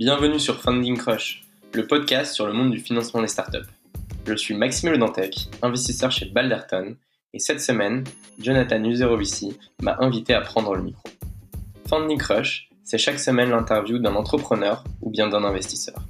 Bienvenue 0.00 0.40
sur 0.40 0.58
Funding 0.62 0.96
Crush, 0.96 1.42
le 1.74 1.86
podcast 1.86 2.32
sur 2.32 2.46
le 2.46 2.54
monde 2.54 2.70
du 2.70 2.78
financement 2.78 3.20
des 3.20 3.28
startups. 3.28 3.68
Je 4.26 4.32
suis 4.32 4.54
Maxime 4.54 4.88
Le 4.88 4.96
Dantec, 4.96 5.50
investisseur 5.60 6.10
chez 6.10 6.24
Balderton, 6.24 6.96
et 7.34 7.38
cette 7.38 7.60
semaine, 7.60 8.04
Jonathan 8.38 8.82
Uzerovici 8.82 9.58
m'a 9.82 9.98
invité 10.00 10.32
à 10.32 10.40
prendre 10.40 10.74
le 10.74 10.84
micro. 10.84 11.02
Funding 11.86 12.16
Crush, 12.16 12.70
c'est 12.82 12.96
chaque 12.96 13.18
semaine 13.18 13.50
l'interview 13.50 13.98
d'un 13.98 14.14
entrepreneur 14.14 14.84
ou 15.02 15.10
bien 15.10 15.28
d'un 15.28 15.44
investisseur. 15.44 16.02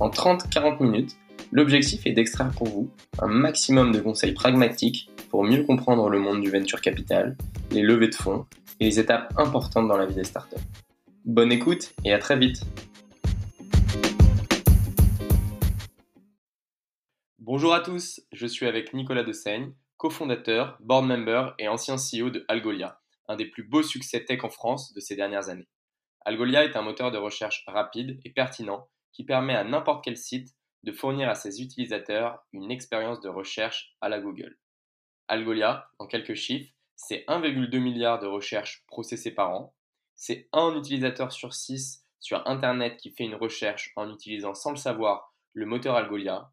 En 0.00 0.08
30-40 0.10 0.82
minutes, 0.82 1.16
l'objectif 1.52 2.04
est 2.04 2.14
d'extraire 2.14 2.50
pour 2.50 2.66
vous 2.66 2.90
un 3.20 3.28
maximum 3.28 3.92
de 3.92 4.00
conseils 4.00 4.32
pragmatiques 4.32 5.08
pour 5.30 5.44
mieux 5.44 5.62
comprendre 5.62 6.08
le 6.08 6.18
monde 6.18 6.40
du 6.40 6.50
venture 6.50 6.80
capital, 6.80 7.36
les 7.70 7.82
levées 7.82 8.08
de 8.08 8.16
fonds 8.16 8.46
et 8.80 8.86
les 8.86 8.98
étapes 8.98 9.32
importantes 9.38 9.86
dans 9.86 9.96
la 9.96 10.06
vie 10.06 10.16
des 10.16 10.24
startups. 10.24 10.56
Bonne 11.24 11.52
écoute 11.52 11.92
et 12.04 12.12
à 12.12 12.18
très 12.18 12.36
vite 12.36 12.62
Bonjour 17.44 17.74
à 17.74 17.80
tous, 17.80 18.20
je 18.30 18.46
suis 18.46 18.66
avec 18.66 18.94
Nicolas 18.94 19.24
Dessaigne, 19.24 19.74
cofondateur, 19.96 20.76
board 20.78 21.06
member 21.06 21.56
et 21.58 21.66
ancien 21.66 21.96
CEO 21.96 22.30
de 22.30 22.44
Algolia, 22.46 23.00
un 23.26 23.34
des 23.34 23.46
plus 23.46 23.64
beaux 23.64 23.82
succès 23.82 24.24
tech 24.24 24.44
en 24.44 24.48
France 24.48 24.94
de 24.94 25.00
ces 25.00 25.16
dernières 25.16 25.48
années. 25.48 25.66
Algolia 26.24 26.64
est 26.64 26.76
un 26.76 26.82
moteur 26.82 27.10
de 27.10 27.18
recherche 27.18 27.64
rapide 27.66 28.20
et 28.24 28.30
pertinent 28.30 28.86
qui 29.10 29.24
permet 29.24 29.56
à 29.56 29.64
n'importe 29.64 30.04
quel 30.04 30.16
site 30.16 30.54
de 30.84 30.92
fournir 30.92 31.28
à 31.28 31.34
ses 31.34 31.60
utilisateurs 31.60 32.46
une 32.52 32.70
expérience 32.70 33.20
de 33.20 33.28
recherche 33.28 33.96
à 34.00 34.08
la 34.08 34.20
Google. 34.20 34.56
Algolia, 35.26 35.90
en 35.98 36.06
quelques 36.06 36.36
chiffres, 36.36 36.72
c'est 36.94 37.24
1,2 37.26 37.76
milliard 37.80 38.20
de 38.20 38.28
recherches 38.28 38.84
processées 38.86 39.34
par 39.34 39.50
an, 39.50 39.74
c'est 40.14 40.48
un 40.52 40.76
utilisateur 40.76 41.32
sur 41.32 41.54
6 41.54 42.06
sur 42.20 42.46
Internet 42.46 42.98
qui 42.98 43.10
fait 43.10 43.24
une 43.24 43.34
recherche 43.34 43.90
en 43.96 44.12
utilisant 44.14 44.54
sans 44.54 44.70
le 44.70 44.76
savoir 44.76 45.34
le 45.54 45.66
moteur 45.66 45.96
Algolia, 45.96 46.52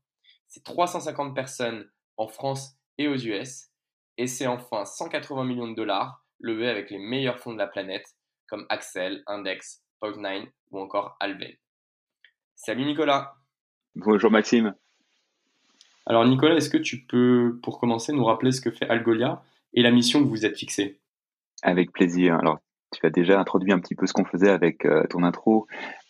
c'est 0.49 0.63
350 0.63 1.35
personnes 1.35 1.87
en 2.17 2.27
France 2.27 2.75
et 2.97 3.07
aux 3.07 3.15
US, 3.15 3.67
et 4.17 4.27
c'est 4.27 4.47
enfin 4.47 4.83
180 4.83 5.45
millions 5.45 5.69
de 5.69 5.75
dollars 5.75 6.25
levés 6.39 6.67
avec 6.67 6.89
les 6.89 6.97
meilleurs 6.97 7.39
fonds 7.39 7.53
de 7.53 7.57
la 7.57 7.67
planète, 7.67 8.15
comme 8.47 8.65
Axel, 8.69 9.23
Index, 9.27 9.83
Point9 10.01 10.47
ou 10.71 10.79
encore 10.79 11.15
Alven. 11.19 11.53
Salut 12.55 12.83
Nicolas 12.83 13.35
Bonjour 13.95 14.31
Maxime 14.31 14.75
Alors 16.05 16.25
Nicolas, 16.25 16.55
est-ce 16.55 16.69
que 16.69 16.77
tu 16.77 17.05
peux, 17.05 17.59
pour 17.61 17.79
commencer, 17.79 18.11
nous 18.11 18.25
rappeler 18.25 18.51
ce 18.51 18.59
que 18.59 18.71
fait 18.71 18.89
Algolia 18.89 19.43
et 19.73 19.83
la 19.83 19.91
mission 19.91 20.23
que 20.23 20.27
vous 20.27 20.45
êtes 20.45 20.57
fixée? 20.57 20.99
Avec 21.61 21.91
plaisir. 21.91 22.35
Alors, 22.35 22.59
tu 22.91 23.05
as 23.05 23.11
déjà 23.11 23.39
introduit 23.39 23.71
un 23.71 23.79
petit 23.79 23.95
peu 23.95 24.07
ce 24.07 24.13
qu'on 24.13 24.25
faisait 24.25 24.49
avec 24.49 24.85
euh, 24.85 25.05
ton 25.09 25.23
intro. 25.23 25.67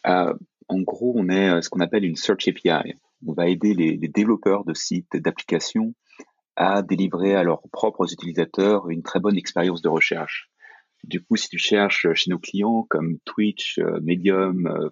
Euh, 0.08 0.34
en 0.70 0.80
gros, 0.80 1.14
on 1.18 1.28
est 1.28 1.50
euh, 1.50 1.62
ce 1.62 1.70
qu'on 1.70 1.82
appelle 1.82 2.06
une 2.06 2.16
Search 2.16 2.48
API 2.48 2.96
on 3.26 3.34
va 3.34 3.48
aider 3.48 3.74
les, 3.74 3.98
développeurs 3.98 4.66
de 4.66 4.74
sites, 4.74 5.16
d'applications 5.16 5.94
à 6.56 6.82
délivrer 6.82 7.36
à 7.36 7.44
leurs 7.44 7.62
propres 7.72 8.12
utilisateurs 8.12 8.90
une 8.90 9.04
très 9.04 9.20
bonne 9.20 9.38
expérience 9.38 9.82
de 9.82 9.90
recherche. 9.90 10.50
Du 11.04 11.24
coup, 11.24 11.38
si 11.38 11.48
tu 11.48 11.58
cherches 11.58 12.08
chez 12.14 12.30
nos 12.30 12.40
clients 12.40 12.86
comme 12.90 13.20
Twitch, 13.24 13.80
euh, 13.80 14.00
Medium, 14.02 14.68
euh, 14.68 14.90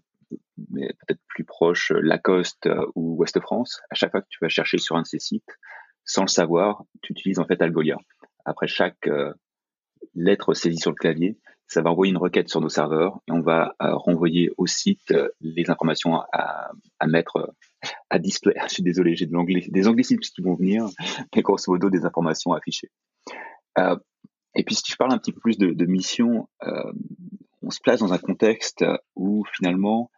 mais 0.71 0.87
peut-être 0.87 1.19
plus 1.27 1.43
proche 1.43 1.91
Lacoste 1.91 2.67
euh, 2.67 2.85
ou 2.95 3.17
Ouest 3.17 3.39
France, 3.41 3.81
à 3.89 3.95
chaque 3.95 4.11
fois 4.11 4.21
que 4.21 4.27
tu 4.29 4.37
vas 4.41 4.47
chercher 4.47 4.77
sur 4.77 4.95
un 4.95 5.01
de 5.01 5.07
ces 5.07 5.19
sites, 5.19 5.57
sans 6.05 6.21
le 6.21 6.29
savoir, 6.29 6.83
tu 7.01 7.11
utilises 7.11 7.39
en 7.39 7.45
fait 7.45 7.61
Algolia. 7.61 7.97
Après 8.45 8.67
chaque 8.67 9.09
lettre 10.15 10.53
saisie 10.53 10.77
sur 10.77 10.91
le 10.91 10.95
clavier, 10.95 11.37
ça 11.67 11.81
va 11.81 11.91
envoyer 11.91 12.11
une 12.11 12.17
requête 12.17 12.47
sur 12.47 12.61
nos 12.61 12.69
serveurs 12.69 13.19
et 13.27 13.33
on 13.33 13.41
va 13.41 13.75
renvoyer 13.81 14.51
au 14.55 14.67
site 14.67 15.13
les 15.41 15.69
informations 15.69 16.21
à 16.31 16.71
mettre 17.07 17.53
à 18.09 18.19
display. 18.19 18.53
Je 18.67 18.73
suis 18.73 18.83
désolé, 18.83 19.15
j'ai 19.15 19.25
de 19.25 19.33
l'anglais, 19.33 19.65
des 19.69 19.87
anglicismes 19.87 20.19
qui 20.19 20.41
vont 20.41 20.55
venir, 20.55 20.85
mais 21.35 21.41
grosso 21.41 21.71
modo 21.71 21.89
des 21.89 22.05
informations 22.05 22.53
affichées. 22.53 22.91
Euh, 23.77 23.97
et 24.55 24.63
puis 24.63 24.75
si 24.75 24.83
je 24.87 24.95
parle 24.95 25.13
un 25.13 25.17
petit 25.17 25.31
peu 25.31 25.39
plus 25.39 25.57
de, 25.57 25.71
de 25.71 25.85
mission, 25.85 26.49
euh, 26.63 26.91
on 27.61 27.69
se 27.69 27.79
place 27.81 27.99
dans 27.99 28.13
un 28.13 28.17
contexte 28.17 28.83
où 29.15 29.43
finalement 29.55 30.09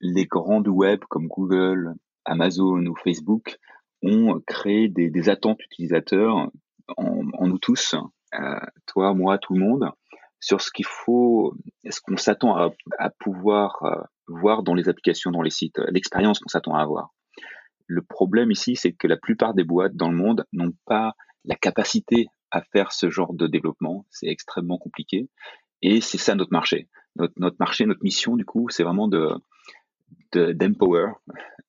les 0.00 0.26
grandes 0.26 0.68
web 0.68 1.00
comme 1.08 1.26
Google, 1.26 1.94
Amazon 2.24 2.84
ou 2.86 2.94
Facebook 2.94 3.58
ont 4.02 4.40
créé 4.46 4.88
des, 4.88 5.28
attentes 5.28 5.62
utilisateurs 5.64 6.50
en, 6.96 7.46
nous 7.46 7.58
tous, 7.58 7.94
euh, 8.34 8.60
toi, 8.86 9.14
moi, 9.14 9.38
tout 9.38 9.54
le 9.54 9.60
monde, 9.60 9.90
sur 10.40 10.60
ce 10.60 10.70
qu'il 10.70 10.86
faut, 10.86 11.54
ce 11.88 12.00
qu'on 12.00 12.16
s'attend 12.16 12.56
à, 12.56 12.70
à, 12.98 13.10
pouvoir 13.10 13.82
euh, 13.82 14.02
voir 14.28 14.62
dans 14.62 14.74
les 14.74 14.88
applications, 14.88 15.30
dans 15.30 15.42
les 15.42 15.50
sites, 15.50 15.78
l'expérience 15.88 16.38
qu'on 16.38 16.48
s'attend 16.48 16.74
à 16.74 16.82
avoir. 16.82 17.14
Le 17.86 18.02
problème 18.02 18.50
ici, 18.50 18.76
c'est 18.76 18.92
que 18.92 19.06
la 19.06 19.16
plupart 19.16 19.54
des 19.54 19.64
boîtes 19.64 19.96
dans 19.96 20.10
le 20.10 20.16
monde 20.16 20.44
n'ont 20.52 20.74
pas 20.84 21.14
la 21.44 21.56
capacité 21.56 22.28
à 22.50 22.62
faire 22.62 22.92
ce 22.92 23.10
genre 23.10 23.34
de 23.34 23.46
développement. 23.46 24.06
C'est 24.10 24.28
extrêmement 24.28 24.78
compliqué. 24.78 25.28
Et 25.82 26.00
c'est 26.00 26.18
ça 26.18 26.34
notre 26.34 26.52
marché. 26.52 26.88
Notre, 27.16 27.34
notre 27.38 27.56
marché, 27.58 27.86
notre 27.86 28.02
mission, 28.02 28.36
du 28.36 28.44
coup, 28.44 28.68
c'est 28.68 28.82
vraiment 28.82 29.08
de 29.08 29.34
d'empower 30.32 31.12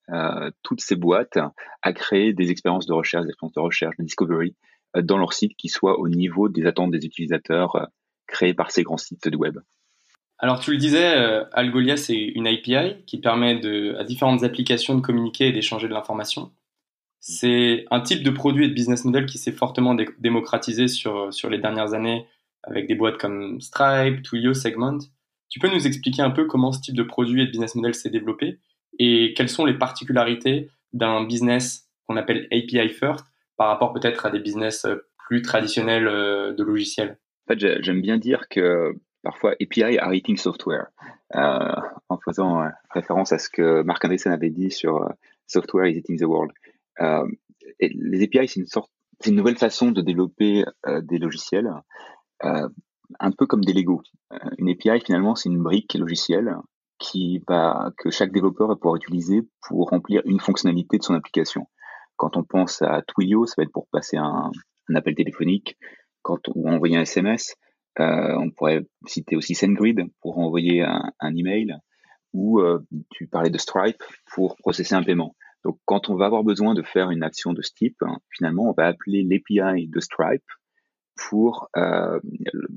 euh, 0.09 0.51
toutes 0.63 0.81
ces 0.81 0.95
boîtes 0.95 1.37
à 1.81 1.93
créer 1.93 2.33
des 2.33 2.51
expériences 2.51 2.85
de 2.85 2.93
recherche, 2.93 3.23
des 3.23 3.29
expériences 3.29 3.53
de 3.53 3.61
recherche, 3.61 3.95
de 3.97 4.03
discovery 4.03 4.55
euh, 4.97 5.01
dans 5.01 5.17
leur 5.17 5.33
site 5.33 5.55
qui 5.55 5.69
soient 5.69 5.99
au 5.99 6.09
niveau 6.09 6.49
des 6.49 6.65
attentes 6.65 6.91
des 6.91 7.05
utilisateurs 7.05 7.75
euh, 7.75 7.85
créés 8.27 8.53
par 8.53 8.71
ces 8.71 8.83
grands 8.83 8.97
sites 8.97 9.27
de 9.27 9.37
web. 9.37 9.59
Alors 10.41 10.61
tu 10.61 10.71
le 10.71 10.77
disais, 10.77 11.17
euh, 11.17 11.43
Algolia 11.51 11.97
c'est 11.97 12.15
une 12.15 12.47
API 12.47 13.03
qui 13.05 13.19
permet 13.19 13.59
de, 13.59 13.95
à 13.99 14.05
différentes 14.05 14.43
applications 14.43 14.95
de 14.95 15.01
communiquer 15.01 15.49
et 15.49 15.51
d'échanger 15.51 15.89
de 15.89 15.93
l'information. 15.93 16.51
C'est 17.19 17.85
un 17.91 17.99
type 17.99 18.23
de 18.23 18.29
produit 18.29 18.65
et 18.65 18.69
de 18.69 18.73
business 18.73 19.03
model 19.03 19.25
qui 19.25 19.37
s'est 19.37 19.51
fortement 19.51 19.95
démocratisé 20.19 20.87
sur, 20.87 21.33
sur 21.33 21.49
les 21.49 21.57
dernières 21.57 21.93
années 21.93 22.25
avec 22.63 22.87
des 22.87 22.95
boîtes 22.95 23.17
comme 23.17 23.59
Stripe, 23.59 24.23
Twilio, 24.23 24.53
Segment. 24.53 24.99
Tu 25.49 25.59
peux 25.59 25.67
nous 25.67 25.85
expliquer 25.85 26.21
un 26.21 26.29
peu 26.29 26.45
comment 26.45 26.71
ce 26.71 26.79
type 26.79 26.95
de 26.95 27.03
produit 27.03 27.41
et 27.41 27.45
de 27.45 27.51
business 27.51 27.75
model 27.75 27.93
s'est 27.93 28.09
développé 28.09 28.59
et 28.97 29.33
quelles 29.35 29.49
sont 29.49 29.65
les 29.65 29.77
particularités 29.77 30.69
d'un 30.93 31.25
business 31.25 31.89
qu'on 32.07 32.15
appelle 32.15 32.47
API 32.51 32.87
first 32.87 33.25
par 33.57 33.67
rapport 33.67 33.91
peut-être 33.91 34.25
à 34.25 34.31
des 34.31 34.39
business 34.39 34.85
euh, 34.85 34.95
plus 35.27 35.41
traditionnels 35.41 36.07
euh, 36.07 36.53
de 36.53 36.63
logiciels? 36.63 37.17
En 37.45 37.53
fait, 37.53 37.83
j'aime 37.83 38.01
bien 38.01 38.17
dire 38.17 38.47
que 38.49 38.95
parfois 39.23 39.53
API 39.61 39.97
are 39.97 40.13
eating 40.13 40.37
software, 40.37 40.87
euh, 41.35 41.75
en 42.09 42.17
faisant 42.17 42.61
euh, 42.61 42.69
référence 42.89 43.31
à 43.31 43.37
ce 43.37 43.49
que 43.49 43.81
Mark 43.83 44.03
Andreessen 44.03 44.31
avait 44.31 44.49
dit 44.49 44.71
sur 44.71 45.03
euh, 45.03 45.09
software 45.47 45.87
is 45.87 45.97
eating 45.97 46.19
the 46.19 46.25
world. 46.25 46.51
Euh, 47.01 47.27
les 47.79 48.23
API, 48.23 48.47
c'est 48.47 48.59
une 48.59 48.67
sorte, 48.67 48.91
c'est 49.19 49.29
une 49.29 49.35
nouvelle 49.35 49.57
façon 49.57 49.91
de 49.91 50.01
développer 50.01 50.63
des 51.03 51.17
logiciels, 51.17 51.69
un 52.41 53.31
peu 53.37 53.45
comme 53.45 53.63
des 53.63 53.73
Lego. 53.73 54.01
une 54.57 54.69
API, 54.69 54.99
finalement, 55.05 55.35
c'est 55.35 55.49
une 55.49 55.61
brique 55.61 55.93
logicielle 55.93 56.55
qui 56.99 57.41
va, 57.47 57.91
que 57.97 58.11
chaque 58.11 58.31
développeur 58.31 58.67
va 58.67 58.75
pouvoir 58.75 58.95
utiliser 58.95 59.41
pour 59.67 59.89
remplir 59.89 60.21
une 60.25 60.39
fonctionnalité 60.39 60.97
de 60.97 61.03
son 61.03 61.13
application. 61.13 61.67
Quand 62.17 62.35
on 62.35 62.43
pense 62.43 62.81
à 62.81 63.01
Twilio, 63.01 63.45
ça 63.45 63.55
va 63.57 63.63
être 63.63 63.71
pour 63.71 63.87
passer 63.87 64.17
un, 64.17 64.51
appel 64.93 65.15
téléphonique, 65.15 65.77
quand 66.21 66.49
on, 66.49 66.73
envoie 66.73 66.89
un 66.89 67.01
SMS, 67.01 67.55
euh, 67.55 67.67
on 67.97 68.51
pourrait 68.51 68.85
citer 69.05 69.35
aussi 69.35 69.55
SendGrid 69.55 70.05
pour 70.21 70.37
envoyer 70.39 70.83
un, 70.83 71.11
un 71.19 71.35
email 71.35 71.75
ou 72.33 72.59
euh, 72.59 72.79
tu 73.09 73.27
parlais 73.27 73.49
de 73.49 73.57
Stripe 73.57 74.03
pour 74.33 74.55
processer 74.57 74.95
un 74.95 75.03
paiement. 75.03 75.35
Donc, 75.65 75.79
quand 75.85 76.09
on 76.09 76.15
va 76.15 76.25
avoir 76.25 76.43
besoin 76.43 76.73
de 76.73 76.83
faire 76.83 77.11
une 77.11 77.23
action 77.23 77.53
de 77.53 77.61
ce 77.61 77.71
type, 77.73 77.97
hein, 78.01 78.19
finalement, 78.29 78.69
on 78.69 78.73
va 78.73 78.87
appeler 78.87 79.23
l'API 79.23 79.87
de 79.87 79.99
Stripe 79.99 80.45
pour 81.15 81.69
euh, 81.75 82.19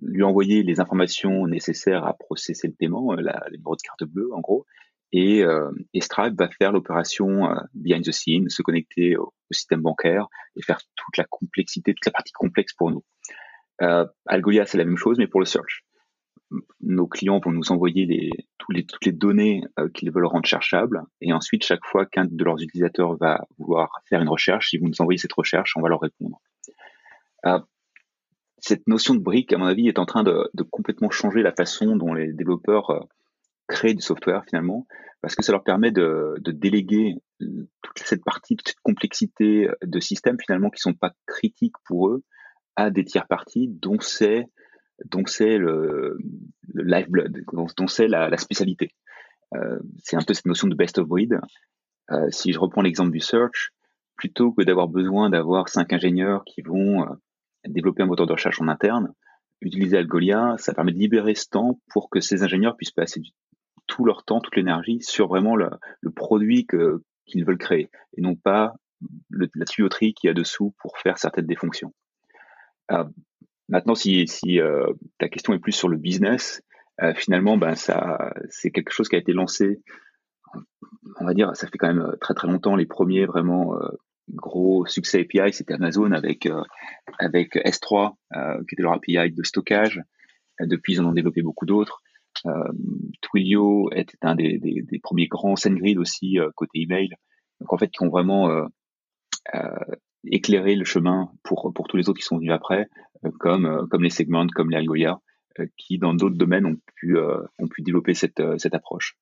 lui 0.00 0.24
envoyer 0.24 0.64
les 0.64 0.80
informations 0.80 1.46
nécessaires 1.46 2.04
à 2.04 2.14
processer 2.14 2.66
le 2.66 2.74
paiement, 2.74 3.12
la, 3.12 3.44
le 3.50 3.58
numéro 3.58 3.76
de 3.76 3.82
carte 3.82 4.02
bleue 4.04 4.34
en 4.34 4.40
gros, 4.40 4.66
et, 5.12 5.44
euh, 5.44 5.70
et 5.92 6.00
Stripe 6.00 6.34
va 6.36 6.48
faire 6.48 6.72
l'opération 6.72 7.50
euh, 7.50 7.54
behind 7.74 8.04
the 8.04 8.10
scene, 8.10 8.48
se 8.48 8.62
connecter 8.62 9.16
au, 9.16 9.26
au, 9.26 9.52
système 9.52 9.82
bancaire 9.82 10.26
et 10.56 10.62
faire 10.62 10.80
toute 10.96 11.18
la 11.18 11.24
complexité, 11.24 11.94
toute 11.94 12.06
la 12.06 12.12
partie 12.12 12.32
complexe 12.32 12.72
pour 12.72 12.90
nous. 12.90 13.04
Euh, 13.82 14.06
Algolia, 14.26 14.64
c'est 14.64 14.78
la 14.78 14.84
même 14.84 14.96
chose, 14.96 15.18
mais 15.18 15.26
pour 15.26 15.40
le 15.40 15.46
search. 15.46 15.84
Nos 16.80 17.06
clients 17.06 17.40
vont 17.40 17.50
nous 17.50 17.72
envoyer 17.72 18.30
toutes 18.58 19.04
les 19.04 19.12
données 19.12 19.62
euh, 19.78 19.88
qu'ils 19.88 20.12
veulent 20.12 20.26
rendre 20.26 20.46
cherchables. 20.46 21.02
Et 21.20 21.32
ensuite, 21.32 21.64
chaque 21.64 21.84
fois 21.84 22.06
qu'un 22.06 22.26
de 22.26 22.44
leurs 22.44 22.62
utilisateurs 22.62 23.16
va 23.16 23.40
vouloir 23.58 23.90
faire 24.08 24.20
une 24.20 24.28
recherche, 24.28 24.72
ils 24.72 24.80
vont 24.80 24.88
nous 24.88 25.00
envoyer 25.00 25.18
cette 25.18 25.32
recherche, 25.32 25.76
on 25.76 25.80
va 25.80 25.88
leur 25.88 26.00
répondre. 26.00 26.40
Euh, 27.46 27.58
cette 28.58 28.86
notion 28.86 29.14
de 29.14 29.20
brique, 29.20 29.52
à 29.52 29.58
mon 29.58 29.64
avis, 29.64 29.88
est 29.88 29.98
en 29.98 30.06
train 30.06 30.22
de, 30.22 30.48
complètement 30.70 31.10
changer 31.10 31.42
la 31.42 31.52
façon 31.52 31.96
dont 31.96 32.14
les 32.14 32.32
développeurs 32.32 33.08
créent 33.66 33.94
du 33.94 34.02
software 34.02 34.44
finalement, 34.48 34.86
parce 35.20 35.34
que 35.34 35.42
ça 35.42 35.50
leur 35.50 35.64
permet 35.64 35.90
de, 35.90 36.36
déléguer 36.46 37.16
toute 37.40 37.98
cette 37.98 38.22
partie, 38.22 38.54
toute 38.54 38.68
cette 38.68 38.80
complexité 38.84 39.68
de 39.82 39.98
systèmes 39.98 40.36
finalement 40.40 40.70
qui 40.70 40.80
sont 40.80 40.94
pas 40.94 41.12
critiques 41.26 41.74
pour 41.86 42.08
eux, 42.08 42.22
à 42.76 42.90
des 42.90 43.04
tiers 43.04 43.26
parties 43.26 43.68
dont 43.68 44.00
c'est 44.00 44.46
dont 45.06 45.24
c'est 45.26 45.58
le, 45.58 46.16
le 46.74 46.82
lifeblood, 46.84 47.44
dont, 47.52 47.66
dont 47.76 47.88
c'est 47.88 48.06
la, 48.06 48.28
la, 48.28 48.36
spécialité. 48.36 48.90
c'est 50.04 50.16
un 50.16 50.22
peu 50.22 50.32
cette 50.32 50.46
notion 50.46 50.68
de 50.68 50.76
best 50.76 50.98
of 50.98 51.08
breed. 51.08 51.40
si 52.30 52.52
je 52.52 52.58
reprends 52.60 52.82
l'exemple 52.82 53.10
du 53.10 53.18
search, 53.18 53.72
plutôt 54.16 54.52
que 54.52 54.62
d'avoir 54.62 54.86
besoin 54.86 55.28
d'avoir 55.28 55.68
cinq 55.68 55.92
ingénieurs 55.92 56.44
qui 56.44 56.62
vont 56.62 57.04
développer 57.66 58.04
un 58.04 58.06
moteur 58.06 58.26
de 58.26 58.32
recherche 58.32 58.60
en 58.60 58.68
interne, 58.68 59.12
utiliser 59.60 59.96
Algolia, 59.96 60.54
ça 60.58 60.74
permet 60.74 60.92
de 60.92 60.98
libérer 60.98 61.34
ce 61.34 61.48
temps 61.48 61.80
pour 61.90 62.10
que 62.10 62.20
ces 62.20 62.42
ingénieurs 62.42 62.76
puissent 62.76 62.92
passer 62.92 63.22
tout 63.86 64.04
leur 64.04 64.24
temps, 64.24 64.40
toute 64.40 64.56
l'énergie 64.56 65.00
sur 65.02 65.28
vraiment 65.28 65.56
le, 65.56 65.70
produit 66.14 66.66
qu'ils 66.66 67.44
veulent 67.44 67.58
créer 67.58 67.90
et 68.16 68.20
non 68.20 68.36
pas 68.36 68.74
la 69.30 69.64
tuyauterie 69.64 70.14
qu'il 70.14 70.28
y 70.28 70.30
a 70.30 70.34
dessous 70.34 70.74
pour 70.80 70.98
faire 70.98 71.18
certaines 71.18 71.46
des 71.46 71.56
fonctions. 71.56 71.92
Euh, 72.92 73.04
maintenant, 73.68 73.94
si, 73.94 74.26
euh, 74.60 74.92
ta 75.18 75.28
question 75.28 75.54
est 75.54 75.58
plus 75.58 75.72
sur 75.72 75.88
le 75.88 75.96
business, 75.96 76.62
euh, 77.02 77.14
finalement, 77.14 77.56
ben, 77.56 77.74
c'est 77.74 78.70
quelque 78.70 78.92
chose 78.92 79.08
qui 79.08 79.16
a 79.16 79.18
été 79.18 79.32
lancé, 79.32 79.80
on 81.20 81.24
va 81.24 81.34
dire, 81.34 81.56
ça 81.56 81.66
fait 81.66 81.78
quand 81.78 81.92
même 81.92 82.16
très 82.20 82.34
très 82.34 82.48
longtemps. 82.48 82.76
Les 82.76 82.86
premiers 82.86 83.24
vraiment 83.24 83.78
gros 84.28 84.86
succès 84.86 85.20
API, 85.20 85.52
c'était 85.52 85.74
Amazon 85.74 86.12
avec, 86.12 86.48
avec 87.18 87.56
S3, 87.56 88.14
qui 88.68 88.74
était 88.74 88.82
leur 88.82 88.92
API 88.92 89.32
de 89.32 89.42
stockage. 89.42 90.02
Depuis, 90.60 90.94
ils 90.94 91.00
en 91.00 91.06
ont 91.06 91.12
développé 91.12 91.42
beaucoup 91.42 91.64
d'autres. 91.64 92.02
Twilio 93.22 93.90
était 93.92 94.18
un 94.22 94.34
des, 94.34 95.00
premiers 95.02 95.26
grands 95.26 95.56
SendGrid 95.56 95.98
aussi 95.98 96.36
côté 96.54 96.82
email. 96.82 97.08
Donc 97.60 97.72
en 97.72 97.78
fait, 97.78 97.88
qui 97.88 98.02
ont 98.02 98.10
vraiment 98.10 98.68
éclairer 100.24 100.74
le 100.74 100.84
chemin 100.84 101.30
pour, 101.42 101.72
pour 101.74 101.88
tous 101.88 101.96
les 101.96 102.08
autres 102.08 102.18
qui 102.18 102.24
sont 102.24 102.38
venus 102.38 102.52
après, 102.52 102.88
euh, 103.24 103.30
comme, 103.38 103.66
euh, 103.66 103.86
comme 103.86 104.02
les 104.02 104.10
segments, 104.10 104.46
comme 104.46 104.70
les 104.70 104.76
Algolia, 104.76 105.20
euh, 105.58 105.66
qui 105.76 105.98
dans 105.98 106.14
d'autres 106.14 106.36
domaines 106.36 106.66
ont 106.66 106.76
pu, 106.94 107.16
ont 107.18 107.68
pu 107.68 107.82
développer 107.82 108.14
cette, 108.14 108.42
cette 108.58 108.74
approche. 108.74 109.16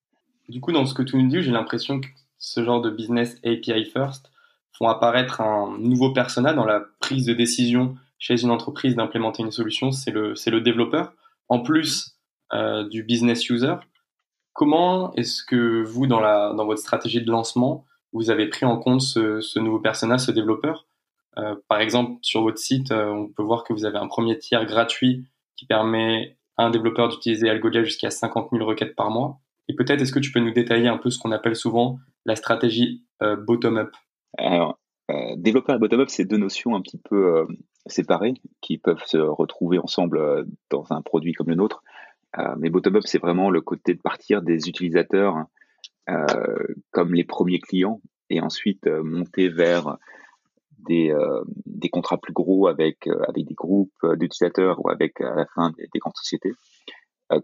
Du 0.48 0.60
coup, 0.60 0.72
dans 0.72 0.86
ce 0.86 0.94
que 0.94 1.02
tu 1.02 1.16
nous 1.16 1.28
dis, 1.28 1.42
j'ai 1.42 1.50
l'impression 1.50 2.00
que 2.00 2.08
ce 2.38 2.64
genre 2.64 2.80
de 2.80 2.90
business 2.90 3.36
API 3.44 3.84
first 3.84 4.30
font 4.76 4.88
apparaître 4.88 5.40
un 5.40 5.76
nouveau 5.78 6.12
persona 6.12 6.52
dans 6.52 6.64
la 6.64 6.84
prise 7.00 7.26
de 7.26 7.34
décision 7.34 7.96
chez 8.18 8.42
une 8.42 8.50
entreprise 8.50 8.96
d'implémenter 8.96 9.42
une 9.42 9.50
solution, 9.50 9.92
c'est 9.92 10.10
le, 10.10 10.34
le 10.34 10.60
développeur, 10.60 11.14
en 11.48 11.60
plus 11.60 12.16
du 12.90 13.04
business 13.04 13.48
user. 13.48 13.76
Comment 14.52 15.14
est-ce 15.14 15.44
que 15.44 15.82
vous, 15.82 16.06
dans, 16.06 16.20
la, 16.20 16.52
dans 16.52 16.66
votre 16.66 16.80
stratégie 16.80 17.22
de 17.22 17.30
lancement, 17.30 17.86
vous 18.12 18.30
avez 18.30 18.48
pris 18.48 18.66
en 18.66 18.76
compte 18.76 19.00
ce, 19.00 19.58
nouveau 19.58 19.78
persona, 19.78 20.18
ce 20.18 20.32
développeur? 20.32 20.86
Par 21.68 21.80
exemple, 21.80 22.18
sur 22.22 22.42
votre 22.42 22.58
site, 22.58 22.92
euh, 22.92 23.06
on 23.06 23.28
peut 23.28 23.42
voir 23.42 23.64
que 23.64 23.72
vous 23.72 23.84
avez 23.84 23.98
un 23.98 24.08
premier 24.08 24.38
tiers 24.38 24.64
gratuit 24.66 25.24
qui 25.56 25.66
permet 25.66 26.36
à 26.56 26.64
un 26.64 26.70
développeur 26.70 27.08
d'utiliser 27.08 27.48
Algolia 27.48 27.84
jusqu'à 27.84 28.10
50 28.10 28.50
000 28.52 28.64
requêtes 28.64 28.96
par 28.96 29.10
mois. 29.10 29.40
Et 29.68 29.74
peut-être, 29.74 30.00
est-ce 30.00 30.12
que 30.12 30.18
tu 30.18 30.32
peux 30.32 30.40
nous 30.40 30.52
détailler 30.52 30.88
un 30.88 30.98
peu 30.98 31.10
ce 31.10 31.18
qu'on 31.18 31.32
appelle 31.32 31.56
souvent 31.56 31.98
la 32.26 32.36
stratégie 32.36 33.04
euh, 33.22 33.36
bottom-up? 33.36 33.94
Alors, 34.36 34.78
développeur 35.36 35.74
et 35.74 35.78
bottom-up, 35.78 36.08
c'est 36.08 36.24
deux 36.24 36.36
notions 36.36 36.76
un 36.76 36.80
petit 36.80 36.98
peu 36.98 37.46
séparées 37.86 38.34
qui 38.60 38.78
peuvent 38.78 39.02
se 39.06 39.18
retrouver 39.18 39.78
ensemble 39.78 40.46
dans 40.70 40.84
un 40.90 41.02
produit 41.02 41.32
comme 41.32 41.48
le 41.48 41.56
nôtre. 41.56 41.82
mais 42.58 42.70
bottom-up, 42.70 43.02
c'est 43.04 43.18
vraiment 43.18 43.50
le 43.50 43.60
côté 43.60 43.94
de 43.94 44.00
partir 44.00 44.40
des 44.40 44.68
utilisateurs 44.68 45.46
comme 46.92 47.12
les 47.12 47.24
premiers 47.24 47.58
clients 47.58 48.00
et 48.28 48.40
ensuite 48.40 48.86
monter 48.86 49.48
vers 49.48 49.98
des, 50.86 51.10
euh, 51.10 51.42
des 51.66 51.88
contrats 51.88 52.18
plus 52.18 52.32
gros 52.32 52.66
avec, 52.66 53.06
euh, 53.06 53.22
avec 53.28 53.46
des 53.46 53.54
groupes 53.54 53.92
euh, 54.04 54.16
d'utilisateurs 54.16 54.84
ou 54.84 54.90
avec 54.90 55.20
à 55.20 55.34
la 55.34 55.46
fin 55.54 55.70
des, 55.70 55.98
grandes 55.98 56.16
sociétés. 56.16 56.52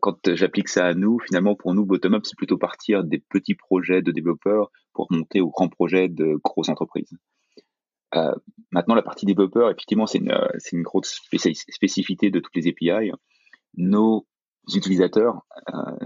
Quand 0.00 0.18
j'applique 0.34 0.68
ça 0.68 0.84
à 0.84 0.94
nous, 0.94 1.20
finalement, 1.20 1.54
pour 1.54 1.72
nous, 1.72 1.86
bottom-up, 1.86 2.22
c'est 2.26 2.36
plutôt 2.36 2.58
partir 2.58 3.04
des 3.04 3.20
petits 3.20 3.54
projets 3.54 4.02
de 4.02 4.10
développeurs 4.10 4.72
pour 4.92 5.06
monter 5.12 5.40
aux 5.40 5.50
grands 5.50 5.68
projets 5.68 6.08
de 6.08 6.40
grosses 6.42 6.70
entreprises. 6.70 7.16
Maintenant, 8.72 8.96
la 8.96 9.02
partie 9.02 9.26
développeur, 9.26 9.70
effectivement, 9.70 10.06
c'est 10.06 10.18
une, 10.18 10.36
une, 10.72 10.82
grosse 10.82 11.20
spécificité 11.68 12.32
de 12.32 12.40
toutes 12.40 12.56
les 12.56 12.66
API. 12.66 13.12
Nos 13.76 14.26
utilisateurs, 14.74 15.46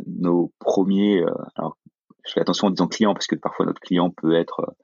nos 0.07 0.53
premiers, 0.59 1.25
alors 1.55 1.79
je 2.27 2.33
fais 2.35 2.41
attention 2.41 2.67
en 2.67 2.71
disant 2.71 2.87
client 2.87 3.15
parce 3.15 3.29
que 3.29 3.37
parfois 3.37 3.65
notre 3.65 3.81
client 3.81 4.11
peut 4.11 4.35
être 4.35 4.75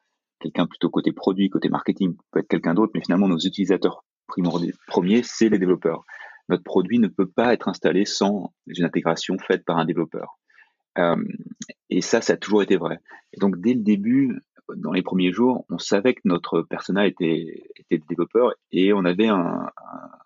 quelqu'un 0.46 0.66
plutôt 0.66 0.90
côté 0.90 1.12
produit, 1.12 1.50
côté 1.50 1.68
marketing, 1.68 2.16
peut 2.30 2.40
être 2.40 2.48
quelqu'un 2.48 2.74
d'autre, 2.74 2.92
mais 2.94 3.00
finalement 3.00 3.28
nos 3.28 3.38
utilisateurs 3.38 4.04
premiers, 4.86 5.22
c'est 5.22 5.48
les 5.48 5.58
développeurs. 5.58 6.04
Notre 6.48 6.62
produit 6.62 6.98
ne 6.98 7.08
peut 7.08 7.28
pas 7.28 7.52
être 7.52 7.68
installé 7.68 8.04
sans 8.04 8.52
une 8.66 8.84
intégration 8.84 9.36
faite 9.38 9.64
par 9.64 9.78
un 9.78 9.84
développeur. 9.84 10.38
Euh, 10.98 11.16
et 11.90 12.00
ça, 12.00 12.20
ça 12.20 12.34
a 12.34 12.36
toujours 12.36 12.62
été 12.62 12.76
vrai. 12.76 13.00
Donc 13.38 13.60
dès 13.60 13.74
le 13.74 13.80
début, 13.80 14.40
dans 14.74 14.92
les 14.92 15.02
premiers 15.02 15.32
jours, 15.32 15.64
on 15.68 15.78
savait 15.78 16.14
que 16.14 16.22
notre 16.24 16.62
persona 16.62 17.06
était, 17.06 17.64
était 17.76 18.02
développeur 18.08 18.54
et 18.70 18.92
on 18.92 19.04
avait 19.04 19.28
un, 19.28 19.68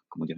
comment 0.08 0.26
dire, 0.26 0.36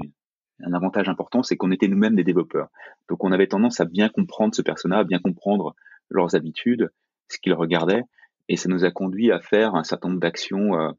un 0.61 0.73
avantage 0.73 1.09
important, 1.09 1.43
c'est 1.43 1.57
qu'on 1.57 1.73
était 1.73 1.89
nous-mêmes 1.89 2.15
des 2.15 2.25
développeurs. 2.25 2.69
Donc 3.09 3.25
on 3.25 3.33
avait 3.33 3.49
tendance 3.49 3.81
à 3.81 3.85
bien 3.85 4.09
comprendre 4.09 4.55
ce 4.55 4.63
persona, 4.63 4.99
à 4.99 5.05
bien 5.05 5.19
comprendre 5.19 5.75
leurs 6.09 6.37
habitudes, 6.37 6.91
ce 7.29 7.39
qu'ils 7.39 7.55
regardaient, 7.55 8.05
et 8.49 8.57
ça 8.57 8.69
nous 8.69 8.85
a 8.85 8.91
conduit 8.91 9.31
à 9.31 9.41
faire 9.41 9.75
un 9.75 9.85
certain 9.85 10.09
nombre 10.09 10.21
d'actions 10.21 10.79
euh, 10.79 10.91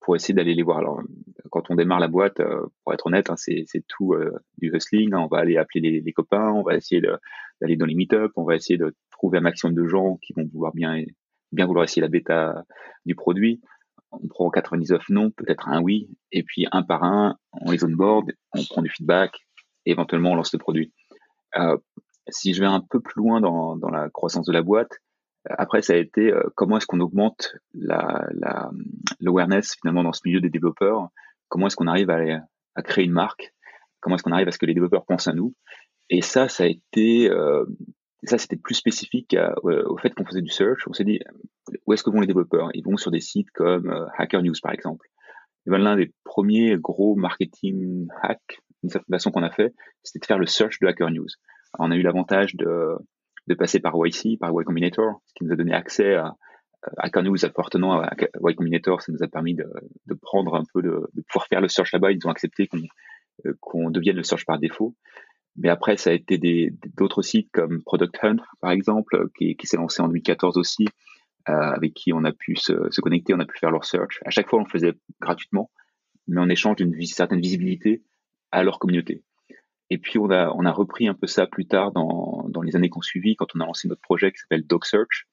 pour 0.00 0.16
essayer 0.16 0.34
d'aller 0.34 0.54
les 0.54 0.62
voir. 0.62 0.78
Alors, 0.78 1.02
quand 1.50 1.70
on 1.70 1.74
démarre 1.74 2.00
la 2.00 2.08
boîte, 2.08 2.40
euh, 2.40 2.66
pour 2.82 2.92
être 2.92 3.06
honnête, 3.06 3.30
hein, 3.30 3.36
c'est 3.36 3.64
tout 3.88 4.14
euh, 4.14 4.38
du 4.58 4.70
hustling. 4.74 5.14
Hein. 5.14 5.20
On 5.20 5.26
va 5.26 5.38
aller 5.38 5.56
appeler 5.56 6.00
les, 6.00 6.12
copains, 6.12 6.50
on 6.50 6.62
va 6.62 6.76
essayer 6.76 7.00
d'aller 7.00 7.76
dans 7.76 7.86
les 7.86 7.94
meet-up, 7.94 8.32
on 8.36 8.44
va 8.44 8.56
essayer 8.56 8.78
de 8.78 8.94
trouver 9.10 9.38
un 9.38 9.42
maximum 9.42 9.74
de 9.74 9.86
gens 9.86 10.18
qui 10.22 10.32
vont 10.32 10.48
vouloir 10.52 10.72
bien, 10.72 11.02
bien 11.52 11.66
vouloir 11.66 11.84
essayer 11.84 12.02
la 12.02 12.08
bêta 12.08 12.64
du 13.06 13.14
produit. 13.14 13.60
On 14.12 14.26
prend 14.26 14.50
99 14.50 15.04
non, 15.10 15.30
peut-être 15.30 15.68
un 15.68 15.80
oui, 15.80 16.08
et 16.32 16.42
puis 16.42 16.66
un 16.72 16.82
par 16.82 17.04
un, 17.04 17.36
on 17.52 17.70
les 17.70 17.84
onboard, 17.84 18.32
on 18.52 18.64
prend 18.64 18.82
du 18.82 18.90
feedback, 18.90 19.38
éventuellement 19.86 20.32
on 20.32 20.34
lance 20.34 20.52
le 20.52 20.58
produit. 20.58 20.92
si 22.28 22.54
je 22.54 22.60
vais 22.60 22.66
un 22.66 22.80
peu 22.80 23.00
plus 23.00 23.20
loin 23.20 23.40
dans, 23.40 23.76
dans 23.76 23.90
la 23.90 24.10
croissance 24.10 24.46
de 24.46 24.52
la 24.52 24.62
boîte, 24.62 24.98
après, 25.48 25.82
ça 25.82 25.94
a 25.94 25.96
été 25.96 26.32
euh, 26.32 26.42
comment 26.54 26.76
est-ce 26.76 26.86
qu'on 26.86 27.00
augmente 27.00 27.56
la, 27.74 28.28
la, 28.32 28.70
l'awareness 29.20 29.76
finalement 29.80 30.02
dans 30.02 30.12
ce 30.12 30.20
milieu 30.24 30.40
des 30.40 30.50
développeurs? 30.50 31.08
Comment 31.48 31.66
est-ce 31.66 31.76
qu'on 31.76 31.86
arrive 31.86 32.10
à, 32.10 32.82
créer 32.82 33.04
une 33.04 33.12
marque? 33.12 33.54
Comment 34.00 34.16
est-ce 34.16 34.22
qu'on 34.22 34.32
arrive 34.32 34.48
à 34.48 34.52
ce 34.52 34.58
que 34.58 34.66
les 34.66 34.74
développeurs 34.74 35.04
pensent 35.04 35.28
à 35.28 35.32
nous? 35.32 35.54
Et 36.10 36.22
ça, 36.22 36.48
ça 36.48 36.64
a 36.64 36.66
été 36.66 37.30
euh, 37.30 37.64
ça, 38.24 38.36
c'était 38.36 38.56
plus 38.56 38.74
spécifique 38.74 39.34
au 39.64 39.96
fait 39.96 40.14
qu'on 40.14 40.26
faisait 40.26 40.42
du 40.42 40.50
search. 40.50 40.86
On 40.86 40.92
s'est 40.92 41.04
dit 41.04 41.20
où 41.86 41.92
est-ce 41.92 42.02
que 42.02 42.10
vont 42.10 42.20
les 42.20 42.26
développeurs? 42.26 42.68
Ils 42.74 42.84
vont 42.84 42.96
sur 42.96 43.10
des 43.10 43.20
sites 43.20 43.50
comme 43.52 43.90
euh, 43.90 44.06
Hacker 44.18 44.42
News 44.42 44.54
par 44.62 44.72
exemple. 44.72 45.06
Ben, 45.66 45.78
l'un 45.78 45.96
des 45.96 46.12
premiers 46.24 46.76
gros 46.78 47.14
marketing 47.14 48.08
hacks 48.22 48.60
d'une 48.82 48.90
certaine 48.90 49.14
façon 49.14 49.30
qu'on 49.30 49.42
a 49.42 49.50
fait, 49.50 49.74
c'était 50.02 50.20
de 50.20 50.26
faire 50.26 50.38
le 50.38 50.46
search 50.46 50.80
de 50.80 50.86
Hacker 50.86 51.10
News. 51.10 51.28
on 51.78 51.90
a 51.90 51.96
eu 51.96 52.02
l'avantage 52.02 52.56
de 52.56 52.96
de 53.46 53.54
passer 53.54 53.80
par 53.80 53.94
YC, 53.94 54.38
par 54.38 54.50
Y 54.50 54.64
Combinator, 54.64 55.20
ce 55.26 55.34
qui 55.34 55.44
nous 55.44 55.52
a 55.52 55.56
donné 55.56 55.72
accès 55.72 56.14
à, 56.14 56.36
à 56.96 57.22
nous 57.22 57.44
appartenant 57.44 58.00
à 58.00 58.14
Y 58.14 58.54
Combinator, 58.54 59.02
ça 59.02 59.12
nous 59.12 59.22
a 59.22 59.28
permis 59.28 59.54
de, 59.54 59.66
de 60.06 60.14
prendre 60.14 60.54
un 60.54 60.62
peu 60.72 60.82
de, 60.82 61.08
de, 61.14 61.22
pouvoir 61.22 61.46
faire 61.48 61.60
le 61.60 61.68
search 61.68 61.92
là-bas. 61.92 62.12
Ils 62.12 62.26
ont 62.26 62.30
accepté 62.30 62.66
qu'on 62.66 62.78
euh, 63.46 63.54
qu'on 63.60 63.90
devienne 63.90 64.16
le 64.16 64.22
search 64.22 64.44
par 64.44 64.58
défaut. 64.58 64.94
Mais 65.56 65.68
après, 65.68 65.96
ça 65.96 66.10
a 66.10 66.12
été 66.12 66.38
d'autres 66.96 67.22
sites 67.22 67.50
comme 67.52 67.82
Product 67.82 68.16
Hunt, 68.22 68.36
par 68.60 68.70
exemple, 68.70 69.28
qui, 69.36 69.56
qui 69.56 69.66
s'est 69.66 69.76
lancé 69.76 70.00
en 70.00 70.06
2014 70.06 70.56
aussi, 70.56 70.86
euh, 71.48 71.52
avec 71.52 71.94
qui 71.94 72.12
on 72.12 72.24
a 72.24 72.32
pu 72.32 72.56
se, 72.56 72.72
se, 72.90 73.00
connecter, 73.00 73.34
on 73.34 73.40
a 73.40 73.46
pu 73.46 73.58
faire 73.58 73.70
leur 73.70 73.84
search. 73.84 74.20
À 74.24 74.30
chaque 74.30 74.48
fois, 74.48 74.60
on 74.60 74.64
le 74.64 74.70
faisait 74.70 74.94
gratuitement, 75.20 75.70
mais 76.28 76.40
en 76.40 76.48
échange 76.48 76.76
d'une 76.76 76.94
certaine 77.04 77.40
visibilité 77.40 78.02
à 78.52 78.62
leur 78.62 78.78
communauté. 78.78 79.24
Et 79.90 79.98
puis 79.98 80.18
on 80.18 80.30
a, 80.30 80.50
on 80.54 80.64
a 80.64 80.72
repris 80.72 81.08
un 81.08 81.14
peu 81.14 81.26
ça 81.26 81.46
plus 81.46 81.66
tard 81.66 81.92
dans, 81.92 82.46
dans 82.48 82.62
les 82.62 82.76
années 82.76 82.88
qu'on 82.88 83.02
suivi, 83.02 83.36
quand 83.36 83.54
on 83.54 83.60
a 83.60 83.66
lancé 83.66 83.88
notre 83.88 84.00
projet 84.00 84.30
qui 84.32 84.38
s'appelle 84.38 84.66
DocSearch. 84.66 85.26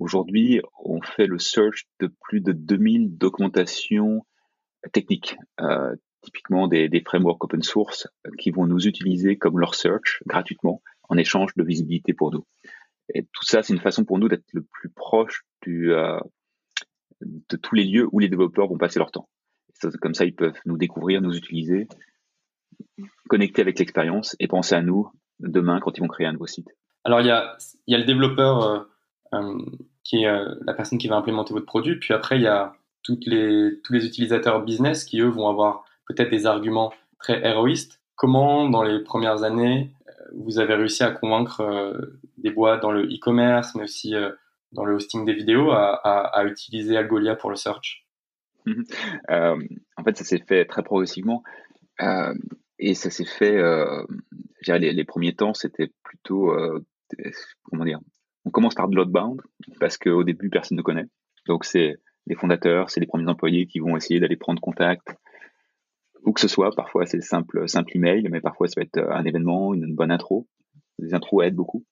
Aujourd'hui, 0.00 0.60
on 0.84 1.00
fait 1.00 1.26
le 1.26 1.38
search 1.38 1.86
de 2.00 2.12
plus 2.20 2.40
de 2.40 2.52
2000 2.52 3.16
documentations 3.16 4.26
techniques, 4.92 5.36
euh, 5.60 5.94
typiquement 6.22 6.66
des, 6.66 6.88
des 6.88 7.00
frameworks 7.00 7.44
open 7.44 7.62
source 7.62 8.08
qui 8.38 8.50
vont 8.50 8.66
nous 8.66 8.88
utiliser 8.88 9.38
comme 9.38 9.60
leur 9.60 9.76
search 9.76 10.22
gratuitement 10.26 10.82
en 11.08 11.16
échange 11.16 11.54
de 11.54 11.62
visibilité 11.62 12.12
pour 12.12 12.32
nous. 12.32 12.44
Et 13.14 13.22
tout 13.22 13.44
ça, 13.44 13.62
c'est 13.62 13.72
une 13.72 13.80
façon 13.80 14.04
pour 14.04 14.18
nous 14.18 14.28
d'être 14.28 14.44
le 14.52 14.62
plus 14.62 14.88
proche 14.88 15.44
du, 15.62 15.92
euh, 15.92 16.18
de 17.20 17.56
tous 17.56 17.74
les 17.74 17.84
lieux 17.84 18.08
où 18.10 18.18
les 18.18 18.28
développeurs 18.28 18.66
vont 18.66 18.78
passer 18.78 18.98
leur 18.98 19.12
temps. 19.12 19.28
Comme 20.00 20.14
ça, 20.14 20.24
ils 20.24 20.34
peuvent 20.34 20.58
nous 20.64 20.78
découvrir, 20.78 21.20
nous 21.20 21.36
utiliser 21.36 21.86
connecter 23.28 23.62
avec 23.62 23.78
l'expérience 23.78 24.36
et 24.38 24.46
penser 24.46 24.74
à 24.74 24.82
nous 24.82 25.10
demain 25.40 25.80
quand 25.80 25.96
ils 25.96 26.00
vont 26.00 26.08
créer 26.08 26.26
un 26.26 26.32
nouveau 26.32 26.46
site. 26.46 26.68
Alors, 27.04 27.20
il 27.20 27.26
y 27.26 27.30
a, 27.30 27.56
y 27.86 27.94
a 27.94 27.98
le 27.98 28.04
développeur 28.04 28.62
euh, 28.62 28.80
euh, 29.34 29.58
qui 30.02 30.22
est 30.22 30.26
euh, 30.26 30.54
la 30.66 30.74
personne 30.74 30.98
qui 30.98 31.08
va 31.08 31.16
implémenter 31.16 31.52
votre 31.52 31.66
produit, 31.66 31.98
puis 31.98 32.14
après, 32.14 32.36
il 32.36 32.42
y 32.42 32.46
a 32.46 32.74
toutes 33.02 33.26
les, 33.26 33.80
tous 33.84 33.92
les 33.92 34.06
utilisateurs 34.06 34.62
business 34.64 35.04
qui, 35.04 35.20
eux, 35.20 35.28
vont 35.28 35.48
avoir 35.48 35.84
peut-être 36.06 36.30
des 36.30 36.46
arguments 36.46 36.92
très 37.18 37.44
héroïstes. 37.46 38.00
Comment, 38.16 38.68
dans 38.70 38.82
les 38.82 39.02
premières 39.02 39.42
années, 39.42 39.90
vous 40.34 40.58
avez 40.58 40.74
réussi 40.74 41.02
à 41.02 41.10
convaincre 41.10 41.94
des 42.38 42.50
boîtes 42.50 42.80
dans 42.80 42.92
le 42.92 43.04
e-commerce, 43.04 43.74
mais 43.74 43.84
aussi 43.84 44.14
dans 44.72 44.84
le 44.84 44.94
hosting 44.94 45.24
des 45.24 45.34
vidéos, 45.34 45.70
à, 45.72 46.44
utiliser 46.46 46.96
Algolia 46.96 47.36
pour 47.36 47.50
le 47.50 47.56
search? 47.56 48.06
En 49.28 50.02
fait, 50.04 50.16
ça 50.16 50.24
s'est 50.24 50.42
fait 50.46 50.64
très 50.64 50.82
progressivement. 50.82 51.42
Et 52.78 52.94
ça 52.94 53.10
s'est 53.10 53.24
fait, 53.24 53.56
les, 54.66 54.92
les, 54.92 55.04
premiers 55.04 55.34
temps, 55.34 55.54
c'était 55.54 55.90
plutôt, 56.02 56.52
comment 57.64 57.84
dire, 57.84 58.00
on 58.44 58.50
commence 58.50 58.74
par 58.74 58.88
de 58.88 58.96
l'outbound, 58.96 59.40
parce 59.80 59.96
qu'au 59.96 60.24
début, 60.24 60.50
personne 60.50 60.76
ne 60.76 60.82
connaît. 60.82 61.06
Donc, 61.46 61.64
c'est 61.64 61.96
les 62.26 62.34
fondateurs, 62.34 62.90
c'est 62.90 63.00
les 63.00 63.06
premiers 63.06 63.28
employés 63.28 63.66
qui 63.66 63.78
vont 63.78 63.96
essayer 63.96 64.20
d'aller 64.20 64.36
prendre 64.36 64.60
contact, 64.60 65.16
où 66.24 66.32
que 66.32 66.40
ce 66.40 66.48
soit. 66.48 66.70
Parfois, 66.74 67.06
c'est 67.06 67.20
simple, 67.20 67.68
simple 67.68 67.96
email, 67.96 68.26
mais 68.30 68.40
parfois, 68.40 68.68
ça 68.68 68.80
va 68.80 68.84
être 68.84 68.98
un 68.98 69.24
événement, 69.24 69.74
une, 69.74 69.94
bonne 69.94 70.10
intro. 70.10 70.48
Les 70.98 71.14
intros 71.14 71.44
aident 71.44 71.56
beaucoup. 71.56 71.84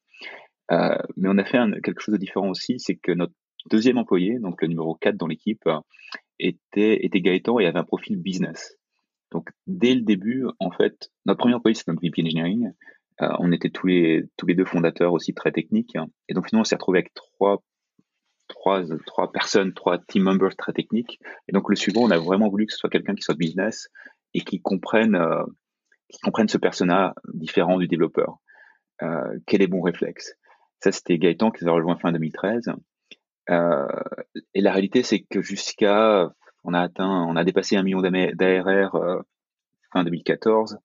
Euh, 0.71 0.97
mais 1.17 1.29
on 1.29 1.39
a 1.39 1.45
fait 1.45 1.59
quelque 1.83 2.01
chose 2.01 2.15
de 2.15 2.21
différent 2.21 2.49
aussi, 2.49 2.79
c'est 2.79 2.97
que 2.97 3.13
notre 3.13 3.35
deuxième 3.71 3.99
employé, 3.99 4.39
donc 4.39 4.63
le 4.63 4.69
numéro 4.69 4.95
4 4.95 5.17
dans 5.17 5.27
l'équipe, 5.27 5.69
était, 6.39 7.05
était 7.05 7.21
Gaëtan 7.21 7.59
et 7.59 7.67
avait 7.67 7.79
un 7.79 7.85
profil 7.85 8.17
business. 8.17 8.77
Donc, 9.33 9.51
dès 9.67 9.95
le 9.95 10.03
début, 10.03 10.47
en 10.59 10.71
fait, 10.71 11.11
notre 11.27 11.39
premier 11.39 11.55
employé, 11.55 11.75
c'est 11.75 11.89
notre 11.89 12.01
VP 12.01 12.23
Engineering. 12.23 12.73
Euh, 13.21 13.29
on 13.39 13.53
était 13.53 13.71
tous 13.71 13.87
les, 13.87 14.25
deux 14.43 14.65
fondateurs 14.65 15.13
aussi 15.13 15.35
très 15.35 15.53
techniques. 15.53 15.97
Et 16.29 16.35
donc, 16.35 16.47
finalement, 16.49 16.63
on 16.63 16.65
s'est 16.65 16.77
retrouvé 16.77 16.99
avec 16.99 17.13
trois 17.15 17.63
personnes, 19.33 19.73
trois 19.75 19.99
team 19.99 20.23
members 20.23 20.57
très 20.57 20.73
techniques. 20.73 21.19
Et 21.49 21.53
donc 21.53 21.69
le 21.69 21.77
suivant, 21.77 22.03
on 22.03 22.11
a 22.11 22.19
vraiment 22.19 22.49
voulu 22.49 22.67
que 22.67 22.73
ce 22.73 22.79
soit 22.79 22.91
quelqu'un 22.91 23.15
qui 23.15 23.23
soit 23.23 23.35
business 23.35 23.89
et 24.35 24.41
qui 24.41 24.61
comprenne, 24.61 25.15
euh, 25.15 25.45
ce 26.49 26.59
persona 26.59 27.15
différent 27.33 27.79
du 27.79 27.89
développeur. 27.89 28.39
Euh, 29.03 29.39
quel 29.47 29.63
est 29.63 29.67
bon 29.67 29.81
réflexe? 29.81 30.35
Ça, 30.81 30.93
c'était 30.93 31.19
Gaëtan 31.19 31.51
qui 31.51 31.65
nous 31.65 31.71
a 31.71 31.75
rejoint 31.75 31.97
fin 31.97 32.13
2013. 32.13 32.73
Euh, 33.51 33.87
et 34.55 34.61
la 34.61 34.73
réalité, 34.73 35.03
c'est 35.03 35.21
que 35.21 35.43
jusqu'à, 35.43 36.33
on 36.65 36.75
a 36.75 36.81
atteint, 36.81 37.27
on 37.29 37.37
a 37.37 37.45
dépassé 37.45 37.77
un 37.77 37.83
million 37.83 38.01
d'ARR 38.01 38.95
euh, 38.95 39.21
fin 39.93 40.05
2014 40.05 40.79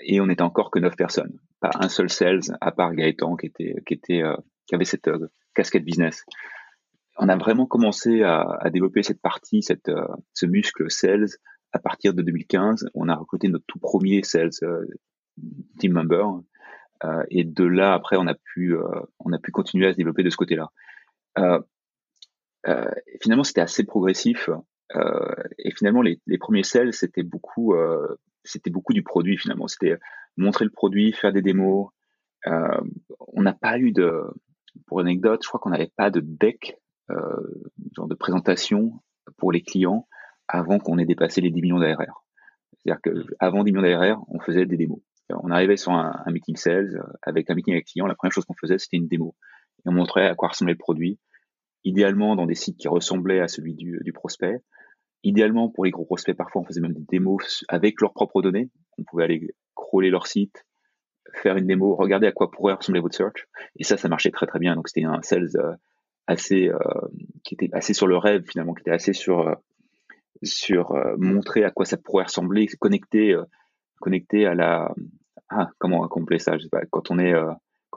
et 0.00 0.20
on 0.20 0.26
n'était 0.26 0.42
encore 0.42 0.70
que 0.70 0.78
neuf 0.78 0.96
personnes. 0.96 1.38
Pas 1.60 1.70
un 1.80 1.88
seul 1.88 2.08
sales 2.08 2.56
à 2.60 2.70
part 2.70 2.94
Gaëtan 2.94 3.36
qui 3.36 3.46
était, 3.46 3.74
qui 3.86 3.94
était, 3.94 4.22
euh, 4.22 4.36
qui 4.66 4.74
avait 4.74 4.84
cette 4.84 5.10
casquette 5.54 5.84
business 5.84 6.24
on 7.18 7.28
a 7.28 7.36
vraiment 7.36 7.66
commencé 7.66 8.22
à, 8.22 8.70
développer 8.72 9.02
cette 9.02 9.20
partie, 9.20 9.62
cette, 9.62 9.88
euh, 9.88 10.06
ce 10.32 10.46
muscle 10.46 10.90
sales 10.90 11.28
à 11.72 11.78
partir 11.78 12.14
de 12.14 12.22
2015. 12.22 12.88
On 12.94 13.08
a 13.08 13.16
recruté 13.16 13.48
notre 13.48 13.64
tout 13.66 13.80
premier 13.80 14.22
sales 14.22 14.50
euh, 14.62 14.86
team 15.78 15.92
member. 15.92 16.24
Euh, 17.04 17.24
et 17.28 17.44
de 17.44 17.64
là, 17.64 17.92
après, 17.92 18.16
on 18.16 18.26
a 18.26 18.34
pu, 18.34 18.74
on 19.18 19.32
a 19.32 19.38
pu 19.38 19.50
continuer 19.50 19.88
à 19.88 19.92
se 19.92 19.96
développer 19.96 20.22
de 20.22 20.30
ce 20.30 20.36
côté-là. 20.36 20.70
finalement, 23.20 23.44
c'était 23.44 23.60
assez 23.60 23.84
progressif. 23.84 24.48
Et 24.94 25.70
finalement, 25.72 26.02
les, 26.02 26.20
les 26.26 26.38
premiers 26.38 26.62
sales, 26.62 26.92
c'était 26.92 27.22
beaucoup, 27.22 27.74
c'était 28.44 28.70
beaucoup 28.70 28.92
du 28.92 29.02
produit. 29.02 29.36
Finalement, 29.36 29.68
c'était 29.68 29.98
montrer 30.36 30.64
le 30.64 30.70
produit, 30.70 31.12
faire 31.12 31.32
des 31.32 31.42
démos. 31.42 31.88
on 32.44 33.42
n'a 33.42 33.52
pas 33.52 33.78
eu 33.78 33.92
de, 33.92 34.24
pour 34.86 35.00
anecdote, 35.00 35.40
je 35.42 35.48
crois 35.48 35.60
qu'on 35.60 35.70
n'avait 35.70 35.92
pas 35.96 36.10
de 36.10 36.20
deck 36.20 36.78
euh, 37.10 37.70
genre 37.96 38.06
de 38.06 38.14
présentation 38.14 38.92
pour 39.38 39.50
les 39.50 39.62
clients 39.62 40.06
avant 40.46 40.78
qu'on 40.78 40.98
ait 40.98 41.06
dépassé 41.06 41.40
les 41.40 41.50
10 41.50 41.62
millions 41.62 41.78
d'ARR. 41.78 42.24
C'est-à-dire 42.76 43.00
qu'avant 43.00 43.64
10 43.64 43.72
millions 43.72 43.82
d'ARR, 43.82 44.22
on 44.28 44.40
faisait 44.40 44.66
des 44.66 44.76
démos. 44.76 45.00
On 45.30 45.50
arrivait 45.50 45.76
sur 45.76 45.92
un, 45.92 46.22
meeting 46.30 46.56
sales 46.56 46.96
euh, 46.96 47.12
avec 47.22 47.50
un 47.50 47.54
meeting 47.54 47.74
avec 47.74 47.86
client. 47.86 48.06
La 48.06 48.14
première 48.14 48.32
chose 48.32 48.44
qu'on 48.44 48.54
faisait, 48.54 48.78
c'était 48.78 48.96
une 48.96 49.08
démo. 49.08 49.34
Et 49.84 49.88
on 49.88 49.92
montrait 49.92 50.26
à 50.26 50.34
quoi 50.34 50.48
ressemblait 50.48 50.74
le 50.74 50.78
produit. 50.78 51.18
Idéalement, 51.84 52.36
dans 52.36 52.46
des 52.46 52.54
sites 52.54 52.76
qui 52.76 52.88
ressemblaient 52.88 53.40
à 53.40 53.48
celui 53.48 53.74
du, 53.74 54.00
du 54.02 54.12
prospect. 54.12 54.60
Idéalement, 55.22 55.68
pour 55.68 55.84
les 55.84 55.90
gros 55.90 56.04
prospects, 56.04 56.36
parfois, 56.36 56.62
on 56.62 56.64
faisait 56.64 56.80
même 56.80 56.92
des 56.92 57.04
démos 57.08 57.64
avec 57.68 58.00
leurs 58.00 58.12
propres 58.12 58.42
données. 58.42 58.70
On 58.98 59.04
pouvait 59.04 59.24
aller 59.24 59.54
crawler 59.74 60.10
leur 60.10 60.26
site, 60.26 60.64
faire 61.42 61.56
une 61.56 61.66
démo, 61.66 61.94
regarder 61.94 62.26
à 62.26 62.32
quoi 62.32 62.50
pourrait 62.50 62.74
ressembler 62.74 63.00
votre 63.00 63.16
search. 63.16 63.46
Et 63.76 63.84
ça, 63.84 63.96
ça 63.96 64.08
marchait 64.08 64.30
très 64.30 64.46
très 64.46 64.58
bien. 64.58 64.76
Donc, 64.76 64.88
c'était 64.88 65.04
un 65.04 65.22
sales 65.22 65.50
euh, 65.56 65.74
assez 66.28 66.68
euh, 66.68 66.78
qui 67.42 67.54
était 67.54 67.70
assez 67.72 67.94
sur 67.94 68.06
le 68.06 68.16
rêve 68.16 68.44
finalement, 68.46 68.74
qui 68.74 68.82
était 68.82 68.92
assez 68.92 69.14
sur 69.14 69.48
euh, 69.48 69.54
sur 70.42 70.92
euh, 70.92 71.16
montrer 71.18 71.64
à 71.64 71.70
quoi 71.70 71.84
ça 71.84 71.96
pourrait 71.96 72.24
ressembler, 72.24 72.66
connecter 72.78 73.36
connecter 74.00 74.46
à 74.46 74.54
la 74.54 74.94
ah, 75.48 75.70
comment 75.78 76.04
accomplir 76.04 76.40
ça, 76.40 76.56
je 76.58 76.64
sais 76.64 76.68
pas, 76.68 76.84
quand 76.90 77.10
on 77.10 77.18
est 77.18 77.32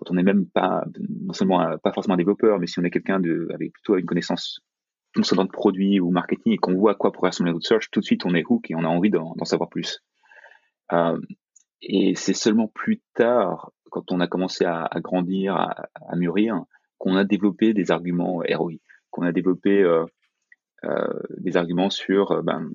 quand 0.01 0.13
on 0.13 0.17
est 0.17 0.23
même 0.23 0.45
pas 0.47 0.83
non 1.09 1.33
seulement 1.33 1.77
pas 1.83 1.91
forcément 1.93 2.15
un 2.15 2.17
développeur, 2.17 2.59
mais 2.59 2.67
si 2.67 2.79
on 2.79 2.83
est 2.83 2.89
quelqu'un 2.89 3.19
de 3.19 3.47
avec 3.53 3.73
plutôt 3.73 3.97
une 3.97 4.05
connaissance 4.05 4.61
de 5.15 5.47
produit 5.47 5.99
ou 5.99 6.09
marketing 6.09 6.53
et 6.53 6.57
qu'on 6.57 6.75
voit 6.75 6.91
à 6.91 6.95
quoi 6.95 7.11
pourrait 7.11 7.29
ressembler 7.29 7.53
notre 7.53 7.67
search, 7.67 7.91
tout 7.91 7.99
de 7.99 8.05
suite 8.05 8.25
on 8.25 8.33
est 8.33 8.43
hook 8.47 8.71
et 8.71 8.75
on 8.75 8.83
a 8.83 8.87
envie 8.87 9.09
d'en 9.09 9.35
savoir 9.43 9.69
plus. 9.69 9.99
Euh, 10.93 11.19
et 11.81 12.13
c'est 12.15 12.33
seulement 12.33 12.67
plus 12.67 13.01
tard, 13.15 13.71
quand 13.89 14.11
on 14.11 14.19
a 14.19 14.27
commencé 14.27 14.65
à, 14.65 14.89
grandir, 14.97 15.55
à, 15.55 16.15
mûrir, 16.15 16.63
qu'on 16.97 17.15
a 17.15 17.23
développé 17.23 17.73
des 17.73 17.91
arguments 17.91 18.43
ROI, 18.47 18.73
qu'on 19.09 19.23
a 19.23 19.31
développé 19.31 19.81
euh, 19.81 20.05
euh, 20.83 21.07
des 21.37 21.57
arguments 21.57 21.89
sur 21.89 22.31
euh, 22.31 22.41
ben, 22.43 22.69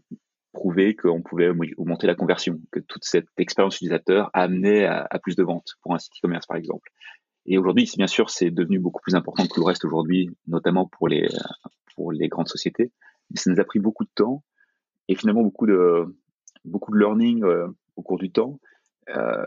prouver 0.53 0.97
qu'on 0.97 1.23
pouvait 1.23 1.49
augmenter 1.77 2.07
la 2.07 2.15
conversion, 2.15 2.61
que 2.73 2.81
toute 2.81 3.05
cette 3.05 3.29
expérience 3.37 3.77
utilisateur 3.77 4.31
amenait 4.33 4.85
à, 4.85 5.07
à 5.09 5.19
plus 5.19 5.37
de 5.37 5.45
ventes 5.45 5.75
pour 5.83 5.95
un 5.95 5.99
site 5.99 6.15
e-commerce 6.19 6.47
par 6.47 6.57
exemple. 6.57 6.91
Et 7.47 7.59
aujourd'hui, 7.59 7.91
bien 7.97 8.07
sûr, 8.07 8.31
c'est 8.31 8.51
devenu 8.51 8.79
beaucoup 8.79 9.01
plus 9.01 9.15
important 9.15 9.47
que 9.47 9.61
le 9.61 9.65
reste 9.65 9.85
aujourd'hui, 9.85 10.31
notamment 10.47 10.87
pour 10.87 11.09
les 11.09 11.29
pour 11.95 12.13
les 12.13 12.29
grandes 12.29 12.49
sociétés. 12.49 12.93
Mais 13.31 13.39
ça 13.39 13.51
nous 13.51 13.61
a 13.61 13.65
pris 13.65 13.79
beaucoup 13.79 14.05
de 14.05 14.11
temps 14.15 14.43
et 15.09 15.15
finalement 15.15 15.43
beaucoup 15.43 15.67
de 15.67 16.05
beaucoup 16.65 16.93
de 16.93 16.99
learning 16.99 17.45
au 17.97 18.03
cours 18.03 18.19
du 18.19 18.31
temps. 18.31 18.59
Euh, 19.09 19.45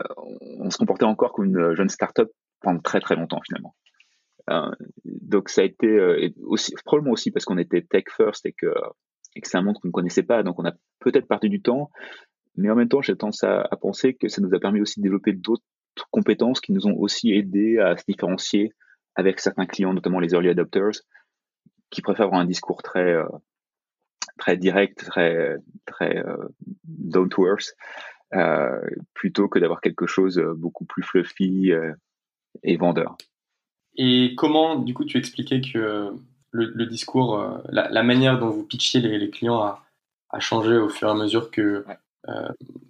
on 0.58 0.70
se 0.70 0.78
comportait 0.78 1.04
encore 1.04 1.32
comme 1.32 1.46
une 1.46 1.74
jeune 1.74 1.88
startup 1.88 2.30
pendant 2.60 2.80
très 2.80 3.00
très 3.00 3.16
longtemps 3.16 3.40
finalement. 3.46 3.74
Euh, 4.48 4.70
donc 5.04 5.48
ça 5.48 5.60
a 5.60 5.64
été 5.64 5.86
euh, 5.86 6.30
aussi, 6.44 6.74
probablement 6.84 7.12
aussi 7.12 7.30
parce 7.30 7.44
qu'on 7.44 7.58
était 7.58 7.82
tech 7.82 8.04
first 8.16 8.46
et 8.46 8.52
que, 8.52 8.72
et 9.36 9.40
que 9.40 9.48
c'est 9.48 9.58
un 9.58 9.62
monde 9.62 9.76
qu'on 9.80 9.88
ne 9.88 9.92
connaissait 9.92 10.22
pas, 10.22 10.42
donc 10.42 10.58
on 10.58 10.64
a 10.64 10.72
peut-être 10.98 11.28
perdu 11.28 11.48
du 11.48 11.60
temps, 11.60 11.90
mais 12.56 12.70
en 12.70 12.74
même 12.74 12.88
temps 12.88 13.02
j'ai 13.02 13.14
tendance 13.16 13.44
à, 13.44 13.68
penser 13.80 14.14
que 14.14 14.28
ça 14.28 14.40
nous 14.40 14.54
a 14.54 14.58
permis 14.58 14.80
aussi 14.80 15.00
de 15.00 15.04
développer 15.04 15.32
d'autres 15.32 15.62
compétences 16.10 16.60
qui 16.60 16.72
nous 16.72 16.86
ont 16.86 16.96
aussi 16.96 17.32
aidé 17.32 17.78
à 17.78 17.96
se 17.96 18.04
différencier 18.06 18.72
avec 19.16 19.40
certains 19.40 19.66
clients, 19.66 19.92
notamment 19.92 20.20
les 20.20 20.32
early 20.34 20.48
adopters, 20.48 21.02
qui 21.90 22.02
préfèrent 22.02 22.26
avoir 22.26 22.40
un 22.40 22.44
discours 22.44 22.82
très 22.82 23.12
euh, 23.12 23.26
très 24.38 24.56
direct, 24.56 25.04
très 25.04 25.56
très 25.86 26.22
down 26.84 27.28
to 27.28 27.46
earth, 27.46 27.74
euh, 28.34 28.80
plutôt 29.14 29.48
que 29.48 29.58
d'avoir 29.58 29.80
quelque 29.80 30.06
chose 30.06 30.40
beaucoup 30.56 30.84
plus 30.84 31.02
fluffy 31.02 31.72
et 32.62 32.76
vendeur. 32.76 33.16
Et 33.96 34.34
comment, 34.36 34.76
du 34.76 34.94
coup, 34.94 35.04
tu 35.04 35.18
expliquais 35.18 35.60
que 35.60 36.14
le, 36.52 36.86
discours, 36.86 37.38
euh, 37.38 37.58
la, 37.70 38.02
manière 38.02 38.38
dont 38.38 38.50
vous 38.50 38.64
pitchiez 38.64 39.00
les, 39.00 39.30
clients 39.30 39.60
a, 39.60 39.84
a, 40.30 40.40
changé 40.40 40.76
au 40.76 40.88
fur 40.88 41.08
et 41.08 41.10
à 41.10 41.14
mesure 41.14 41.50
que 41.50 41.84
euh, 42.28 42.48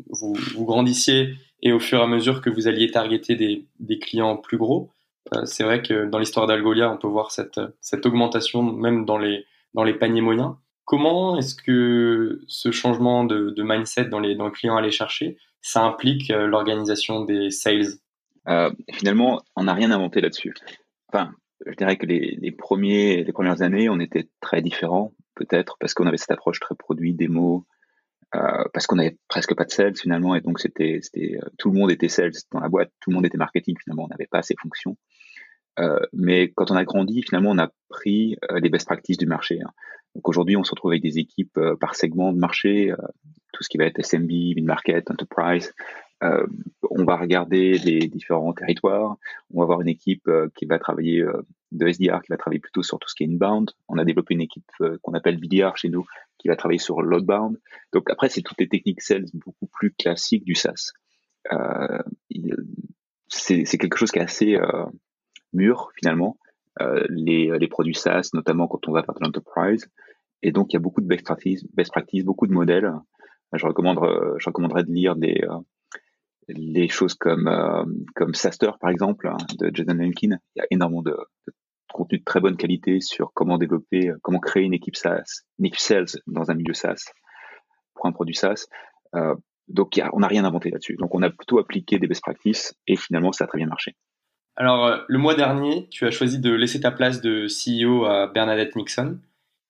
vous, 0.09 0.35
vous, 0.35 0.65
grandissiez 0.65 1.35
et 1.63 1.73
au 1.73 1.81
fur 1.81 2.01
et 2.01 2.03
à 2.03 2.07
mesure 2.07 2.41
que 2.41 2.51
vous 2.51 2.69
alliez 2.69 2.91
targeter 2.91 3.37
des, 3.37 3.99
clients 3.99 4.37
plus 4.37 4.57
gros. 4.57 4.91
Euh, 5.35 5.45
c'est 5.45 5.65
vrai 5.65 5.83
que 5.83 6.07
dans 6.07 6.19
l'histoire 6.19 6.47
d'Algolia, 6.47 6.91
on 6.91 6.97
peut 6.97 7.07
voir 7.07 7.31
cette, 7.31 7.61
augmentation 8.05 8.63
même 8.63 9.05
dans 9.05 9.19
les, 9.19 9.45
dans 9.75 9.85
paniers 9.99 10.23
moyens. 10.23 10.55
Comment 10.85 11.37
est-ce 11.37 11.55
que 11.55 12.41
ce 12.49 12.71
changement 12.73 13.25
de, 13.25 13.55
mindset 13.59 14.07
dans 14.07 14.21
les, 14.21 14.35
dans 14.35 14.51
clients 14.51 14.77
à 14.77 14.81
aller 14.81 14.91
chercher, 14.91 15.37
ça 15.63 15.85
implique 15.85 16.29
l'organisation 16.29 17.25
des 17.25 17.51
sales? 17.51 17.99
Euh, 18.49 18.71
Finalement, 18.93 19.43
on 19.55 19.65
n'a 19.65 19.75
rien 19.75 19.91
inventé 19.91 20.21
là-dessus 20.21 20.55
enfin, 21.13 21.33
je 21.67 21.75
dirais 21.75 21.97
que 21.97 22.07
les, 22.07 22.39
les, 22.41 22.53
premiers, 22.53 23.25
les 23.25 23.33
premières 23.33 23.63
années, 23.63 23.89
on 23.89 24.01
était 24.01 24.29
très 24.41 24.63
différents, 24.63 25.13
peut-être 25.35 25.77
parce 25.79 25.95
qu'on 25.95 26.07
avait 26.07 26.17
cette 26.17 26.31
approche 26.31 26.61
très 26.61 26.75
produit, 26.75 27.15
démo, 27.15 27.67
euh, 28.35 28.65
parce 28.73 28.87
qu'on 28.87 28.99
avait 28.99 29.19
presque 29.29 29.55
pas 29.55 29.65
de 29.65 29.71
sales 29.71 29.97
finalement, 29.97 30.35
et 30.35 30.41
donc 30.41 30.61
c'était, 30.61 31.01
euh, 31.17 31.41
tout 31.59 31.71
le 31.71 31.79
monde 31.79 31.91
était 31.91 32.09
sales 32.09 32.33
dans 32.53 32.61
la 32.61 32.69
boîte, 32.69 32.91
tout 33.01 33.11
le 33.11 33.17
monde 33.17 33.27
était 33.27 33.39
marketing 33.39 33.77
finalement, 33.83 34.05
on 34.05 34.09
n'avait 34.09 34.29
pas 34.31 34.43
ces 34.43 34.55
fonctions. 34.61 34.97
Euh, 35.79 36.01
mais 36.13 36.51
quand 36.51 36.71
on 36.71 36.77
a 36.77 36.85
grandi, 36.85 37.23
finalement, 37.23 37.51
on 37.51 37.59
a 37.59 37.71
pris 37.89 38.37
euh, 38.51 38.61
les 38.61 38.69
best 38.69 38.87
practices 38.87 39.19
du 39.19 39.27
marché. 39.27 39.61
Hein. 39.63 39.71
Donc 40.15 40.29
aujourd'hui, 40.29 40.57
on 40.57 40.65
se 40.65 40.71
retrouve 40.71 40.91
avec 40.93 41.03
des 41.03 41.19
équipes 41.19 41.59
par 41.81 41.95
segment 41.95 42.33
de 42.33 42.39
marché, 42.39 42.93
tout 43.53 43.63
ce 43.63 43.69
qui 43.69 43.79
va 43.79 43.85
être 43.85 44.05
SMB, 44.05 44.29
mid-market, 44.29 45.09
enterprise, 45.09 45.73
euh, 46.23 46.47
on 46.91 47.05
va 47.05 47.17
regarder 47.17 47.79
les 47.79 48.09
différents 48.09 48.53
territoires. 48.53 49.17
On 49.53 49.59
va 49.59 49.63
avoir 49.65 49.81
une 49.81 49.89
équipe 49.89 50.29
euh, 50.29 50.49
qui 50.55 50.67
va 50.67 50.79
travailler 50.79 51.21
euh, 51.21 51.47
de 51.73 51.87
SDR, 51.87 52.21
qui 52.23 52.31
va 52.31 52.37
travailler 52.37 52.61
plutôt 52.61 52.83
sur 52.83 52.99
tout 52.99 53.09
ce 53.09 53.15
qui 53.15 53.25
est 53.25 53.27
inbound. 53.27 53.71
On 53.89 53.97
a 53.97 54.05
développé 54.05 54.35
une 54.35 54.41
équipe 54.43 54.71
qu'on 55.03 55.15
appelle 55.15 55.39
BDR 55.39 55.77
chez 55.77 55.89
nous, 55.89 56.05
qui 56.39 56.49
va 56.49 56.57
travailler 56.57 56.79
sur 56.79 57.01
l'outbound. 57.01 57.59
Donc 57.93 58.11
après, 58.11 58.29
c'est 58.29 58.43
toutes 58.43 58.61
les 58.61 58.69
techniques 58.69 59.03
sales 59.03 59.27
beaucoup 59.35 59.67
plus 59.67 59.93
classiques 59.93 60.45
du 60.45 60.55
SaaS. 60.55 60.93
Euh, 61.53 62.03
c'est 63.29 63.79
quelque 63.79 63.97
chose 63.97 64.11
qui 64.11 64.19
est 64.19 64.23
assez 64.23 64.59
mûr 65.53 65.93
finalement. 65.97 66.37
les, 67.09 67.57
les 67.57 67.69
produits 67.69 67.95
SaaS, 67.95 68.31
notamment 68.35 68.67
quand 68.67 68.89
on 68.89 68.93
va 68.93 69.05
faire 69.05 69.15
de 69.15 69.25
l'enterprise. 69.25 69.89
Et 70.43 70.51
donc, 70.51 70.73
il 70.73 70.75
y 70.75 70.77
a 70.77 70.81
beaucoup 70.81 71.01
de 71.01 71.07
best 71.07 71.25
practices, 71.25 71.65
best 71.73 71.93
practices 71.93 72.25
beaucoup 72.25 72.49
de 72.49 72.53
modèles. 72.53 72.93
Je, 73.53 73.59
je 73.59 73.67
recommanderais 73.67 74.83
de 74.83 74.93
lire 74.93 75.15
des, 75.15 75.45
les 76.55 76.89
choses 76.89 77.15
comme, 77.15 77.51
comme 78.15 78.35
Saster, 78.35 78.71
par 78.81 78.91
exemple, 78.91 79.29
hein, 79.29 79.37
de 79.59 79.71
Jason 79.73 79.95
Linkin. 79.95 80.39
Il 80.55 80.59
y 80.59 80.63
a 80.63 80.67
énormément 80.71 81.03
de, 81.03 81.17
contenu 81.93 82.19
de 82.19 82.25
très 82.25 82.41
bonne 82.41 82.57
qualité 82.57 83.01
sur 83.01 83.33
comment 83.35 83.59
développer, 83.59 84.13
comment 84.23 84.41
créer 84.41 84.65
une 84.65 84.75
équipe 84.75 84.97
SaaS, 84.97 85.43
une 85.59 85.67
équipe 85.67 85.81
sales 85.81 86.07
dans 86.27 86.51
un 86.51 86.55
milieu 86.55 86.75
SaaS 86.75 87.13
pour 87.95 88.07
un 88.07 88.13
produit 88.13 88.35
SaaS. 88.35 88.67
Euh, 89.15 89.35
donc, 89.69 90.01
on 90.13 90.21
n'a 90.21 90.27
rien 90.27 90.45
inventé 90.45 90.71
là-dessus. 90.71 90.97
Donc, 90.97 91.15
on 91.15 91.23
a 91.23 91.31
plutôt 91.31 91.59
appliqué 91.59 91.99
des 91.99 92.07
best 92.07 92.23
practices 92.23 92.75
et 92.87 92.97
finalement, 92.97 93.33
ça 93.33 93.45
a 93.45 93.47
très 93.47 93.59
bien 93.59 93.69
marché. 93.69 93.95
Alors, 94.57 94.87
euh, 94.87 94.99
le 95.09 95.19
mois 95.19 95.35
dernier, 95.35 95.89
tu 95.91 96.07
as 96.07 96.11
choisi 96.11 96.41
de 96.41 96.53
laisser 96.53 96.81
ta 96.81 96.91
place 96.91 97.21
de 97.21 97.47
CEO 97.47 98.05
à 98.05 98.27
Bernadette 98.27 98.75
Nixon. 98.77 99.19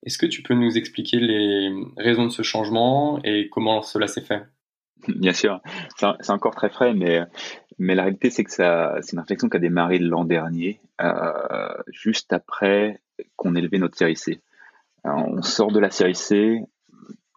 Est-ce 0.03 0.17
que 0.17 0.25
tu 0.25 0.41
peux 0.41 0.55
nous 0.55 0.77
expliquer 0.77 1.19
les 1.19 1.71
raisons 1.97 2.25
de 2.25 2.31
ce 2.31 2.41
changement 2.41 3.21
et 3.23 3.49
comment 3.49 3.83
cela 3.83 4.07
s'est 4.07 4.21
fait? 4.21 4.43
Bien 5.07 5.33
sûr, 5.33 5.61
c'est 5.97 6.31
encore 6.31 6.55
très 6.55 6.69
frais, 6.69 6.93
mais, 6.93 7.21
mais 7.79 7.95
la 7.95 8.03
réalité, 8.03 8.29
c'est 8.29 8.43
que 8.43 8.51
c'est 8.51 8.63
une 9.13 9.19
réflexion 9.19 9.49
qui 9.49 9.57
a 9.57 9.59
démarré 9.59 9.99
l'an 9.99 10.25
dernier, 10.25 10.81
euh, 11.01 11.73
juste 11.91 12.33
après 12.33 13.01
qu'on 13.35 13.55
ait 13.55 13.61
levé 13.61 13.79
notre 13.79 13.97
série 13.97 14.15
C. 14.15 14.41
on 15.03 15.41
sort 15.41 15.71
de 15.71 15.79
la 15.79 15.89
série 15.89 16.15
C, 16.15 16.61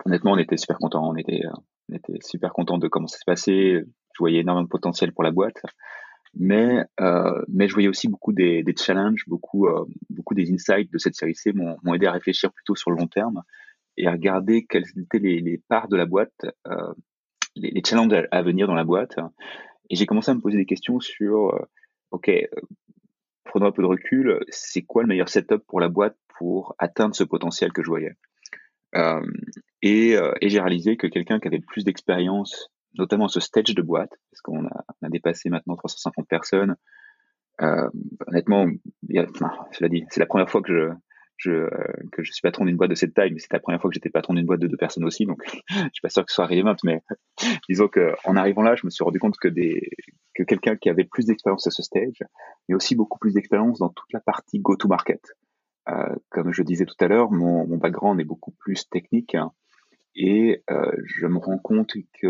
honnêtement, 0.05 0.33
on 0.33 0.39
était 0.39 0.57
super 0.57 0.79
content, 0.79 1.09
on 1.09 1.17
était, 1.17 1.43
on 1.91 1.95
était 1.95 2.19
super 2.23 2.53
content 2.53 2.79
de 2.79 2.89
comment 2.89 3.07
ça 3.07 3.19
s'est 3.19 3.25
passé. 3.27 3.85
Je 4.13 4.19
voyais 4.19 4.41
énormément 4.41 4.65
de 4.65 4.69
potentiel 4.69 5.13
pour 5.13 5.25
la 5.25 5.31
boîte, 5.31 5.61
mais 6.35 6.85
euh, 7.01 7.43
mais 7.49 7.69
je 7.69 7.75
voyais 7.75 7.89
aussi 7.89 8.09
beaucoup 8.09 8.33
des, 8.33 8.65
challenges, 8.79 9.25
beaucoup 9.27 9.67
euh, 9.67 9.85
beaucoup 10.11 10.35
des 10.35 10.53
insights 10.53 10.93
de 10.93 10.99
cette 10.99 11.15
série 11.15 11.35
C 11.35 11.53
m'ont 11.53 11.95
aidé 11.95 12.07
à 12.07 12.13
réfléchir 12.13 12.53
plutôt 12.53 12.77
sur 12.77 12.91
le 12.91 12.99
long 12.99 13.09
terme 13.09 13.43
et 13.97 14.07
à 14.07 14.13
regarder 14.13 14.67
quelles 14.69 14.87
étaient 14.97 15.19
les, 15.19 15.61
parts 15.69 15.89
de 15.89 15.97
la 15.97 16.07
boîte, 16.07 16.47
euh, 16.67 16.93
les, 17.57 17.71
les, 17.71 17.83
challenges 17.85 18.27
à, 18.31 18.43
venir 18.43 18.67
dans 18.67 18.75
la 18.75 18.85
boîte. 18.85 19.17
Et 19.91 19.97
j'ai 19.97 20.07
commencé 20.07 20.31
à 20.31 20.35
me 20.35 20.41
poser 20.41 20.57
des 20.57 20.67
questions 20.67 21.01
sur, 21.01 21.55
euh, 21.55 21.69
ok, 22.11 22.29
euh, 22.29 22.47
prenons 23.45 23.67
un 23.67 23.73
peu 23.73 23.83
de 23.83 23.89
recul, 23.89 24.41
c'est 24.49 24.83
quoi 24.83 25.03
le 25.03 25.09
meilleur 25.09 25.29
setup 25.29 25.65
pour 25.67 25.81
la 25.81 25.89
boîte 25.89 26.17
pour 26.39 26.75
atteindre 26.79 27.15
ce 27.15 27.25
potentiel 27.25 27.73
que 27.73 27.83
je 27.83 27.89
voyais? 27.89 28.17
Euh, 28.97 29.21
et, 29.83 30.17
euh, 30.17 30.33
et 30.41 30.49
j'ai 30.49 30.61
réalisé 30.61 30.97
que 30.97 31.07
quelqu'un 31.07 31.41
qui 31.41 31.49
avait 31.49 31.61
plus 31.61 31.85
d'expérience, 31.85 32.71
notamment 32.95 33.29
ce 33.29 33.41
stage 33.41 33.75
de 33.75 33.83
boîte, 33.83 34.13
parce 34.31 34.41
qu'on 34.43 34.67
a, 34.67 34.85
on 35.03 35.07
a 35.07 35.11
dépassé 35.11 35.51
maintenant 35.51 35.77
350 35.77 36.27
personnes, 36.29 36.77
euh, 37.63 37.89
honnêtement, 38.27 38.67
enfin, 39.17 39.53
cela 39.73 39.89
dit, 39.89 40.05
c'est 40.11 40.21
la 40.21 40.27
première 40.27 40.51
fois 40.51 40.63
que 40.63 40.73
je, 40.73 40.95
je, 41.37 41.51
euh, 41.51 41.69
que 42.13 42.23
je 42.23 42.33
suis 42.33 42.41
patron 42.43 42.65
d'une 42.65 42.77
boîte 42.77 42.91
de 42.91 42.95
cette 42.95 43.15
taille, 43.15 43.33
mais 43.33 43.39
c'est 43.39 43.53
la 43.53 43.61
première 43.61 43.81
fois 43.81 43.91
que 43.91 43.95
j'étais 43.95 44.11
patron 44.11 44.35
d'une 44.35 44.47
boîte 44.47 44.61
de 44.61 44.67
deux 44.67 44.77
personnes 44.77 45.05
aussi, 45.05 45.27
donc 45.27 45.43
je 45.69 45.89
suis 45.93 46.03
pas 46.03 46.09
sûr 46.09 46.25
que 46.25 46.31
ce 46.31 46.37
soit 46.37 46.47
relevant, 46.47 46.77
mais 46.85 47.03
disons 47.69 47.89
que 47.89 48.15
en 48.25 48.37
arrivant 48.37 48.63
là, 48.63 48.75
je 48.77 48.87
me 48.87 48.91
suis 48.91 49.05
rendu 49.05 49.19
compte 49.19 49.37
que 49.39 49.49
des 49.49 49.91
que 50.35 50.43
quelqu'un 50.43 50.77
qui 50.77 50.89
avait 50.89 51.05
plus 51.05 51.27
d'expérience 51.27 51.67
à 51.67 51.71
ce 51.71 51.83
stage, 51.83 52.23
mais 52.69 52.75
aussi 52.75 52.97
beaucoup 52.97 53.19
plus 53.19 53.35
d'expérience 53.35 53.79
dans 53.79 53.91
toute 53.91 54.13
la 54.13 54.21
partie 54.21 54.59
go-to-market. 54.59 55.21
Euh, 55.89 56.17
comme 56.31 56.53
je 56.53 56.63
disais 56.63 56.87
tout 56.87 56.97
à 57.01 57.09
l'heure, 57.09 57.31
mon, 57.31 57.67
mon, 57.67 57.77
background 57.77 58.19
est 58.19 58.25
beaucoup 58.25 58.53
plus 58.53 58.89
technique 58.89 59.35
hein, 59.35 59.53
et 60.17 60.63
euh, 60.71 60.93
je 61.05 61.27
me 61.27 61.39
rends 61.39 61.59
compte 61.59 61.93
que 62.21 62.27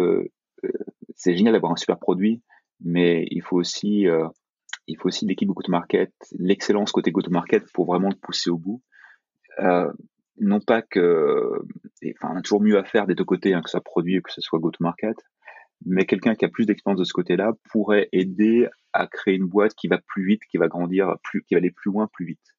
euh, 0.64 0.72
c'est 1.14 1.36
génial 1.36 1.52
d'avoir 1.52 1.72
un 1.72 1.76
super 1.76 1.98
produit, 1.98 2.42
mais 2.80 3.26
il 3.30 3.42
faut 3.42 3.56
aussi 3.56 4.08
euh, 4.08 4.26
il 4.86 4.96
faut 4.98 5.08
aussi 5.08 5.26
l'équipe 5.26 5.48
go-to-market, 5.48 6.12
l'excellence 6.38 6.92
côté 6.92 7.10
go-to-market 7.10 7.64
pour 7.72 7.86
vraiment 7.86 8.08
le 8.08 8.16
pousser 8.16 8.50
au 8.50 8.58
bout. 8.58 8.82
Euh, 9.60 9.90
non 10.38 10.60
pas 10.60 10.82
que, 10.82 11.60
enfin, 12.16 12.34
on 12.34 12.36
a 12.36 12.42
toujours 12.42 12.60
mieux 12.60 12.78
à 12.78 12.84
faire 12.84 13.06
des 13.06 13.14
deux 13.14 13.24
côtés, 13.24 13.54
hein, 13.54 13.62
que 13.62 13.70
soit 13.70 13.80
produit 13.80 14.18
ou 14.18 14.22
que 14.22 14.32
ce 14.32 14.40
soit 14.40 14.58
go-to-market, 14.58 15.16
mais 15.86 16.06
quelqu'un 16.06 16.34
qui 16.34 16.44
a 16.44 16.48
plus 16.48 16.66
d'expérience 16.66 16.98
de 16.98 17.04
ce 17.04 17.12
côté-là 17.12 17.52
pourrait 17.70 18.08
aider 18.12 18.68
à 18.92 19.06
créer 19.06 19.34
une 19.34 19.46
boîte 19.46 19.74
qui 19.74 19.88
va 19.88 19.98
plus 19.98 20.26
vite, 20.26 20.42
qui 20.50 20.56
va 20.56 20.68
grandir 20.68 21.16
plus, 21.22 21.42
qui 21.42 21.54
va 21.54 21.58
aller 21.58 21.70
plus 21.70 21.90
loin 21.90 22.08
plus 22.12 22.26
vite. 22.26 22.54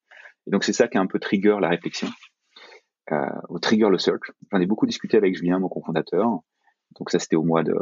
Et 0.47 0.51
donc 0.51 0.63
c'est 0.63 0.73
ça 0.73 0.88
qui 0.88 0.97
a 0.97 1.01
un 1.01 1.08
peu 1.08 1.19
trigger 1.19 1.58
la 1.60 1.69
réflexion, 1.69 2.08
euh, 3.12 3.25
au 3.49 3.60
trigger 3.60 3.89
le 3.89 3.97
search. 3.97 4.31
J'en 4.51 4.60
ai 4.60 4.65
beaucoup 4.65 4.86
discuté 4.86 5.17
avec 5.17 5.36
Julien, 5.36 5.60
mon 5.60 5.69
cofondateur. 5.69 6.39
Donc 6.99 7.10
ça 7.10 7.19
c'était 7.19 7.36
au 7.36 7.43
mois 7.43 7.63
de, 7.63 7.75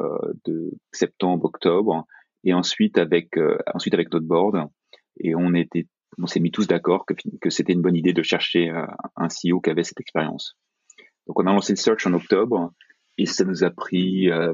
de, 0.46 0.72
septembre, 0.92 1.46
octobre, 1.46 2.06
et 2.44 2.54
ensuite 2.54 2.98
avec 2.98 3.38
euh, 3.38 3.58
ensuite 3.74 3.94
avec 3.94 4.12
notre 4.12 4.26
board. 4.26 4.70
Et 5.20 5.36
on 5.36 5.54
était, 5.54 5.88
on 6.22 6.28
s'est 6.28 6.40
mis 6.40 6.52
tous 6.52 6.68
d'accord 6.68 7.06
que, 7.06 7.14
que 7.42 7.50
c'était 7.50 7.74
une 7.74 7.82
bonne 7.82 7.96
idée 7.96 8.14
de 8.14 8.24
chercher 8.24 8.70
euh, 8.70 8.86
un 9.16 9.28
CEO 9.28 9.60
qui 9.62 9.70
avait 9.70 9.84
cette 9.84 10.00
expérience. 10.00 10.56
Donc 11.28 11.40
on 11.40 11.48
a 11.48 11.54
lancé 11.54 11.74
le 11.74 11.78
search 11.78 12.06
en 12.06 12.14
octobre 12.14 12.72
et 13.18 13.26
ça 13.26 13.46
nous 13.46 13.64
a 13.64 13.70
pris 13.70 14.30
euh, 14.30 14.54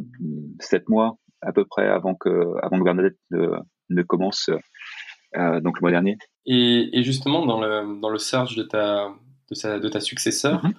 sept 0.60 0.88
mois 0.90 1.18
à 1.42 1.52
peu 1.52 1.66
près 1.66 1.88
avant 1.88 2.16
que 2.16 2.30
avant 2.62 2.80
que 2.80 2.84
Bernadette 2.84 3.18
ne, 3.32 3.48
ne 3.90 4.04
commence 4.04 4.50
euh, 5.38 5.60
donc 5.62 5.78
le 5.80 5.82
mois 5.82 5.92
dernier. 5.92 6.18
Et, 6.46 6.98
et, 6.98 7.04
justement, 7.04 7.46
dans 7.46 7.62
le, 7.62 8.00
dans 8.02 8.10
le 8.10 8.18
search 8.18 8.56
de 8.56 8.64
ta, 8.64 9.14
de, 9.50 9.56
sa, 9.56 9.80
de 9.80 9.88
ta 9.88 10.00
successeur, 10.00 10.64
mm-hmm. 10.64 10.74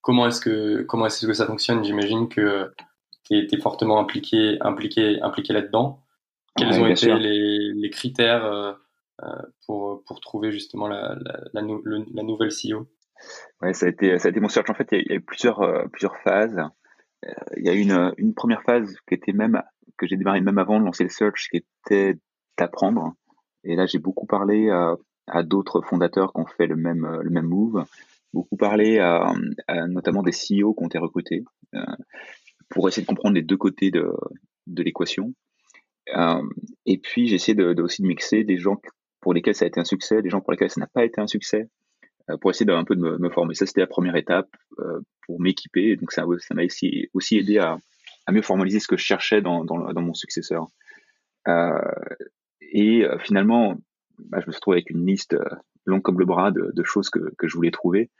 comment 0.00 0.26
est-ce 0.28 0.40
que, 0.40 0.82
comment 0.82 1.06
est-ce 1.06 1.26
que 1.26 1.32
ça 1.32 1.46
fonctionne? 1.46 1.84
J'imagine 1.84 2.28
que 2.28 2.70
tu 3.24 3.34
es, 3.34 3.60
fortement 3.60 3.98
impliqué, 3.98 4.58
impliqué, 4.60 5.20
impliqué 5.22 5.52
là-dedans. 5.52 6.00
Quels 6.56 6.80
ont 6.80 6.86
été 6.86 7.12
les, 7.14 7.72
les, 7.74 7.90
critères 7.90 8.44
euh, 8.44 8.72
pour, 9.66 10.02
pour 10.04 10.20
trouver 10.20 10.52
justement 10.52 10.88
la, 10.88 11.16
la, 11.20 11.40
la, 11.52 11.62
la 11.62 12.22
nouvelle 12.22 12.50
CEO 12.50 12.88
Ouais, 13.62 13.72
ça 13.72 13.86
a 13.86 13.88
été, 13.88 14.18
ça 14.18 14.28
a 14.28 14.30
été 14.30 14.40
mon 14.40 14.48
search. 14.48 14.68
En 14.70 14.74
fait, 14.74 14.88
il 14.92 15.06
y 15.08 15.12
a, 15.12 15.16
eu 15.16 15.20
plusieurs, 15.20 15.62
euh, 15.62 15.86
plusieurs 15.88 16.16
phases. 16.18 16.58
Euh, 17.24 17.32
il 17.56 17.64
y 17.64 17.68
a 17.68 17.74
eu 17.74 17.80
une, 17.80 18.12
une 18.18 18.34
première 18.34 18.62
phase 18.62 18.94
qui 19.08 19.14
était 19.14 19.32
même, 19.32 19.62
que 19.96 20.06
j'ai 20.06 20.16
démarré 20.16 20.40
même 20.40 20.58
avant 20.58 20.78
de 20.78 20.84
lancer 20.84 21.04
le 21.04 21.10
search, 21.10 21.48
qui 21.50 21.58
était 21.58 22.18
d'apprendre. 22.58 23.14
Et 23.64 23.76
là, 23.76 23.86
j'ai 23.86 23.98
beaucoup 23.98 24.26
parlé 24.26 24.70
à, 24.70 25.42
d'autres 25.42 25.80
fondateurs 25.80 26.32
qui 26.32 26.40
ont 26.40 26.46
fait 26.46 26.66
le 26.66 26.76
même, 26.76 27.20
le 27.20 27.30
même 27.30 27.46
move, 27.46 27.84
beaucoup 28.32 28.56
parlé 28.56 29.00
à, 29.00 29.34
notamment 29.88 30.22
des 30.22 30.30
CEO 30.30 30.72
qui 30.72 30.84
ont 30.84 30.86
été 30.86 30.98
recrutés 30.98 31.44
euh, 31.74 31.84
pour 32.68 32.86
essayer 32.86 33.02
de 33.02 33.08
comprendre 33.08 33.34
les 33.34 33.42
deux 33.42 33.56
côtés 33.56 33.90
de, 33.90 34.12
de 34.68 34.82
l'équation. 34.82 35.34
Euh, 36.16 36.42
et 36.84 36.98
puis, 36.98 37.26
j'ai 37.26 37.34
essayé 37.34 37.56
de, 37.56 37.72
de, 37.72 37.82
aussi 37.82 38.02
de 38.02 38.06
mixer 38.06 38.44
des 38.44 38.56
gens 38.56 38.76
pour 39.26 39.34
lesquels 39.34 39.56
ça 39.56 39.64
a 39.64 39.68
été 39.68 39.80
un 39.80 39.84
succès, 39.84 40.22
des 40.22 40.30
gens 40.30 40.40
pour 40.40 40.52
lesquels 40.52 40.70
ça 40.70 40.80
n'a 40.80 40.86
pas 40.86 41.04
été 41.04 41.20
un 41.20 41.26
succès, 41.26 41.68
euh, 42.30 42.36
pour 42.36 42.52
essayer 42.52 42.64
d'un 42.64 42.84
peu 42.84 42.94
de 42.94 43.00
me, 43.00 43.18
me, 43.18 43.28
former. 43.28 43.56
Ça, 43.56 43.66
c'était 43.66 43.80
la 43.80 43.88
première 43.88 44.14
étape 44.14 44.48
euh, 44.78 45.00
pour 45.26 45.40
m'équiper. 45.40 45.96
Donc, 45.96 46.12
ça 46.12 46.24
m'a 46.24 46.62
aussi, 46.64 47.10
aussi 47.12 47.36
aidé 47.36 47.58
à, 47.58 47.76
à 48.26 48.30
mieux 48.30 48.42
formaliser 48.42 48.78
ce 48.78 48.86
que 48.86 48.96
je 48.96 49.02
cherchais 49.02 49.42
dans, 49.42 49.64
dans, 49.64 49.92
dans 49.92 50.00
mon 50.00 50.14
successeur. 50.14 50.68
Euh, 51.48 51.72
et 52.60 53.02
finalement, 53.18 53.74
bah, 54.20 54.38
je 54.40 54.46
me 54.46 54.52
suis 54.52 54.58
retrouvé 54.58 54.76
avec 54.76 54.90
une 54.90 55.04
liste 55.04 55.36
longue 55.86 56.02
comme 56.02 56.20
le 56.20 56.24
bras 56.24 56.52
de, 56.52 56.70
de 56.72 56.84
choses 56.84 57.10
que, 57.10 57.34
que, 57.36 57.48
je 57.48 57.56
voulais 57.56 57.72
trouver. 57.72 58.12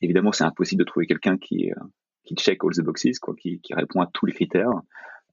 Évidemment, 0.00 0.30
c'est 0.30 0.44
impossible 0.44 0.78
de 0.78 0.86
trouver 0.86 1.08
quelqu'un 1.08 1.38
qui, 1.38 1.72
qui 2.22 2.36
check 2.36 2.62
all 2.62 2.70
the 2.70 2.82
boxes, 2.82 3.18
quoi, 3.18 3.34
qui, 3.34 3.60
qui, 3.62 3.74
répond 3.74 4.00
à 4.00 4.08
tous 4.14 4.26
les 4.26 4.32
critères. 4.32 4.70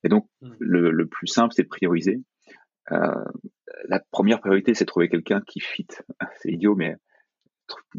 Et 0.03 0.09
donc, 0.09 0.25
mmh. 0.41 0.49
le, 0.57 0.89
le, 0.89 1.05
plus 1.05 1.27
simple, 1.27 1.53
c'est 1.53 1.63
de 1.63 1.67
prioriser. 1.67 2.19
Euh, 2.91 3.23
la 3.87 3.99
première 4.11 4.39
priorité, 4.39 4.73
c'est 4.73 4.85
trouver 4.85 5.09
quelqu'un 5.09 5.41
qui 5.41 5.59
fit. 5.59 5.87
C'est 6.41 6.51
idiot, 6.51 6.75
mais 6.75 6.95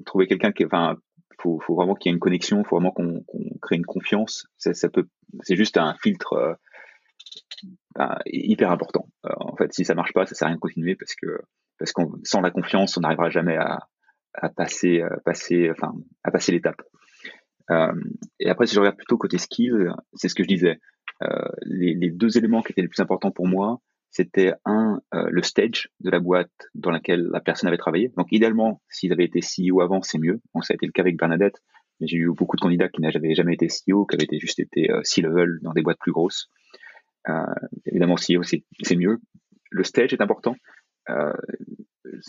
trouver 0.04 0.26
quelqu'un 0.26 0.52
qui, 0.52 0.64
enfin, 0.64 0.96
faut, 1.40 1.60
faut 1.60 1.74
vraiment 1.74 1.94
qu'il 1.94 2.10
y 2.10 2.12
ait 2.12 2.16
une 2.16 2.20
connexion, 2.20 2.64
faut 2.64 2.76
vraiment 2.76 2.90
qu'on 2.90 3.20
qu 3.20 3.58
crée 3.62 3.76
une 3.76 3.86
confiance. 3.86 4.46
Ça, 4.58 4.88
peut, 4.88 5.08
c'est 5.42 5.56
juste 5.56 5.76
un 5.78 5.94
filtre 6.02 6.32
euh, 6.34 6.54
ben, 7.94 8.18
hyper 8.26 8.70
important. 8.70 9.06
Euh, 9.26 9.30
en 9.36 9.56
fait, 9.56 9.72
si 9.72 9.84
ça 9.84 9.94
marche 9.94 10.12
pas, 10.12 10.26
ça 10.26 10.34
sert 10.34 10.46
à 10.46 10.48
rien 10.48 10.56
de 10.56 10.60
continuer 10.60 10.96
parce 10.96 11.14
que 11.14 11.40
parce 11.78 11.92
qu'on 11.92 12.12
sans 12.24 12.40
la 12.40 12.50
confiance, 12.50 12.96
on 12.96 13.00
n'arrivera 13.00 13.30
jamais 13.30 13.56
à, 13.56 13.78
passer, 14.54 15.02
passer, 15.24 15.70
enfin, 15.70 15.94
à 16.24 16.30
passer 16.30 16.52
l'étape. 16.52 16.82
Et 18.38 18.50
après, 18.50 18.66
si 18.66 18.74
je 18.74 18.80
regarde 18.80 18.96
plutôt 18.96 19.16
côté 19.16 19.38
skill, 19.38 19.94
c'est 20.12 20.28
ce 20.28 20.34
que 20.34 20.42
je 20.42 20.48
disais. 20.48 20.78
Les, 21.62 22.10
deux 22.10 22.36
éléments 22.36 22.60
qui 22.60 22.72
étaient 22.72 22.82
les 22.82 22.88
plus 22.88 23.00
importants 23.00 23.30
pour 23.30 23.46
moi, 23.48 23.80
c'était 24.10 24.52
un 24.64 25.00
euh, 25.14 25.28
le 25.30 25.42
stage 25.42 25.88
de 26.00 26.10
la 26.10 26.18
boîte 26.18 26.50
dans 26.74 26.90
laquelle 26.90 27.28
la 27.32 27.40
personne 27.40 27.68
avait 27.68 27.78
travaillé. 27.78 28.12
Donc 28.16 28.26
idéalement, 28.32 28.82
s'il 28.88 29.12
avait 29.12 29.24
été 29.24 29.40
CEO 29.40 29.80
avant, 29.80 30.02
c'est 30.02 30.18
mieux. 30.18 30.40
Ça 30.62 30.72
a 30.72 30.74
été 30.74 30.86
le 30.86 30.92
cas 30.92 31.02
avec 31.02 31.16
Bernadette. 31.16 31.62
J'ai 32.00 32.16
eu 32.16 32.32
beaucoup 32.32 32.56
de 32.56 32.60
candidats 32.60 32.88
qui 32.88 33.00
n'avaient 33.00 33.34
jamais 33.34 33.54
été 33.54 33.68
CEO, 33.68 34.06
qui 34.06 34.16
avaient 34.16 34.38
juste 34.38 34.58
été 34.58 34.90
euh, 34.90 35.00
C-level 35.04 35.60
dans 35.62 35.72
des 35.72 35.82
boîtes 35.82 35.98
plus 35.98 36.12
grosses. 36.12 36.48
Euh, 37.28 37.44
évidemment, 37.86 38.16
CEO, 38.16 38.42
c'est 38.42 38.96
mieux. 38.96 39.20
Le 39.70 39.84
stage 39.84 40.12
est 40.12 40.22
important. 40.22 40.56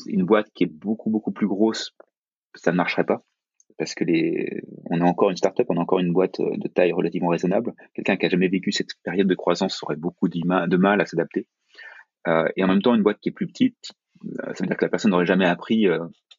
Une 0.08 0.26
boîte 0.26 0.48
qui 0.54 0.64
est 0.64 0.72
beaucoup, 0.72 1.10
beaucoup 1.10 1.32
plus 1.32 1.48
grosse, 1.48 1.96
ça 2.56 2.72
ne 2.72 2.78
marcherait 2.78 3.06
pas. 3.06 3.24
Parce 3.78 3.96
que 3.96 4.04
les, 4.04 4.62
on 4.86 5.02
a 5.02 5.06
encore 5.06 5.30
une 5.30 5.38
startup, 5.38 5.66
on 5.70 5.78
a 5.78 5.80
encore 5.80 6.00
une 6.00 6.14
boîte 6.14 6.40
de 6.40 6.68
taille 6.68 6.92
relativement 6.92 7.30
raisonnable. 7.30 7.74
Quelqu'un 7.94 8.18
qui 8.18 8.26
a 8.26 8.30
jamais 8.30 8.48
vécu 8.48 8.72
cette 8.72 8.90
période 9.04 9.28
de 9.28 9.36
croissance 9.36 9.82
aurait 9.84 9.96
beaucoup 9.96 10.30
de 10.30 10.78
mal 10.78 11.02
à 11.02 11.06
s'adapter. 11.06 11.48
Et 12.28 12.64
en 12.64 12.68
même 12.68 12.82
temps, 12.82 12.96
une 12.96 13.04
boîte 13.04 13.20
qui 13.20 13.30
est 13.30 13.34
plus 13.34 13.48
petite, 13.48 13.94
ça 14.38 14.54
veut 14.60 14.68
dire 14.68 14.78
que 14.78 14.86
la 14.86 14.90
personne 14.90 15.12
n'aurait 15.12 15.26
jamais 15.26 15.48
appris 15.48 15.88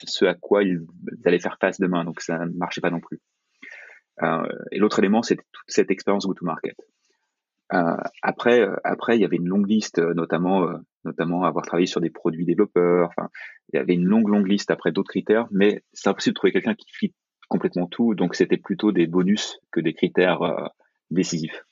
ce 0.05 0.25
à 0.25 0.35
quoi 0.35 0.63
ils 0.63 0.87
allaient 1.25 1.41
faire 1.41 1.59
face 1.61 1.81
demain, 1.81 2.05
donc 2.05 2.21
ça 2.21 2.39
ne 2.47 2.53
marchait 2.53 2.81
pas 2.81 2.91
non 2.91 3.01
plus. 3.01 3.21
et 4.71 4.79
l'autre 4.79 4.99
élément, 4.99 5.23
c'était 5.23 5.45
toute 5.53 5.65
cette 5.69 5.91
expérience 5.91 6.27
go-to-market. 6.27 6.77
Euh, 7.75 7.97
après, 8.21 8.67
après, 8.85 9.17
il 9.17 9.23
y 9.23 9.25
avait 9.25 9.37
une 9.37 9.49
longue 9.49 9.69
liste, 9.69 9.99
notamment, 9.99 10.67
notamment 11.05 11.45
avoir 11.45 11.65
travaillé 11.65 11.87
sur 11.87 12.01
des 12.01 12.11
produits 12.11 12.45
développeurs. 12.45 13.09
Enfin, 13.09 13.29
il 13.73 13.77
y 13.77 13.81
avait 13.81 13.95
une 13.95 14.05
longue, 14.05 14.29
longue 14.29 14.47
liste 14.47 14.71
après 14.71 14.93
d'autres 14.93 15.11
critères, 15.11 15.47
mais 15.51 15.83
c'est 15.93 16.09
impossible 16.09 16.35
de 16.35 16.39
trouver 16.39 16.53
quelqu'un 16.53 16.75
qui 16.75 16.91
fit 16.93 17.15
complètement 17.49 17.87
tout. 17.87 18.15
Donc, 18.15 18.35
c'était 18.35 18.59
plutôt 18.59 18.93
des 18.93 19.07
bonus 19.07 19.59
que 19.71 19.81
des 19.81 19.95
critères 19.95 20.43
euh, 20.43 20.67
décisifs. 21.11 21.65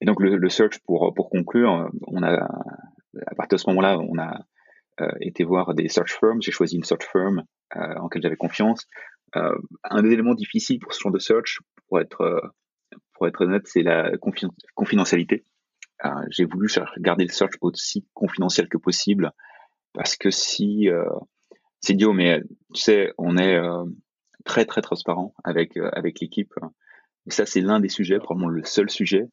Et 0.00 0.06
donc, 0.06 0.20
le, 0.20 0.48
search 0.48 0.78
pour 0.86 1.12
pour 1.14 1.30
conclure, 1.30 1.90
on 2.08 2.22
a 2.22 2.48
à 3.26 3.34
partir 3.36 3.56
de 3.56 3.60
ce 3.60 3.70
moment-là, 3.70 3.98
on 3.98 4.18
a 4.18 4.40
euh, 5.00 5.10
été 5.20 5.44
voir 5.44 5.74
des 5.74 5.88
search 5.88 6.18
firms. 6.18 6.42
J'ai 6.42 6.50
choisi 6.50 6.76
une 6.76 6.84
search 6.84 7.06
firm 7.10 7.44
euh, 7.76 7.94
en 7.96 8.04
laquelle 8.04 8.22
j'avais 8.22 8.36
confiance. 8.36 8.86
un 9.32 10.02
des 10.02 10.10
éléments 10.10 10.34
difficiles 10.34 10.78
pour 10.78 10.92
ce 10.92 11.00
genre 11.00 11.12
de 11.12 11.18
search, 11.18 11.60
pour 11.88 12.00
être 12.00 12.42
pour 13.14 13.26
être 13.28 13.40
honnête, 13.44 13.66
c'est 13.66 13.82
la 13.82 14.12
confidentialité. 14.74 15.44
J'ai 16.30 16.44
voulu 16.44 16.68
garder 16.98 17.24
le 17.24 17.32
search 17.32 17.54
aussi 17.60 18.06
confidentiel 18.14 18.68
que 18.68 18.78
possible 18.78 19.32
parce 19.92 20.16
que 20.16 20.30
si 20.30 20.88
c'est 21.84 21.92
idiot, 21.92 22.14
mais 22.14 22.40
tu 22.72 22.80
sais, 22.80 23.12
on 23.18 23.36
est 23.36 23.56
euh, 23.56 23.84
très 24.46 24.64
très 24.64 24.80
transparent 24.80 25.34
avec 25.44 25.76
euh, 25.76 25.90
avec 25.92 26.18
l'équipe. 26.18 26.54
Et 27.26 27.30
ça, 27.30 27.44
c'est 27.44 27.60
l'un 27.60 27.78
des 27.78 27.90
sujets, 27.90 28.18
probablement 28.18 28.48
le 28.48 28.64
seul 28.64 28.88
sujet 28.88 29.26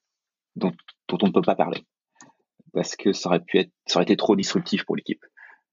dont, 0.56 0.72
dont 1.08 1.18
on 1.22 1.28
ne 1.28 1.32
peut 1.32 1.42
pas 1.42 1.56
parler, 1.56 1.84
parce 2.74 2.96
que 2.96 3.14
ça 3.14 3.30
aurait 3.30 3.40
pu 3.40 3.60
être, 3.60 3.72
ça 3.88 3.98
aurait 3.98 4.04
été 4.04 4.18
trop 4.18 4.36
disruptif 4.36 4.86
pour 4.86 4.96
l'équipe. 4.96 5.24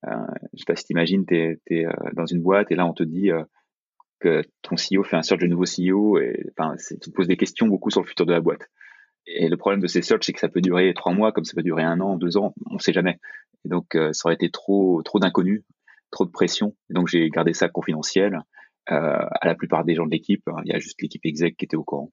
Euh, 0.07 0.11
je 0.53 0.59
sais 0.59 0.64
pas 0.67 0.77
si 0.77 0.85
t'imagines, 0.85 1.27
t'es 1.27 1.59
es 1.67 1.87
euh, 1.87 1.93
dans 2.14 2.27
une 2.27 2.41
boîte 2.41 2.71
et 2.71 2.77
là 2.77 2.87
on 2.87 2.93
te 2.93 3.03
dit 3.03 3.31
que 4.21 4.43
ton 4.62 4.77
CEO 4.77 5.03
fait 5.03 5.17
un 5.17 5.23
search 5.23 5.41
de 5.41 5.47
nouveau 5.47 5.64
CEO 5.64 6.19
et 6.19 6.45
tu 6.79 6.99
te 6.99 7.11
poses 7.11 7.29
des 7.29 7.37
questions 7.37 7.67
beaucoup 7.67 7.91
sur 7.91 8.03
le 8.03 8.07
futur 8.07 8.27
de 8.27 8.33
la 8.33 8.41
boîte. 8.41 8.69
Et 9.27 9.49
le 9.49 9.57
problème 9.57 9.81
de 9.81 9.87
ces 9.87 10.03
searches, 10.03 10.27
c'est 10.27 10.33
que 10.33 10.41
ça 10.41 10.49
peut 10.49 10.61
durer 10.61 10.95
trois 10.95 11.12
mois, 11.12 11.33
comme 11.33 11.45
ça 11.45 11.55
peut 11.55 11.62
durer 11.62 11.83
un 11.83 12.01
an, 12.01 12.17
deux 12.17 12.37
ans, 12.37 12.55
on 12.71 12.75
ne 12.75 12.79
sait 12.79 12.93
jamais. 12.93 13.19
Et 13.64 13.69
donc, 13.69 13.87
ça 13.93 14.23
aurait 14.25 14.35
été 14.35 14.51
trop, 14.51 15.03
trop 15.03 15.19
d'inconnus 15.19 15.64
trop 16.11 16.25
de 16.25 16.31
pression. 16.31 16.75
Donc 16.91 17.09
j'ai 17.09 17.29
gardé 17.31 17.53
ça 17.53 17.69
confidentiel 17.69 18.41
euh, 18.91 19.19
à 19.31 19.47
la 19.47 19.55
plupart 19.55 19.85
des 19.85 19.95
gens 19.95 20.07
de 20.07 20.11
l'équipe. 20.11 20.43
Il 20.64 20.71
y 20.71 20.75
a 20.75 20.79
juste 20.79 21.01
l'équipe 21.03 21.25
exec 21.25 21.57
qui 21.57 21.64
était 21.64 21.77
au 21.77 21.85
courant. 21.85 22.12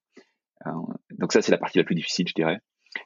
Euh, 0.67 0.71
donc 1.17 1.32
ça 1.32 1.41
c'est 1.41 1.51
la 1.51 1.58
partie 1.58 1.78
la 1.78 1.84
plus 1.84 1.95
difficile, 1.95 2.28
je 2.28 2.34
dirais. 2.34 2.60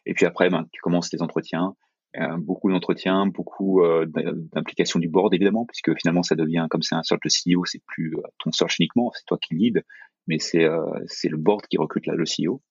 Et 0.05 0.13
puis 0.13 0.25
après, 0.25 0.49
ben, 0.49 0.65
tu 0.71 0.81
commences 0.81 1.11
les 1.11 1.21
entretiens. 1.21 1.75
Euh, 2.17 2.37
beaucoup 2.37 2.71
d'entretiens, 2.71 3.27
beaucoup 3.27 3.83
euh, 3.83 4.07
d'implication 4.07 4.99
du 4.99 5.07
board 5.07 5.31
évidemment, 5.35 5.65
puisque 5.67 5.95
finalement 5.95 6.23
ça 6.23 6.35
devient 6.35 6.65
comme 6.67 6.81
c'est 6.81 6.95
un 6.95 7.03
search 7.03 7.21
de 7.23 7.29
CEO, 7.29 7.65
c'est 7.65 7.83
plus 7.85 8.15
euh, 8.17 8.21
ton 8.39 8.51
search 8.51 8.79
uniquement, 8.79 9.11
c'est 9.13 9.25
toi 9.25 9.37
qui 9.39 9.53
lead, 9.53 9.83
mais 10.25 10.39
c'est 10.39 10.65
le 10.65 11.37
board 11.37 11.67
qui 11.67 11.77
recrute 11.77 12.07
le 12.07 12.23
CEO. 12.23 12.63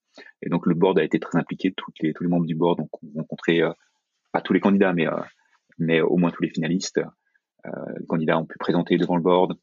Et 0.42 0.48
donc 0.48 0.66
le 0.66 0.74
board 0.74 0.98
a 0.98 1.04
été 1.04 1.20
très 1.20 1.38
impliqué, 1.38 1.72
tous 1.72 1.92
les 2.00 2.12
tous 2.12 2.24
les 2.24 2.28
membres 2.28 2.46
du 2.46 2.56
board 2.56 2.80
ont 2.80 2.88
rencontré 3.14 3.60
pas 4.32 4.40
tous 4.40 4.52
les 4.52 4.60
candidats, 4.60 4.92
mais 4.92 5.06
mais 5.78 6.00
au 6.00 6.16
moins 6.16 6.30
tous 6.30 6.42
les 6.42 6.50
finalistes. 6.50 7.00
Les 7.64 8.06
candidats 8.06 8.38
ont 8.38 8.46
pu 8.46 8.58
présenter 8.58 8.96
devant 8.96 9.16
le 9.16 9.22
board. 9.22 9.58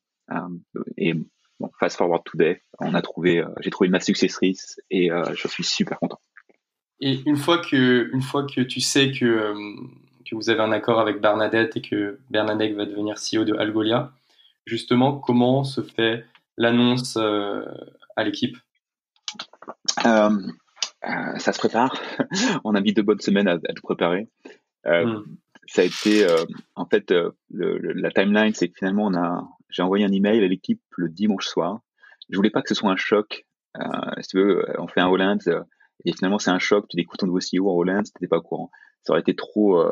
Et 0.98 1.14
bon, 1.60 1.70
fast 1.80 1.98
forward 1.98 2.24
today, 2.26 2.62
on 2.80 2.94
a 2.94 3.02
trouvé, 3.02 3.39
euh, 3.39 3.48
j'ai 3.62 3.70
trouvé 3.70 3.89
ma 3.89 4.00
successrice 4.00 4.80
et 4.89 5.10
je 5.34 5.48
suis 5.48 5.63
super 5.63 6.00
content. 6.00 6.20
Et 7.02 7.22
une 7.26 7.36
fois 7.36 7.58
que, 7.58 8.10
une 8.13 8.22
fois 8.22 8.46
que 8.46 8.62
tu 8.62 8.80
sais 8.80 9.12
que, 9.12 9.54
que 10.30 10.36
vous 10.36 10.50
avez 10.50 10.62
un 10.62 10.72
accord 10.72 11.00
avec 11.00 11.20
Bernadette 11.20 11.76
et 11.76 11.82
que 11.82 12.20
Bernadette 12.30 12.76
va 12.76 12.86
devenir 12.86 13.15
CEO 13.15 13.44
de 13.44 13.54
Algolia, 13.54 14.13
justement, 14.65 15.18
comment 15.18 15.63
se 15.63 15.82
fait 15.82 16.26
l'annonce 16.58 17.18
à 17.18 18.24
l'équipe? 18.24 18.58
Ça 20.02 21.52
se 21.52 21.60
prépare. 21.60 22.02
on 22.63 22.76
a 22.76 22.82
mis 22.82 22.94
deux 22.94 23.04
bonnes 23.04 23.20
semaines 23.20 23.48
à, 23.48 23.58
tout 23.58 23.84
préparer. 23.84 24.30
Hmm 24.86 25.24
ça 25.68 25.82
a 25.82 25.86
été 25.86 26.26
euh, 26.26 26.44
en 26.76 26.86
fait 26.86 27.12
euh, 27.12 27.32
le, 27.50 27.78
la 27.78 28.12
timeline, 28.12 28.54
c'est 28.54 28.70
que 28.70 28.78
finalement 28.78 29.06
on 29.08 29.15
a 29.15 29.48
j'ai 29.76 29.84
envoyé 29.84 30.06
un 30.06 30.12
email 30.12 30.42
à 30.42 30.48
l'équipe 30.48 30.82
le 30.98 31.10
dimanche 31.10 31.48
soir. 31.48 31.82
Je 32.30 32.38
voulais 32.38 32.50
pas 32.50 32.62
que 32.62 32.70
ce 32.70 32.76
soit 32.76 32.90
un 32.90 32.96
choc. 32.96 33.46
Euh, 33.78 33.82
si 34.22 34.30
tu 34.30 34.38
veux, 34.38 34.66
on 34.80 34.88
fait 34.88 35.02
un 35.02 35.08
Holland 35.08 35.42
et 36.06 36.14
finalement 36.14 36.40
c'est 36.40 36.50
un 36.52 36.60
choc. 36.60 36.88
Tu 36.88 36.96
découvres 36.96 37.18
ton 37.18 37.28
nouveau 37.28 37.40
CEO 37.40 37.70
en 37.70 37.76
Holland, 37.76 38.06
t'étais 38.06 38.28
pas 38.28 38.38
au 38.38 38.42
courant. 38.42 38.72
Ça 39.04 39.12
aurait 39.12 39.22
été 39.22 39.36
trop 39.36 39.84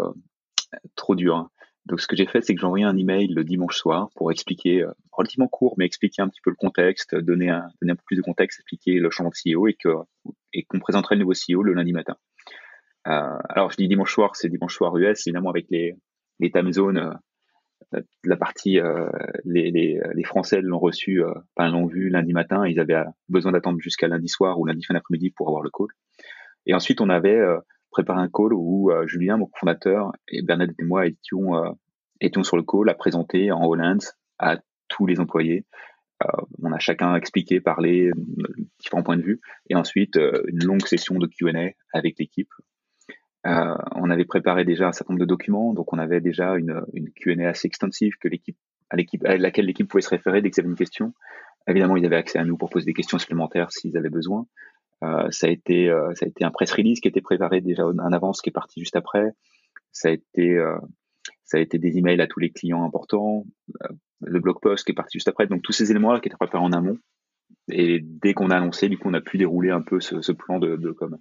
trop 0.96 1.16
dur. 1.16 1.36
Hein. 1.36 1.50
Donc 1.86 2.00
ce 2.00 2.08
que 2.08 2.16
j'ai 2.16 2.26
fait, 2.26 2.42
c'est 2.42 2.56
que 2.56 2.62
j'ai 2.62 2.66
envoyé 2.66 2.86
un 2.86 2.96
email 2.96 3.28
le 3.28 3.44
dimanche 3.44 3.76
soir 3.76 4.10
pour 4.16 4.32
expliquer, 4.32 4.86
relativement 5.12 5.50
court, 5.50 5.76
mais 5.78 5.86
expliquer 5.86 6.22
un 6.22 6.30
petit 6.30 6.40
peu 6.42 6.50
le 6.50 6.56
contexte, 6.56 7.14
donner 7.14 7.50
un, 7.50 7.68
donner 7.82 7.92
un 7.92 7.96
peu 7.96 8.04
plus 8.06 8.16
de 8.16 8.22
contexte, 8.22 8.62
expliquer 8.62 9.00
le 9.00 9.10
changement 9.12 9.32
de 9.32 9.54
CEO 9.54 9.68
et 9.68 9.74
que 9.74 9.90
et 10.54 10.64
qu'on 10.64 10.80
présenterait 10.80 11.16
le 11.16 11.22
nouveau 11.22 11.34
CEO 11.34 11.62
le 11.62 11.74
lundi 11.74 11.92
matin. 11.92 12.16
Euh, 13.08 13.38
alors 13.50 13.70
je 13.72 13.78
dis 13.78 13.88
dimanche 13.90 14.14
soir, 14.14 14.36
c'est 14.36 14.48
dimanche 14.48 14.76
soir 14.76 14.96
US, 14.98 15.28
évidemment 15.28 15.50
avec 15.50 15.66
les, 15.70 15.94
les 16.40 16.52
time 16.52 16.72
zones, 16.72 16.98
euh, 16.98 17.12
la 18.24 18.38
partie, 18.38 18.80
euh, 18.80 19.10
les, 19.46 20.00
Français 20.24 20.62
l'ont 20.62 20.80
reçu, 20.80 21.22
enfin 21.56 21.70
l'ont 21.70 21.86
vu 21.86 22.10
lundi 22.10 22.34
matin, 22.34 22.66
ils 22.68 22.80
avaient 22.80 23.04
besoin 23.30 23.52
d'attendre 23.52 23.80
jusqu'à 23.80 24.08
lundi 24.08 24.28
soir 24.28 24.60
ou 24.60 24.66
lundi 24.66 24.84
fin 24.86 24.94
d'après-midi 24.94 25.32
pour 25.32 25.48
avoir 25.48 25.64
le 25.64 25.70
call. 25.70 25.88
Et 26.66 26.74
ensuite 26.74 27.02
on 27.02 27.10
avait 27.10 27.42
préparé 27.92 28.22
un 28.22 28.30
call 28.30 28.54
où 28.54 28.92
Julien, 29.06 29.38
mon 29.38 29.50
fondateur, 29.60 30.12
et 30.30 30.42
Bernadette 30.42 30.80
et 30.80 30.84
moi 30.84 31.06
étions, 31.06 31.76
étions 32.22 32.44
sur 32.44 32.58
le 32.58 32.64
call 32.64 32.90
à 32.90 32.94
présenter 32.94 33.52
en 33.52 33.64
Holland 33.66 34.02
à 34.40 34.58
tous 34.88 35.06
les 35.06 35.20
employés. 35.20 35.66
on 36.62 36.72
a 36.72 36.80
chacun 36.80 37.16
expliqué, 37.16 37.60
parlé, 37.60 38.12
différents 38.80 39.04
points 39.04 39.18
de 39.18 39.24
vue, 39.24 39.42
et 39.70 39.76
ensuite 39.76 40.16
une 40.16 40.64
longue 40.64 40.88
session 40.88 41.20
de 41.20 41.28
Q&A 41.28 41.72
avec 41.94 42.18
l'équipe 42.18 42.50
euh, 43.46 43.76
on 43.96 44.10
avait 44.10 44.26
préparé 44.26 44.64
déjà 44.64 44.88
un 44.88 44.92
certain 44.92 45.14
nombre 45.14 45.26
de 45.26 45.30
documents, 45.30 45.74
donc 45.74 45.92
on 45.94 45.98
avait 45.98 46.22
déjà 46.22 46.56
une, 46.56 46.82
une 46.94 47.12
Q&A 47.12 47.50
assez 47.50 47.68
extensive 47.68 48.14
que 48.20 48.28
l'équipe 48.28 48.58
à 48.90 48.96
à 49.32 49.38
laquelle 49.38 49.66
l'équipe 49.66 49.88
pouvait 49.88 50.02
se 50.02 50.10
référer 50.10 50.42
dès 50.42 50.52
qu'ils 50.52 50.62
avaient 50.62 50.70
une 50.70 50.78
question. 50.78 51.14
Évidemment, 51.68 51.96
ils 51.98 52.06
avaient 52.06 52.18
accès 52.18 52.40
à 52.40 52.46
nous 52.46 52.58
pour 52.58 52.70
poser 52.70 52.86
des 52.86 52.94
questions 52.94 53.18
supplémentaires 53.18 53.72
s'ils 53.72 53.98
avaient 53.98 54.10
besoin. 54.10 54.46
Euh, 55.04 55.28
ça 55.32 55.48
a 55.48 55.50
été 55.50 55.90
euh, 55.90 56.14
ça 56.16 56.26
a 56.26 56.30
été 56.30 56.46
un 56.46 56.52
press 56.52 56.72
release 56.72 57.00
qui 57.00 57.08
était 57.08 57.22
préparé 57.22 57.60
déjà 57.62 57.86
en 57.86 58.12
avance, 58.14 58.42
qui 58.42 58.50
est 58.50 58.54
parti 58.54 58.80
juste 58.80 58.96
après. 58.96 59.32
Ça 59.92 60.10
a 60.10 60.12
été 60.12 60.58
euh, 60.58 60.78
ça 61.44 61.58
a 61.58 61.62
été 61.62 61.78
des 61.78 61.98
emails 61.98 62.22
à 62.22 62.28
tous 62.28 62.40
les 62.40 62.52
clients 62.52 62.84
importants, 62.84 63.46
euh, 63.84 63.88
le 64.22 64.40
blog 64.40 64.60
post 64.62 64.86
qui 64.86 64.92
est 64.92 64.96
parti 64.96 65.18
juste 65.18 65.28
après. 65.28 65.48
Donc 65.48 65.62
tous 65.62 65.74
ces 65.74 65.92
éléments-là 65.92 66.20
qui 66.20 66.30
étaient 66.30 66.38
préparés 66.38 66.64
en 66.64 66.72
amont. 66.72 66.98
Et 67.70 68.00
dès 68.02 68.34
qu'on 68.34 68.50
a 68.50 68.58
annoncé, 68.58 68.90
du 68.90 68.98
coup, 68.98 69.10
on 69.10 69.14
a 69.14 69.22
pu 69.22 69.38
dérouler 69.38 69.70
un 69.70 69.82
peu 69.82 70.00
ce, 70.00 70.22
ce 70.22 70.32
plan 70.32 70.60
de, 70.60 70.76
de 70.76 70.92
com. 70.92 71.18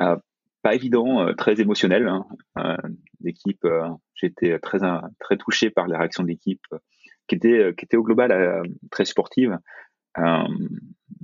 Euh, 0.00 0.16
pas 0.64 0.74
évident, 0.74 1.20
euh, 1.20 1.34
très 1.34 1.60
émotionnel. 1.60 2.08
Hein. 2.08 2.26
Euh, 2.58 2.76
l'équipe, 3.20 3.64
euh, 3.66 3.86
j'étais 4.14 4.58
très 4.58 4.78
très 5.20 5.36
touché 5.36 5.68
par 5.68 5.86
les 5.86 5.96
réactions 5.96 6.22
de 6.22 6.28
l'équipe, 6.28 6.66
qui 7.28 7.34
était 7.36 7.74
qui 7.76 7.84
était 7.84 7.98
au 7.98 8.02
global 8.02 8.62
très 8.90 9.04
sportive. 9.04 9.58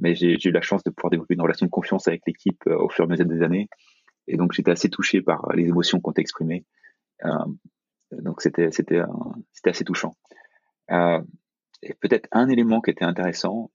mais 0.03 0.15
j'ai 0.15 0.37
eu 0.45 0.53
la 0.53 0.61
chance 0.61 0.85
de 0.85 0.91
pouvoir 0.91 1.11
développer 1.11 1.35
une 1.35 1.41
relation 1.41 1.67
de 1.67 1.71
confiance 1.71 2.07
avec 2.07 2.23
l'équipe 2.27 2.63
au 2.67 2.89
fur 2.91 3.05
et 3.05 3.07
à 3.07 3.11
mesure 3.11 3.27
des 3.27 3.43
années, 3.43 3.69
et 4.27 4.37
donc 4.37 4.53
j'étais 4.53 4.73
assez 4.73 4.91
touché 4.91 5.23
par 5.23 5.49
les 5.55 5.67
émotions 5.69 6.01
qu'on 6.01 6.13
exprimées. 6.13 6.65
donc 8.13 8.43
c'était 8.43 8.71
c'était 8.73 9.03
c'était 9.53 9.71
assez 9.71 9.85
touchant. 9.85 10.15
et 10.91 11.95
peut-être 12.03 12.29
un 12.33 12.49
élément 12.51 12.81
qui 12.83 12.91
était 12.91 13.07
intéressant, 13.07 13.71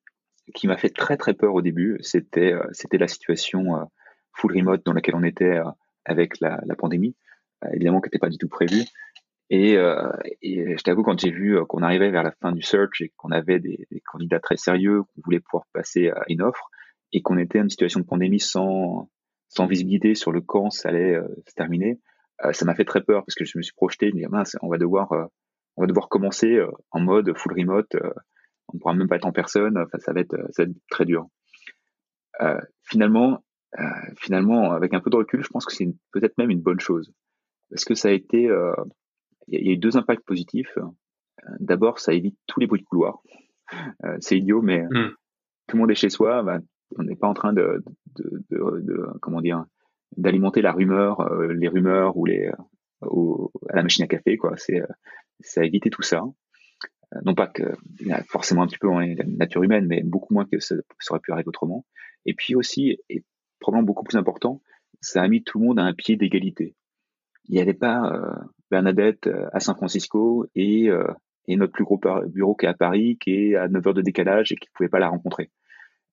qui 0.53 0.67
m'a 0.67 0.77
fait 0.77 0.89
très 0.89 1.17
très 1.17 1.33
peur 1.33 1.55
au 1.55 1.63
début, 1.63 1.97
c'était 2.01 2.53
c'était 2.71 2.99
la 2.99 3.07
situation 3.07 3.87
full 4.35 4.55
remote 4.55 4.85
dans 4.85 4.93
laquelle 4.93 5.15
on 5.15 5.23
était 5.23 5.57
euh, 5.57 5.69
avec 6.05 6.39
la, 6.39 6.59
pandémie, 6.77 7.15
euh, 7.63 7.69
évidemment 7.73 8.01
qui 8.01 8.07
n'était 8.07 8.19
pas 8.19 8.29
du 8.29 8.37
tout 8.37 8.49
prévu. 8.49 8.83
Et, 9.49 9.77
euh, 9.77 10.11
et 10.41 10.77
je 10.77 10.83
t'avoue, 10.83 11.03
quand 11.03 11.19
j'ai 11.19 11.31
vu 11.31 11.57
qu'on 11.67 11.83
arrivait 11.83 12.09
vers 12.09 12.23
la 12.23 12.31
fin 12.31 12.51
du 12.51 12.61
search 12.61 13.01
et 13.01 13.11
qu'on 13.15 13.31
avait 13.31 13.59
des, 13.59 13.87
candidats 14.11 14.39
très 14.39 14.57
sérieux, 14.57 15.03
qu'on 15.03 15.21
voulait 15.23 15.39
pouvoir 15.39 15.65
passer 15.73 16.09
à 16.09 16.23
une 16.29 16.41
offre, 16.41 16.69
et 17.11 17.21
qu'on 17.21 17.37
était 17.37 17.61
en 17.61 17.69
situation 17.69 17.99
de 17.99 18.05
pandémie 18.05 18.39
sans, 18.39 19.09
visibilité 19.69 20.15
sur 20.15 20.31
le 20.31 20.41
quand 20.41 20.69
ça 20.69 20.89
allait 20.89 21.17
se 21.47 21.53
terminer, 21.53 21.99
ça 22.51 22.65
m'a 22.65 22.75
fait 22.75 22.83
très 22.83 23.01
peur 23.01 23.23
parce 23.23 23.35
que 23.35 23.45
je 23.45 23.57
me 23.57 23.61
suis 23.61 23.73
projeté, 23.73 24.09
je 24.09 24.15
me 24.15 24.27
mince, 24.27 24.57
on 24.61 24.67
va 24.67 24.77
devoir, 24.77 25.29
commencer 26.09 26.59
en 26.91 26.99
mode 26.99 27.31
full 27.37 27.53
remote, 27.53 27.95
on 28.67 28.73
ne 28.73 28.79
pourra 28.79 28.95
même 28.95 29.07
pas 29.07 29.15
être 29.15 29.27
en 29.27 29.31
personne, 29.31 29.85
ça 29.99 30.11
va 30.11 30.21
être, 30.21 30.35
très 30.89 31.05
dur. 31.05 31.27
finalement, 32.83 33.45
finalement, 34.17 34.71
avec 34.71 34.93
un 34.93 34.99
peu 34.99 35.09
de 35.09 35.15
recul, 35.15 35.43
je 35.43 35.49
pense 35.49 35.65
que 35.65 35.73
c'est 35.73 35.87
peut-être 36.11 36.37
même 36.37 36.49
une 36.49 36.61
bonne 36.61 36.79
chose. 36.79 37.11
Parce 37.69 37.85
que 37.85 37.95
ça 37.95 38.09
a 38.09 38.11
été, 38.11 38.47
euh, 38.47 38.73
il 39.47 39.65
y, 39.65 39.69
a 39.69 39.73
eu 39.73 39.77
deux 39.77 39.97
impacts 39.97 40.25
positifs. 40.25 40.77
Euh, 40.77 41.49
d'abord, 41.59 41.99
ça 41.99 42.13
évite 42.13 42.37
tous 42.47 42.59
les 42.59 42.67
bruits 42.67 42.81
de 42.81 42.85
couloir. 42.85 43.21
c'est 44.19 44.37
idiot, 44.37 44.61
mais 44.61 44.83
hmm. 44.83 45.11
tout 45.67 45.75
le 45.75 45.79
monde 45.79 45.91
est 45.91 45.95
chez 45.95 46.09
soi. 46.09 46.43
Bah, 46.43 46.59
on 46.97 47.03
n'est 47.03 47.15
pas 47.15 47.27
en 47.27 47.33
train 47.33 47.53
de, 47.53 47.83
de, 48.15 48.43
de, 48.51 48.81
de, 48.81 49.07
comment 49.21 49.41
dire, 49.41 49.65
d'alimenter 50.17 50.61
la 50.61 50.71
rumeur, 50.71 51.27
les 51.49 51.67
rumeurs 51.67 52.15
ou 52.15 52.25
les 52.25 52.51
à 53.01 53.75
la 53.75 53.83
machine 53.83 54.05
à 54.05 54.07
café, 54.07 54.37
quoi. 54.37 54.53
C'est 54.55 54.81
c'est 55.41 55.61
à 55.61 55.65
éviter 55.65 55.89
tout 55.89 56.01
ça. 56.01 56.23
Non 57.23 57.35
pas 57.35 57.47
que 57.47 57.63
forcément 58.29 58.63
un 58.63 58.67
petit 58.67 58.77
peu 58.77 58.87
la 58.89 59.23
nature 59.25 59.63
humaine, 59.63 59.85
mais 59.87 60.01
beaucoup 60.03 60.33
moins 60.33 60.45
que 60.45 60.59
ça, 60.59 60.75
ça 60.99 61.13
aurait 61.13 61.19
pu 61.19 61.31
arriver 61.31 61.47
autrement. 61.47 61.85
Et 62.25 62.33
puis 62.33 62.55
aussi, 62.55 62.97
et 63.09 63.23
probablement 63.59 63.85
beaucoup 63.85 64.03
plus 64.03 64.17
important, 64.17 64.61
ça 65.01 65.21
a 65.21 65.27
mis 65.27 65.43
tout 65.43 65.59
le 65.59 65.65
monde 65.65 65.79
à 65.79 65.83
un 65.83 65.93
pied 65.93 66.15
d'égalité. 66.15 66.75
Il 67.47 67.55
n'y 67.55 67.61
avait 67.61 67.73
pas 67.73 68.11
euh, 68.11 68.33
Bernadette 68.71 69.27
euh, 69.27 69.47
à 69.53 69.59
San 69.59 69.75
Francisco 69.75 70.47
et, 70.55 70.89
euh, 70.89 71.07
notre 71.47 71.73
plus 71.73 71.83
gros 71.83 71.99
bureau 72.27 72.55
qui 72.55 72.65
est 72.65 72.69
à 72.69 72.73
Paris, 72.73 73.17
qui 73.19 73.31
est 73.31 73.55
à 73.55 73.67
9 73.67 73.87
heures 73.87 73.93
de 73.93 74.01
décalage 74.01 74.51
et 74.51 74.55
qui 74.55 74.67
ne 74.67 74.73
pouvait 74.73 74.89
pas 74.89 74.99
la 74.99 75.09
rencontrer 75.09 75.51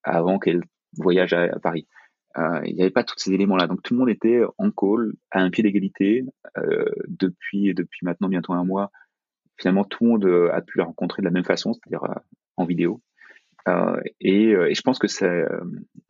avant 0.03 0.37
qu'elle 0.37 0.61
voyage 0.95 1.33
à, 1.33 1.59
Paris. 1.59 1.87
il 2.37 2.75
n'y 2.75 2.81
avait 2.81 2.91
pas 2.91 3.03
tous 3.03 3.17
ces 3.17 3.31
éléments-là. 3.33 3.65
Donc 3.65 3.81
tout 3.81 3.95
le 3.95 4.01
monde 4.01 4.09
était 4.09 4.41
en 4.59 4.69
call, 4.69 5.13
à 5.31 5.39
un 5.41 5.49
pied 5.49 5.63
d'égalité. 5.63 6.23
depuis 7.07 7.73
maintenant 8.03 8.27
bientôt 8.27 8.53
un 8.53 8.63
mois, 8.63 8.91
finalement 9.57 9.85
tout 9.85 10.03
le 10.03 10.09
monde 10.11 10.51
a 10.53 10.61
pu 10.61 10.77
la 10.77 10.83
rencontrer 10.83 11.23
de 11.23 11.25
la 11.25 11.31
même 11.31 11.45
façon, 11.45 11.73
c'est-à-dire 11.73 12.03
en 12.57 12.65
vidéo. 12.65 13.01
Et, 14.19 14.51
et, 14.51 14.75
je 14.75 14.81
pense 14.81 14.99
que 14.99 15.07
c'est, 15.07 15.45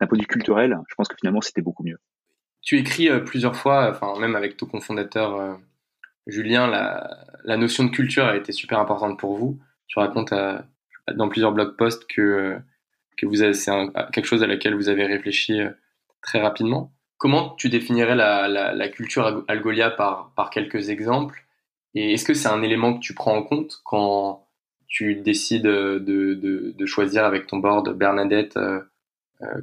d'un 0.00 0.06
point 0.06 0.18
de 0.18 0.22
vue 0.22 0.28
culturel, 0.28 0.78
je 0.88 0.94
pense 0.96 1.08
que 1.08 1.16
finalement 1.18 1.40
c'était 1.40 1.62
beaucoup 1.62 1.84
mieux. 1.84 1.98
Tu 2.64 2.78
écris 2.78 3.10
euh, 3.10 3.20
plusieurs 3.20 3.56
fois, 3.56 3.90
enfin 3.90 4.18
même 4.18 4.34
avec 4.34 4.56
ton 4.56 4.66
cofondateur 4.66 5.36
euh, 5.36 5.54
Julien, 6.26 6.66
la, 6.66 7.56
notion 7.56 7.84
de 7.84 7.90
culture 7.90 8.24
a 8.24 8.36
été 8.36 8.52
super 8.52 8.80
importante 8.80 9.18
pour 9.18 9.36
vous. 9.36 9.60
Tu 9.86 9.98
racontes 9.98 10.32
euh, 10.32 10.58
dans 11.14 11.28
plusieurs 11.28 11.52
blog 11.52 11.76
posts 11.76 12.06
que, 12.06 12.58
que 13.18 13.26
vous 13.26 13.36
c'est 13.36 13.70
quelque 14.12 14.24
chose 14.24 14.42
à 14.42 14.46
laquelle 14.46 14.74
vous 14.74 14.88
avez 14.88 15.04
réfléchi 15.04 15.60
très 16.22 16.40
rapidement. 16.40 16.92
Comment 17.18 17.50
tu 17.50 17.68
définirais 17.68 18.16
la, 18.16 18.88
culture 18.88 19.44
Algolia 19.46 19.90
par, 19.90 20.32
par 20.34 20.48
quelques 20.48 20.88
exemples? 20.88 21.44
Et 21.94 22.14
est-ce 22.14 22.24
que 22.24 22.34
c'est 22.34 22.48
un 22.48 22.62
élément 22.62 22.94
que 22.94 23.00
tu 23.00 23.14
prends 23.14 23.36
en 23.36 23.42
compte 23.42 23.80
quand 23.84 24.43
tu 24.88 25.16
décides 25.16 25.62
de, 25.62 25.98
de, 25.98 26.86
choisir 26.86 27.24
avec 27.24 27.46
ton 27.46 27.58
board 27.58 27.96
Bernadette 27.96 28.58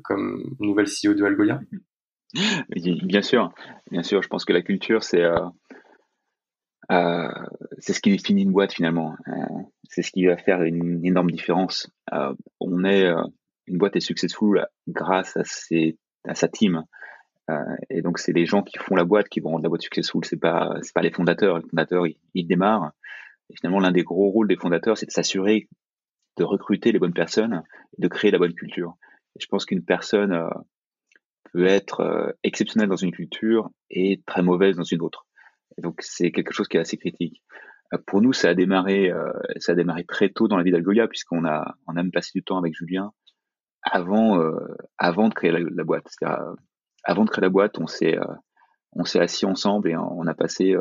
comme 0.03 0.55
nouvelle 0.59 0.87
CEO 0.87 1.13
de 1.13 1.23
Algolia? 1.23 1.59
Bien 3.03 3.21
sûr, 3.21 3.53
bien 3.89 4.03
sûr. 4.03 4.21
Je 4.21 4.27
pense 4.27 4.45
que 4.45 4.53
la 4.53 4.61
culture, 4.61 5.03
c'est 5.03 5.23
euh, 5.23 5.47
euh, 6.91 7.27
ce 7.79 7.99
qui 7.99 8.11
définit 8.11 8.43
une 8.43 8.51
boîte 8.51 8.73
finalement. 8.73 9.15
Euh, 9.27 9.31
c'est 9.83 10.01
ce 10.01 10.11
qui 10.11 10.25
va 10.25 10.37
faire 10.37 10.61
une, 10.61 11.05
énorme 11.05 11.31
différence. 11.31 11.91
on 12.59 12.83
est 12.85 13.11
une 13.67 13.77
boîte 13.77 13.95
est 13.95 14.01
successful 14.01 14.65
grâce 14.87 15.35
à 15.37 15.43
ses 15.43 15.97
à 16.27 16.35
sa 16.35 16.47
team. 16.47 16.83
et 17.89 18.01
donc 18.01 18.19
c'est 18.19 18.31
les 18.31 18.45
gens 18.45 18.63
qui 18.63 18.77
font 18.77 18.95
la 18.95 19.03
boîte 19.03 19.27
qui 19.27 19.41
vont 19.41 19.49
rendre 19.49 19.63
la 19.63 19.69
boîte 19.69 19.81
successful. 19.81 20.23
C'est 20.23 20.39
pas 20.39 20.75
c'est 20.81 20.93
pas 20.93 21.01
les 21.01 21.11
fondateurs. 21.11 21.57
Les 21.57 21.67
fondateurs 21.69 22.05
ils, 22.33 22.47
démarrent. 22.47 22.91
Et 23.51 23.55
finalement 23.57 23.79
l'un 23.79 23.91
des 23.91 24.03
gros 24.03 24.29
rôles 24.29 24.47
des 24.47 24.55
fondateurs, 24.55 24.97
c'est 24.97 25.05
de 25.05 25.11
s'assurer 25.11 25.67
de 26.37 26.43
recruter 26.43 26.91
les 26.91 26.99
bonnes 26.99 27.13
personnes, 27.13 27.63
de 27.97 28.07
créer 28.07 28.31
la 28.31 28.39
bonne 28.39 28.53
culture. 28.53 28.95
Je 29.39 29.45
pense 29.47 29.65
qu'une 29.65 29.83
personne 29.83 30.49
peut 31.51 31.65
être 31.65 32.01
euh, 32.01 32.31
exceptionnelle 32.43 32.89
dans 32.89 32.95
une 32.95 33.11
culture 33.11 33.69
et 33.89 34.21
très 34.25 34.41
mauvaise 34.41 34.77
dans 34.77 34.83
une 34.83 35.01
autre. 35.01 35.25
donc 35.77 36.01
c'est 36.01 36.31
quelque 36.31 36.53
chose 36.53 36.67
qui 36.67 36.77
est 36.77 36.79
assez 36.79 36.97
critique. 36.97 37.43
Euh, 37.93 37.97
pour 38.05 38.21
nous, 38.21 38.33
ça 38.33 38.49
a 38.49 38.53
démarré, 38.53 39.11
euh, 39.11 39.31
ça 39.57 39.73
a 39.73 39.75
démarré 39.75 40.05
très 40.05 40.29
tôt 40.29 40.47
dans 40.47 40.57
la 40.57 40.63
vie 40.63 40.71
d'Algolia 40.71 41.07
puisqu'on 41.07 41.45
a, 41.45 41.75
on 41.87 41.91
a 41.91 41.95
même 41.95 42.11
passé 42.11 42.31
du 42.33 42.43
temps 42.43 42.57
avec 42.57 42.73
Julien 42.73 43.11
avant, 43.83 44.39
avant 44.99 45.27
de 45.27 45.33
créer 45.33 45.51
la, 45.51 45.83
boîte. 45.83 46.05
C'est-à-dire, 46.07 46.53
avant 47.03 47.25
de 47.25 47.31
créer 47.31 47.41
la 47.41 47.49
boîte, 47.49 47.79
on 47.79 47.87
s'est, 47.87 48.15
on 48.91 49.05
s'est 49.05 49.19
assis 49.19 49.47
ensemble 49.47 49.89
et 49.89 49.97
on 49.97 50.27
a 50.27 50.35
passé 50.35 50.75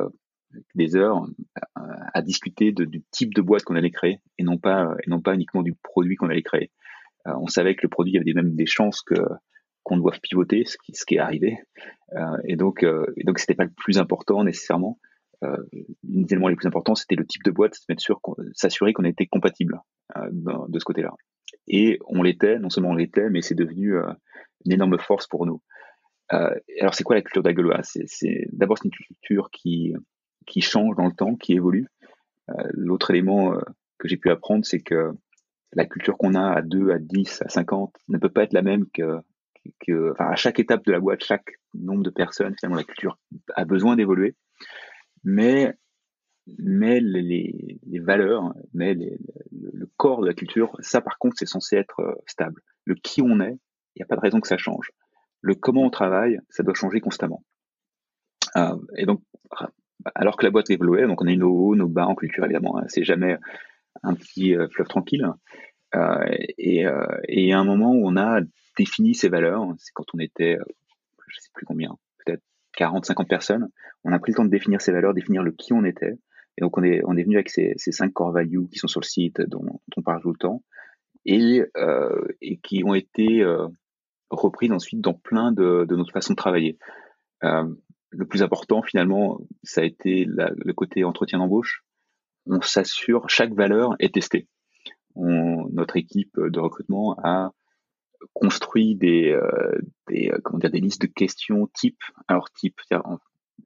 des 0.75 0.97
heures 0.97 1.27
à 1.75 2.23
discuter 2.23 2.73
du 2.73 3.03
type 3.11 3.35
de 3.35 3.43
boîte 3.43 3.65
qu'on 3.65 3.77
allait 3.77 3.91
créer 3.91 4.21
et 4.39 4.43
non 4.43 4.59
pas, 4.59 4.95
et 5.05 5.11
non 5.11 5.21
pas 5.21 5.35
uniquement 5.35 5.63
du 5.63 5.75
produit 5.75 6.17
qu'on 6.17 6.29
allait 6.29 6.43
créer. 6.43 6.71
on 7.25 7.47
savait 7.47 7.75
que 7.75 7.83
le 7.83 7.89
produit 7.89 8.19
avait 8.19 8.33
même 8.33 8.55
des 8.55 8.67
chances 8.67 9.03
que 9.03 9.15
qu'on 9.83 9.97
doive 9.97 10.21
pivoter, 10.21 10.65
ce 10.65 10.77
qui, 10.85 10.93
ce 10.95 11.05
qui 11.05 11.17
est 11.17 11.21
arrivé. 11.21 11.59
Euh, 12.15 12.37
et 12.45 12.57
donc, 12.57 12.83
euh, 12.83 13.07
et 13.17 13.25
donc, 13.25 13.39
c'était 13.39 13.55
pas 13.55 13.65
le 13.65 13.73
plus 13.77 13.99
important 13.99 14.45
nécessairement. 14.45 14.99
Euh, 15.43 15.57
les 15.73 16.27
éléments 16.31 16.49
les 16.49 16.57
plus 16.57 16.67
importants, 16.67 16.95
c'était 16.95 17.17
le 17.17 17.27
type 17.27 17.43
de 17.45 17.51
boîte, 17.51 17.77
s'assurer 18.53 18.93
qu'on 18.93 19.05
était 19.05 19.27
compatible 19.27 19.81
euh, 20.17 20.29
de 20.69 20.79
ce 20.79 20.85
côté-là. 20.85 21.15
Et 21.67 21.99
on 22.07 22.23
l'était, 22.23 22.59
non 22.59 22.69
seulement 22.69 22.91
on 22.91 22.95
l'était, 22.95 23.31
mais 23.31 23.41
c'est 23.41 23.55
devenu 23.55 23.97
euh, 23.97 24.13
une 24.67 24.73
énorme 24.73 24.99
force 24.99 25.27
pour 25.27 25.47
nous. 25.47 25.63
Euh, 26.33 26.55
alors, 26.79 26.95
c'est 26.95 27.05
quoi 27.05 27.17
la 27.17 27.23
culture 27.23 27.43
d'Agoloa 27.43 27.81
C'est 27.83 28.47
d'abord 28.53 28.79
c'est 28.79 28.85
une 28.85 28.91
culture 28.93 29.49
qui 29.51 29.95
qui 30.47 30.61
change 30.61 30.97
dans 30.97 31.07
le 31.07 31.13
temps, 31.13 31.37
qui 31.37 31.55
évolue. 31.55 31.87
L'autre 32.73 33.11
élément 33.11 33.55
que 33.99 34.09
j'ai 34.09 34.17
pu 34.17 34.31
apprendre, 34.31 34.65
c'est 34.65 34.81
que 34.81 35.13
la 35.73 35.87
culture 35.87 36.19
qu'on 36.19 36.35
a 36.35 36.51
à 36.51 36.63
2, 36.63 36.91
à 36.91 36.99
10, 36.99 37.43
à 37.43 37.49
50 37.49 37.95
ne 38.09 38.19
peut 38.19 38.29
pas 38.29 38.43
être 38.43 38.53
la 38.53 38.63
même 38.63 38.87
que 38.93 39.21
que, 39.81 40.13
enfin, 40.13 40.27
à 40.31 40.37
chaque 40.37 40.59
étape 40.59 40.85
de 40.85 40.93
la 40.93 41.01
boîte, 41.01 41.25
chaque 41.25 41.59
nombre 41.75 42.03
de 42.03 42.11
personnes, 42.11 42.55
finalement, 42.59 42.79
la 42.79 42.85
culture 42.85 43.19
a 43.55 43.65
besoin 43.65 43.97
d'évoluer. 43.97 44.37
Mais, 45.25 45.75
mais 46.59 47.01
les, 47.01 47.79
valeurs, 48.01 48.55
mais 48.73 48.95
le 48.95 49.87
corps 49.97 50.23
de 50.23 50.27
la 50.27 50.35
culture, 50.35 50.77
ça, 50.81 51.01
par 51.01 51.19
contre, 51.19 51.37
c'est 51.39 51.47
censé 51.47 51.77
être 51.77 52.01
euh, 52.01 52.15
stable. 52.27 52.63
Le 52.85 52.95
qui 52.95 53.23
on 53.23 53.41
est, 53.41 53.59
il 53.95 53.99
n'y 53.99 54.03
a 54.03 54.07
pas 54.07 54.17
de 54.17 54.21
raison 54.21 54.41
que 54.41 54.49
ça 54.49 54.57
change. 54.57 54.91
Le 55.43 55.55
comment 55.55 55.83
on 55.83 55.91
travaille, 55.91 56.39
ça 56.49 56.63
doit 56.63 56.75
changer 56.75 57.01
constamment. 57.01 57.45
Euh, 58.57 58.77
et 58.97 59.07
donc, 59.07 59.23
alors 60.15 60.37
que 60.37 60.45
la 60.45 60.51
boîte 60.51 60.71
évoluait, 60.71 61.07
donc 61.07 61.23
on 61.23 61.27
a 61.27 61.35
nos 61.35 61.51
hauts, 61.51 61.77
nos 61.77 61.89
bas 61.89 62.07
en 62.07 62.15
culture, 62.15 62.45
évidemment. 62.45 62.79
Hein, 62.79 62.85
c'est 62.89 63.05
jamais 63.05 63.37
un 64.03 64.15
petit 64.15 64.57
euh, 64.57 64.69
fleuve 64.69 64.89
tranquille. 64.89 65.27
Euh, 65.95 66.25
et, 66.59 66.87
euh, 66.87 67.07
et 67.27 67.53
à 67.53 67.59
un 67.59 67.65
moment 67.65 67.93
où 67.93 68.07
on 68.07 68.17
a 68.17 68.41
défini 68.81 69.15
ces 69.15 69.29
valeurs. 69.29 69.67
C'est 69.79 69.93
quand 69.93 70.07
on 70.15 70.19
était, 70.19 70.57
euh, 70.59 70.65
je 71.29 71.41
sais 71.41 71.51
plus 71.55 71.67
combien, 71.67 71.97
peut-être 72.25 72.43
40, 72.77 73.05
50 73.05 73.29
personnes. 73.29 73.69
On 74.05 74.13
a 74.13 74.19
pris 74.19 74.33
le 74.33 74.37
temps 74.37 74.45
de 74.45 74.51
définir 74.51 74.81
ces 74.81 74.93
valeurs, 74.93 75.15
définir 75.15 75.43
le 75.43 75.53
qui 75.53 75.73
on 75.73 75.85
était. 75.85 76.19
Et 76.57 76.63
donc, 76.63 76.77
on 76.79 76.83
est, 76.83 77.03
on 77.05 77.17
est 77.17 77.23
venu 77.23 77.37
avec 77.37 77.51
ces, 77.51 77.75
ces 77.77 77.93
cinq 77.93 78.13
core 78.13 78.33
values 78.33 78.69
qui 78.71 78.79
sont 78.79 78.89
sur 78.89 79.01
le 79.01 79.07
site, 79.07 79.41
dont, 79.43 79.81
on 79.97 80.03
parle 80.03 80.21
tout 80.23 80.33
le 80.33 80.39
temps, 80.39 80.63
et, 81.25 81.63
euh, 81.77 82.27
et 82.41 82.59
qui 82.59 82.83
ont 82.85 82.95
été 82.95 83.43
euh, 83.43 83.69
reprises 84.31 84.73
ensuite 84.73 85.01
dans 85.01 85.15
plein 85.15 85.53
de, 85.53 85.85
de 85.89 85.97
notre 85.97 86.13
façon 86.13 86.33
de 86.33 86.37
travailler. 86.37 86.79
Le 88.11 88.27
plus 88.27 88.43
important, 88.43 88.83
finalement, 88.83 89.41
ça 89.63 89.83
a 89.83 89.85
été 89.85 90.27
le 90.27 90.73
côté 90.73 91.05
entretien 91.05 91.39
d'embauche. 91.39 91.85
On 92.47 92.61
s'assure, 92.61 93.29
chaque 93.29 93.53
valeur 93.53 93.95
est 93.99 94.15
testée. 94.15 94.49
Notre 95.17 95.97
équipe 95.97 96.39
de 96.39 96.59
recrutement 96.59 97.17
a 97.23 97.53
construit 98.35 98.97
des, 98.97 99.31
euh, 99.31 99.79
euh, 100.11 100.39
comment 100.43 100.59
dire, 100.59 100.71
des 100.71 100.81
listes 100.81 101.03
de 101.03 101.07
questions 101.07 101.69
type. 101.75 102.01
Alors 102.29 102.51
type, 102.51 102.81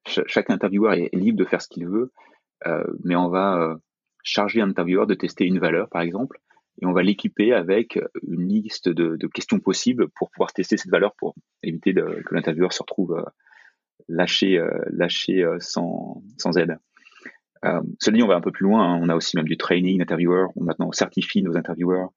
chaque 0.06 0.50
intervieweur 0.50 0.92
est 0.94 1.14
libre 1.14 1.38
de 1.38 1.44
faire 1.44 1.62
ce 1.62 1.68
qu'il 1.68 1.86
veut, 1.86 2.12
euh, 2.66 2.84
mais 3.04 3.16
on 3.16 3.28
va 3.28 3.76
charger 4.22 4.60
un 4.60 4.70
intervieweur 4.70 5.06
de 5.06 5.14
tester 5.14 5.44
une 5.44 5.58
valeur, 5.58 5.88
par 5.88 6.02
exemple, 6.02 6.38
et 6.80 6.86
on 6.86 6.92
va 6.92 7.02
l'équiper 7.02 7.52
avec 7.52 7.98
une 8.26 8.48
liste 8.48 8.88
de, 8.88 9.26
questions 9.28 9.60
possibles 9.60 10.08
pour 10.08 10.30
pouvoir 10.30 10.52
tester 10.52 10.76
cette 10.76 10.90
valeur 10.90 11.14
pour 11.18 11.34
éviter 11.62 11.94
que 11.94 12.34
l'intervieweur 12.34 12.72
se 12.72 12.82
retrouve 12.82 13.24
lâché, 14.08 14.62
lâché 14.90 15.46
sans, 15.60 16.22
sans 16.38 16.56
aide. 16.58 16.76
Euh, 17.64 17.80
cela 17.98 18.16
dit, 18.16 18.22
on 18.22 18.28
va 18.28 18.36
un 18.36 18.40
peu 18.40 18.52
plus 18.52 18.64
loin. 18.64 18.82
Hein. 18.82 19.00
On 19.02 19.08
a 19.08 19.14
aussi 19.14 19.36
même 19.36 19.46
du 19.46 19.56
training 19.56 19.98
d'intervieweurs. 19.98 20.50
On 20.56 20.64
maintenant 20.64 20.92
certifie 20.92 21.42
nos 21.42 21.56
intervieweurs 21.56 22.10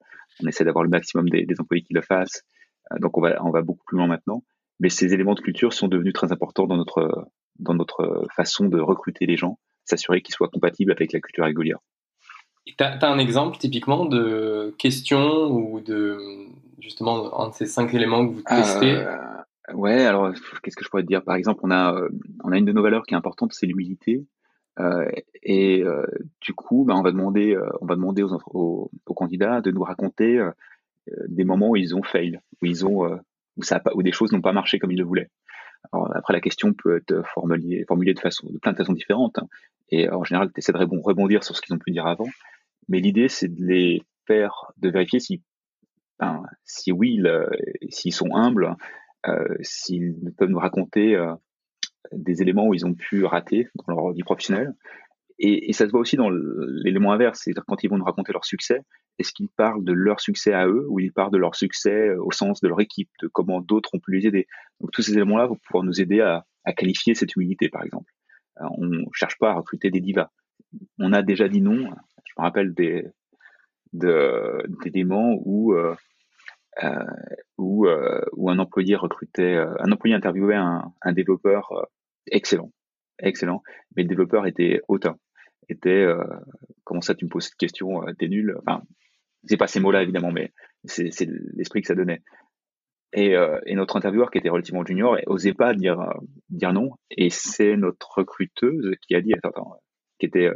on 0.44 0.48
essaie 0.48 0.64
d'avoir 0.64 0.84
le 0.84 0.90
maximum 0.90 1.30
des, 1.30 1.46
employés 1.60 1.84
qui 1.84 1.94
le 1.94 2.02
fassent. 2.02 2.44
Euh, 2.92 3.00
donc 3.00 3.18
on 3.18 3.22
va, 3.22 3.44
on 3.44 3.52
va 3.52 3.62
beaucoup 3.62 3.84
plus 3.86 3.98
loin 3.98 4.08
maintenant. 4.08 4.44
Mais 4.80 4.90
ces 4.90 5.14
éléments 5.14 5.34
de 5.34 5.42
culture 5.42 5.74
sont 5.74 5.88
devenus 5.88 6.14
très 6.14 6.32
importants 6.32 6.68
dans 6.68 6.78
notre, 6.78 7.28
dans 7.60 7.74
notre 7.74 8.28
façon 8.36 8.66
de 8.66 8.80
recruter 8.80 9.26
les 9.26 9.36
gens, 9.36 9.58
s'assurer 9.86 10.22
qu'ils 10.22 10.36
soient 10.36 10.50
compatibles 10.50 10.92
avec 10.92 11.14
la 11.14 11.20
culture 11.20 11.46
régulière. 11.46 11.80
Tu 12.66 12.76
as, 12.80 13.00
un 13.10 13.18
exemple 13.18 13.58
typiquement 13.58 14.06
de 14.06 14.76
question 14.78 15.48
ou 15.50 15.80
de 15.80 16.20
justement 16.80 17.42
un 17.42 17.50
de 17.50 17.54
ces 17.54 17.66
cinq 17.66 17.94
éléments 17.94 18.28
que 18.28 18.34
vous 18.34 18.42
testez? 18.44 18.98
Euh, 18.98 19.16
Ouais, 19.74 20.06
alors 20.06 20.34
qu'est-ce 20.64 20.76
que 20.76 20.84
je 20.84 20.90
pourrais 20.90 21.04
te 21.04 21.08
dire? 21.08 21.24
Par 21.24 21.36
exemple, 21.36 21.60
on 21.64 21.72
a, 21.72 22.00
on 22.44 22.52
a 22.52 22.58
une 22.58 22.66
de 22.66 22.72
nos 22.72 22.82
valeurs 22.82 23.06
qui 23.06 23.14
est 23.14 23.18
importante, 23.18 23.54
c'est 23.54 23.66
l'humilité. 23.66 24.26
Euh, 24.80 25.10
et 25.44 25.84
euh, 25.84 26.06
du 26.42 26.54
coup, 26.54 26.86
bah, 26.86 26.94
on 26.96 27.02
va 27.02 27.12
demander, 27.12 27.56
euh, 27.56 27.70
on 27.82 27.86
va 27.86 27.96
demander 27.96 28.24
aux, 28.24 28.34
aux, 28.54 28.92
aux, 29.06 29.14
candidats 29.14 29.62
de 29.62 29.72
nous 29.72 29.84
raconter 29.84 30.40
des 31.28 31.46
moments 31.46 31.70
où 31.70 31.76
ils 31.76 31.96
ont 31.96 32.04
fail, 32.04 32.40
où 32.62 32.66
ils 32.66 32.86
ont, 32.86 33.20
où 33.56 33.64
ça 33.64 33.80
pas, 33.80 33.92
où 33.96 34.04
des 34.04 34.12
choses 34.12 34.32
n'ont 34.32 34.42
pas 34.42 34.52
marché 34.52 34.78
comme 34.78 34.92
ils 34.92 35.00
le 35.00 35.06
voulaient. 35.06 35.30
Alors, 35.92 36.16
après, 36.16 36.34
la 36.34 36.42
question 36.42 36.74
peut 36.74 36.98
être 36.98 37.24
formulée, 37.34 37.86
formulée 37.88 38.14
de 38.14 38.20
façon, 38.20 38.50
de 38.50 38.58
plein 38.60 38.74
de 38.74 38.78
façons 38.78 38.94
différentes. 38.94 39.40
Hein. 39.40 39.48
et 39.90 40.10
en 40.10 40.24
général, 40.24 40.52
tu 40.52 40.60
essaies 40.60 40.74
de 40.74 40.78
rebondir 40.78 41.44
sur 41.44 41.56
ce 41.56 41.62
qu'ils 41.62 41.74
ont 41.74 41.80
pu 41.80 41.92
dire 41.92 42.08
avant. 42.08 42.28
Mais 42.90 43.00
l'idée, 43.00 43.30
c'est 43.30 43.48
de 43.48 43.66
les 43.66 44.04
faire, 44.26 44.72
de 44.78 44.90
vérifier 44.90 45.20
si, 45.20 45.42
ben, 46.20 46.44
si 46.66 46.92
oui, 46.92 47.22
s'ils 47.90 48.14
sont 48.14 48.36
humbles, 48.36 48.66
euh, 48.66 48.74
s'ils 49.62 50.34
peuvent 50.38 50.50
nous 50.50 50.60
raconter 50.60 51.18
des 52.12 52.42
éléments 52.42 52.68
où 52.68 52.74
ils 52.74 52.86
ont 52.86 52.94
pu 52.94 53.26
rater 53.26 53.68
dans 53.76 53.94
leur 53.94 54.12
vie 54.12 54.24
professionnelle. 54.24 54.74
Et, 55.40 55.72
ça 55.74 55.86
se 55.86 55.92
voit 55.92 56.00
aussi 56.00 56.16
dans 56.16 56.30
l'élément 56.30 57.14
inverse, 57.14 57.42
c'est-à-dire 57.44 57.64
quand 57.68 57.84
ils 57.84 57.90
vont 57.90 57.98
nous 57.98 58.06
raconter 58.06 58.34
leur 58.34 58.46
succès, 58.46 58.82
est-ce 59.20 59.34
qu'ils 59.34 59.50
parlent 59.50 59.84
de 59.84 59.94
leur 59.94 60.20
succès 60.20 60.54
à 60.54 60.68
eux 60.68 60.86
ou 60.90 61.00
ils 61.00 61.12
parlent 61.12 61.32
de 61.32 61.38
leur 61.38 61.56
succès 61.56 62.16
au 62.16 62.32
sens 62.32 62.60
de 62.62 62.68
leur 62.68 62.82
équipe, 62.82 63.10
de 63.22 63.28
comment 63.28 63.62
d'autres 63.62 63.90
ont 63.94 64.00
pu 64.00 64.14
les 64.14 64.26
aider? 64.26 64.48
Donc 64.80 64.92
tous 64.92 65.04
ces 65.04 65.14
éléments-là 65.14 65.46
vont 65.46 65.58
pouvoir 65.58 65.84
nous 65.84 66.02
aider 66.02 66.22
à, 66.22 66.46
qualifier 66.76 67.16
cette 67.16 67.36
humilité, 67.36 67.70
par 67.70 67.84
exemple. 67.84 68.12
on 68.60 68.86
ne 68.86 69.06
cherche 69.14 69.38
pas 69.38 69.52
à 69.52 69.54
recruter 69.54 69.90
des 69.90 70.02
divas. 70.02 70.30
On 71.00 71.14
a 71.14 71.22
déjà 71.22 71.48
dit 71.48 71.62
non. 71.62 71.78
Je 72.26 72.34
me 72.38 72.44
rappelle 72.44 72.74
des 72.74 73.06
d'éléments 73.94 75.36
où 75.46 75.74
euh, 75.74 75.92
euh, 75.92 75.96
où, 77.58 77.88
euh, 77.88 78.22
où 78.34 78.50
un 78.50 78.60
employé 78.60 78.96
recrutait, 78.96 79.56
un 79.56 79.92
employé 79.92 80.16
interviewait 80.16 80.56
un, 80.56 81.14
développeur 81.14 81.88
excellent, 82.28 82.72
excellent, 83.20 83.64
mais 83.96 84.04
le 84.04 84.10
développeur 84.10 84.46
était 84.46 84.82
hautain, 84.88 85.18
était 85.70 86.06
comment 86.84 87.02
ça 87.02 87.16
tu 87.16 87.26
me 87.26 87.30
poses 87.30 87.46
cette 87.46 87.56
question, 87.56 88.02
t'es 88.20 88.28
nul. 88.28 88.58
Enfin, 88.60 88.84
c'est 89.46 89.58
pas 89.58 89.68
ces 89.68 89.80
mots-là 89.80 90.04
évidemment, 90.04 90.32
mais 90.32 90.54
c'est 90.86 91.30
l'esprit 91.54 91.82
que 91.82 91.88
ça 91.88 91.96
donnait. 91.96 92.22
Et, 93.14 93.36
notre 93.74 93.96
intervieweur 93.96 94.30
qui 94.30 94.38
était 94.38 94.50
relativement 94.50 94.86
junior 94.86 95.18
osait 95.28 95.54
pas 95.54 95.74
dire 95.74 96.14
dire 96.50 96.74
non. 96.74 96.92
Et 97.10 97.30
c'est 97.30 97.76
notre 97.76 98.20
recruteuse 98.20 98.96
qui 99.02 99.16
a 99.16 99.22
dit 99.22 99.34
attends, 99.34 99.50
attends 99.50 99.82
qui 100.20 100.26
était 100.26 100.52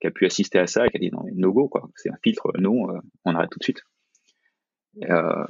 qui 0.00 0.06
a 0.06 0.10
pu 0.10 0.24
assister 0.24 0.58
à 0.58 0.66
ça 0.66 0.86
et 0.86 0.90
qui 0.90 0.96
a 0.96 1.00
dit 1.00 1.10
non 1.12 1.24
no 1.32 1.52
go 1.52 1.68
quoi. 1.68 1.88
C'est 1.94 2.10
un 2.10 2.18
filtre, 2.24 2.50
non, 2.58 2.86
on 3.24 3.34
arrête 3.34 3.50
tout 3.50 3.58
de 3.58 3.64
suite. 3.64 3.82
Euh, 5.08 5.44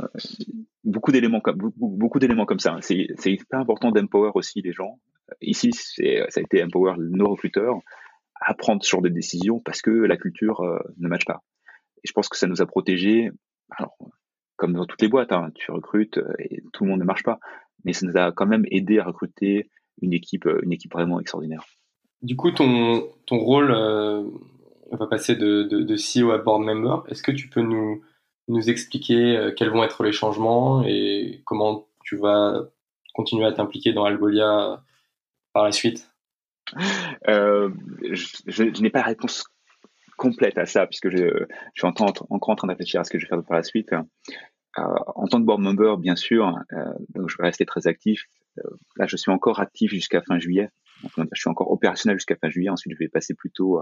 beaucoup 0.85 1.13
d'éléments 1.13 1.41
comme 1.41 1.73
beaucoup, 1.77 2.19
d'éléments 2.19 2.47
comme 2.47 2.59
ça. 2.59 2.79
C'est 2.81 3.09
pas 3.49 3.59
important 3.59 3.91
d'empower 3.91 4.33
aussi 4.35 4.61
les 4.63 4.73
gens. 4.73 4.99
Ici, 5.41 5.73
ça 5.73 6.03
a 6.03 6.41
été 6.41 6.63
empower 6.63 6.95
nos 6.99 7.31
recruteurs 7.31 7.81
à 8.41 8.55
prendre 8.55 8.83
ce 8.83 8.89
genre 8.89 9.03
de 9.03 9.09
décisions 9.09 9.61
parce 9.61 9.83
que 9.83 9.91
la 9.91 10.17
culture 10.17 10.61
euh, 10.61 10.79
ne 10.99 11.09
matche 11.09 11.25
pas. 11.25 11.43
Et 11.99 12.09
je 12.09 12.13
pense 12.13 12.29
que 12.29 12.37
ça 12.37 12.47
nous 12.47 12.63
a 12.63 12.67
protégés. 12.67 13.31
Alors, 13.77 13.97
comme 14.57 14.73
dans 14.73 14.87
toutes 14.87 15.03
les 15.03 15.09
boîtes, 15.09 15.33
hein, 15.33 15.51
tu 15.55 15.71
recrutes 15.71 16.19
euh, 16.19 16.33
et 16.39 16.63
tout 16.73 16.85
le 16.85 16.91
monde 16.91 17.01
ne 17.01 17.05
marche 17.05 17.23
pas, 17.23 17.39
mais 17.85 17.93
ça 17.93 18.07
nous 18.07 18.17
a 18.17 18.33
quand 18.33 18.47
même 18.47 18.65
aidé 18.71 18.99
à 18.99 19.05
recruter 19.05 19.71
une 20.03 20.15
équipe, 20.15 20.49
une 20.63 20.73
équipe 20.73 20.93
vraiment 20.93 21.21
extraordinaire. 21.21 21.65
Du 22.23 22.37
coup, 22.37 22.51
ton, 22.51 23.07
ton 23.27 23.39
rôle 23.39 23.71
va 24.91 25.07
passer 25.07 25.37
de, 25.37 25.63
de 25.63 25.95
CEO 25.97 26.33
à 26.33 26.39
board 26.39 26.63
member. 26.63 27.05
Est-ce 27.09 27.23
que 27.23 27.33
tu 27.33 27.49
peux 27.49 27.63
nous 27.63 28.03
nous 28.51 28.69
expliquer 28.69 29.37
euh, 29.37 29.53
quels 29.53 29.71
vont 29.71 29.85
être 29.85 30.03
les 30.03 30.13
changements 30.13 30.83
et 30.85 31.43
comment 31.45 31.87
tu 32.05 32.17
vas 32.17 32.69
continuer 33.15 33.47
à 33.47 33.53
t'impliquer 33.53 33.93
dans 33.93 34.05
Algolia 34.05 34.83
par 35.53 35.65
la 35.65 35.73
suite 35.73 36.11
euh, 37.29 37.71
Je, 38.13 38.81
n'ai 38.81 38.91
pas 38.91 39.01
la 39.01 39.07
réponse 39.07 39.45
complète 40.17 40.59
à 40.59 40.67
ça 40.67 40.87
puisque 40.87 41.11
je, 41.11 41.47
suis 41.75 41.87
encore 41.87 42.13
en, 42.29 42.55
train 42.57 42.67
de 42.67 42.73
réfléchir 42.73 43.01
à 43.01 43.05
ce 43.05 43.11
que 43.11 43.19
je 43.19 43.27
vais 43.27 43.29
faire 43.29 43.45
par 43.45 43.57
la 43.57 43.63
suite. 43.63 43.93
Euh, 43.93 44.83
en 45.17 45.27
tant 45.27 45.41
que 45.41 45.45
board 45.45 45.61
member, 45.61 45.97
bien 45.99 46.17
sûr, 46.17 46.57
je 46.71 47.37
vais 47.39 47.45
rester 47.45 47.67
très 47.67 47.87
actif. 47.87 48.27
là, 48.97 49.07
je 49.07 49.17
suis 49.17 49.31
encore 49.31 49.61
actif 49.61 49.91
jusqu'à 49.91 50.23
fin 50.23 50.39
juillet. 50.39 50.69
je 51.17 51.41
suis 51.41 51.51
encore 51.51 51.71
opérationnel 51.71 52.19
jusqu'à 52.19 52.37
fin 52.37 52.49
juillet. 52.49 52.71
Ensuite, 52.71 52.93
je 52.93 52.99
vais 52.99 53.09
passer 53.09 53.35
plutôt 53.35 53.81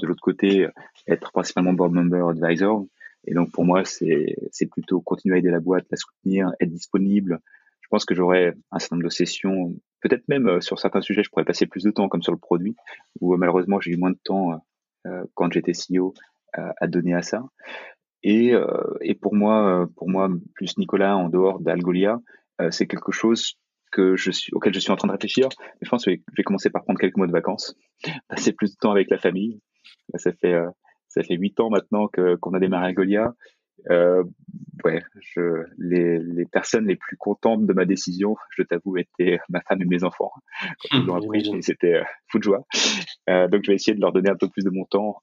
de 0.00 0.06
l'autre 0.06 0.22
côté, 0.22 0.66
être 1.06 1.30
principalement 1.32 1.72
board 1.72 1.92
member 1.92 2.28
advisor. 2.28 2.86
Et 3.26 3.34
donc 3.34 3.50
pour 3.52 3.64
moi, 3.64 3.84
c'est 3.84 4.36
plutôt 4.70 5.00
continuer 5.00 5.36
à 5.36 5.38
aider 5.38 5.50
la 5.50 5.60
boîte, 5.60 5.86
la 5.90 5.96
soutenir, 5.96 6.52
être 6.60 6.70
disponible. 6.70 7.40
Je 7.80 7.88
pense 7.88 8.04
que 8.04 8.14
j'aurai 8.14 8.54
un 8.72 8.78
certain 8.78 8.96
nombre 8.96 9.04
de 9.04 9.12
sessions, 9.12 9.76
peut-être 10.00 10.26
même 10.28 10.48
euh, 10.48 10.60
sur 10.60 10.78
certains 10.78 11.00
sujets, 11.00 11.22
je 11.22 11.30
pourrais 11.30 11.44
passer 11.44 11.66
plus 11.66 11.84
de 11.84 11.90
temps, 11.90 12.08
comme 12.08 12.22
sur 12.22 12.32
le 12.32 12.38
produit, 12.38 12.76
où 13.20 13.34
euh, 13.34 13.36
malheureusement 13.36 13.80
j'ai 13.80 13.92
eu 13.92 13.96
moins 13.96 14.10
de 14.10 14.18
temps 14.22 14.60
euh, 15.06 15.24
quand 15.34 15.52
j'étais 15.52 15.72
CEO 15.72 16.14
à 16.52 16.86
donner 16.86 17.12
à 17.12 17.20
ça. 17.20 17.44
Et, 18.22 18.54
et 19.02 19.14
pour 19.14 19.34
moi, 19.34 19.86
pour 19.94 20.08
moi, 20.08 20.30
plus 20.54 20.78
Nicolas 20.78 21.14
en 21.14 21.28
dehors 21.28 21.60
d'Algolia, 21.60 22.18
c'est 22.70 22.86
quelque 22.86 23.12
chose 23.12 23.58
que 23.92 24.16
je 24.16 24.30
suis, 24.30 24.50
auquel 24.54 24.72
je 24.72 24.80
suis 24.80 24.90
en 24.90 24.96
train 24.96 25.08
de 25.08 25.12
réfléchir. 25.12 25.50
Je 25.82 25.88
pense 25.90 26.06
que 26.06 26.12
je 26.12 26.34
vais 26.34 26.42
commencer 26.44 26.70
par 26.70 26.82
prendre 26.84 26.98
quelques 26.98 27.18
mois 27.18 27.26
de 27.26 27.32
vacances, 27.32 27.76
passer 28.28 28.54
plus 28.54 28.72
de 28.72 28.76
temps 28.80 28.90
avec 28.90 29.10
la 29.10 29.18
famille. 29.18 29.60
Ça 30.14 30.32
fait 30.32 30.58
ça 31.08 31.22
fait 31.22 31.36
huit 31.36 31.58
ans 31.60 31.70
maintenant 31.70 32.08
que 32.08 32.36
qu'on 32.36 32.54
a 32.54 32.58
démarré 32.58 32.92
Golia. 32.94 33.34
Euh, 33.90 34.24
ouais, 34.84 35.02
je, 35.20 35.64
les, 35.78 36.18
les 36.18 36.46
personnes 36.46 36.86
les 36.86 36.96
plus 36.96 37.16
contentes 37.16 37.66
de 37.66 37.72
ma 37.72 37.84
décision, 37.84 38.34
je 38.50 38.62
t'avoue, 38.62 38.96
étaient 38.96 39.38
ma 39.48 39.60
femme 39.60 39.82
et 39.82 39.84
mes 39.84 40.02
enfants. 40.02 40.32
Quand 40.60 40.98
ils 40.98 41.04
l'ont 41.04 41.16
appris, 41.16 41.62
c'était 41.62 41.94
euh, 41.94 42.04
fou 42.28 42.38
de 42.38 42.42
joie. 42.42 42.64
Euh, 43.28 43.46
donc, 43.48 43.62
je 43.64 43.70
vais 43.70 43.76
essayer 43.76 43.94
de 43.94 44.00
leur 44.00 44.12
donner 44.12 44.30
un 44.30 44.34
peu 44.34 44.48
plus 44.48 44.64
de 44.64 44.70
mon 44.70 44.86
temps 44.86 45.22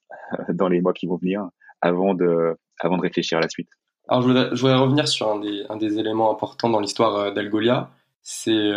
dans 0.49 0.69
les 0.69 0.81
mois 0.81 0.93
qui 0.93 1.07
vont 1.07 1.17
venir 1.17 1.49
avant 1.81 2.13
de, 2.13 2.55
avant 2.79 2.95
de 2.95 3.01
réfléchir 3.01 3.39
à 3.39 3.41
la 3.41 3.49
suite. 3.49 3.69
Alors, 4.07 4.21
je 4.21 4.27
voudrais, 4.27 4.49
je 4.53 4.61
voudrais 4.61 4.77
revenir 4.77 5.07
sur 5.07 5.29
un 5.29 5.39
des, 5.39 5.65
un 5.67 5.75
des 5.75 5.99
éléments 5.99 6.31
importants 6.31 6.69
dans 6.69 6.79
l'histoire 6.79 7.33
d'Algolia, 7.33 7.89
c'est 8.21 8.71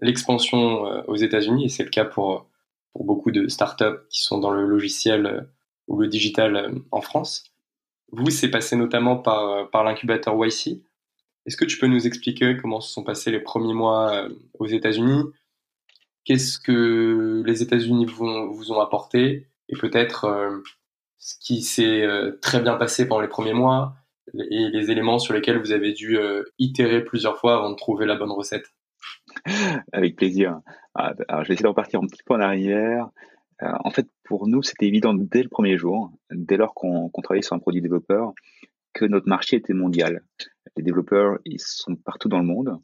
l'expansion 0.00 0.82
aux 1.06 1.16
États-Unis, 1.16 1.66
et 1.66 1.68
c'est 1.68 1.84
le 1.84 1.90
cas 1.90 2.04
pour, 2.04 2.48
pour 2.92 3.04
beaucoup 3.04 3.30
de 3.30 3.48
startups 3.48 3.98
qui 4.08 4.22
sont 4.22 4.38
dans 4.38 4.50
le 4.50 4.64
logiciel 4.64 5.48
ou 5.88 5.98
le 5.98 6.06
digital 6.06 6.56
euh, 6.56 6.70
en 6.90 7.00
France. 7.00 7.44
Vous, 8.12 8.30
c'est 8.30 8.50
passé 8.50 8.76
notamment 8.76 9.16
par, 9.16 9.50
euh, 9.74 9.82
l'incubateur 9.84 10.34
YC. 10.34 10.82
Est-ce 11.46 11.56
que 11.56 11.64
tu 11.64 11.78
peux 11.78 11.86
nous 11.86 12.06
expliquer 12.06 12.56
comment 12.56 12.80
se 12.80 12.92
sont 12.92 13.04
passés 13.04 13.30
les 13.30 13.40
premiers 13.40 13.74
mois 13.74 14.12
euh, 14.12 14.28
aux 14.58 14.66
États-Unis? 14.66 15.24
Qu'est-ce 16.24 16.58
que 16.58 17.42
les 17.44 17.62
États-Unis 17.62 18.06
vous, 18.06 18.52
vous, 18.52 18.72
ont 18.72 18.80
apporté? 18.80 19.48
Et 19.70 19.76
peut-être 19.76 20.62
ce 21.16 21.34
qui 21.40 21.62
s'est 21.62 22.06
très 22.42 22.60
bien 22.60 22.76
passé 22.76 23.08
pendant 23.08 23.22
les 23.22 23.28
premiers 23.28 23.54
mois 23.54 23.94
et 24.34 24.68
les 24.68 24.90
éléments 24.90 25.18
sur 25.18 25.32
lesquels 25.32 25.58
vous 25.58 25.72
avez 25.72 25.92
dû 25.94 26.18
itérer 26.58 27.02
plusieurs 27.02 27.38
fois 27.38 27.54
avant 27.54 27.70
de 27.70 27.76
trouver 27.76 28.04
la 28.04 28.14
bonne 28.14 28.30
recette 28.30 28.74
Avec 29.92 30.16
plaisir. 30.16 30.60
Ah, 30.94 31.14
alors, 31.28 31.44
je 31.44 31.48
vais 31.48 31.54
essayer 31.54 31.64
de 31.64 31.68
repartir 31.68 32.00
un 32.00 32.06
petit 32.06 32.22
peu 32.24 32.34
en 32.34 32.40
arrière. 32.40 33.08
Euh, 33.62 33.72
en 33.84 33.90
fait, 33.90 34.08
pour 34.24 34.46
nous, 34.46 34.62
c'était 34.62 34.86
évident 34.86 35.14
dès 35.14 35.42
le 35.42 35.48
premier 35.48 35.76
jour, 35.76 36.12
dès 36.30 36.56
lors 36.56 36.74
qu'on 36.74 37.10
travaillait 37.22 37.42
sur 37.42 37.56
un 37.56 37.58
produit 37.58 37.82
développeur, 37.82 38.32
que 38.92 39.04
notre 39.04 39.28
marché 39.28 39.56
était 39.56 39.74
mondial. 39.74 40.22
Les 40.76 40.82
développeurs, 40.82 41.38
ils 41.44 41.60
sont 41.60 41.96
partout 41.96 42.28
dans 42.28 42.38
le 42.38 42.44
monde. 42.44 42.78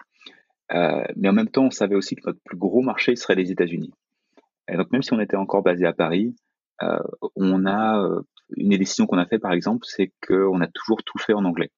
Euh, 0.73 1.05
mais 1.17 1.29
en 1.29 1.33
même 1.33 1.49
temps, 1.49 1.67
on 1.67 1.71
savait 1.71 1.95
aussi 1.95 2.17
que 2.17 2.23
notre 2.27 2.41
plus 2.45 2.57
gros 2.57 2.83
marché 2.83 3.15
serait 3.17 3.35
les 3.35 3.53
États-Unis. 3.53 3.93
Et 4.69 4.77
donc, 4.77 4.91
même 4.93 5.03
si 5.03 5.13
on 5.13 5.21
était 5.21 5.37
encore 5.37 5.63
basé 5.63 5.87
à 5.87 5.93
Paris, 5.93 6.35
euh, 6.83 6.99
on 7.37 7.67
a 7.67 8.09
une 8.57 8.71
des 8.71 8.79
décisions 8.79 9.07
qu'on 9.07 9.19
a 9.19 9.27
fait, 9.27 9.39
par 9.39 9.53
exemple, 9.53 9.85
c'est 9.87 10.13
qu'on 10.27 10.61
a 10.61 10.67
toujours 10.67 11.03
tout 11.05 11.19
fait 11.19 11.35
en 11.35 11.45
anglais. 11.45 11.71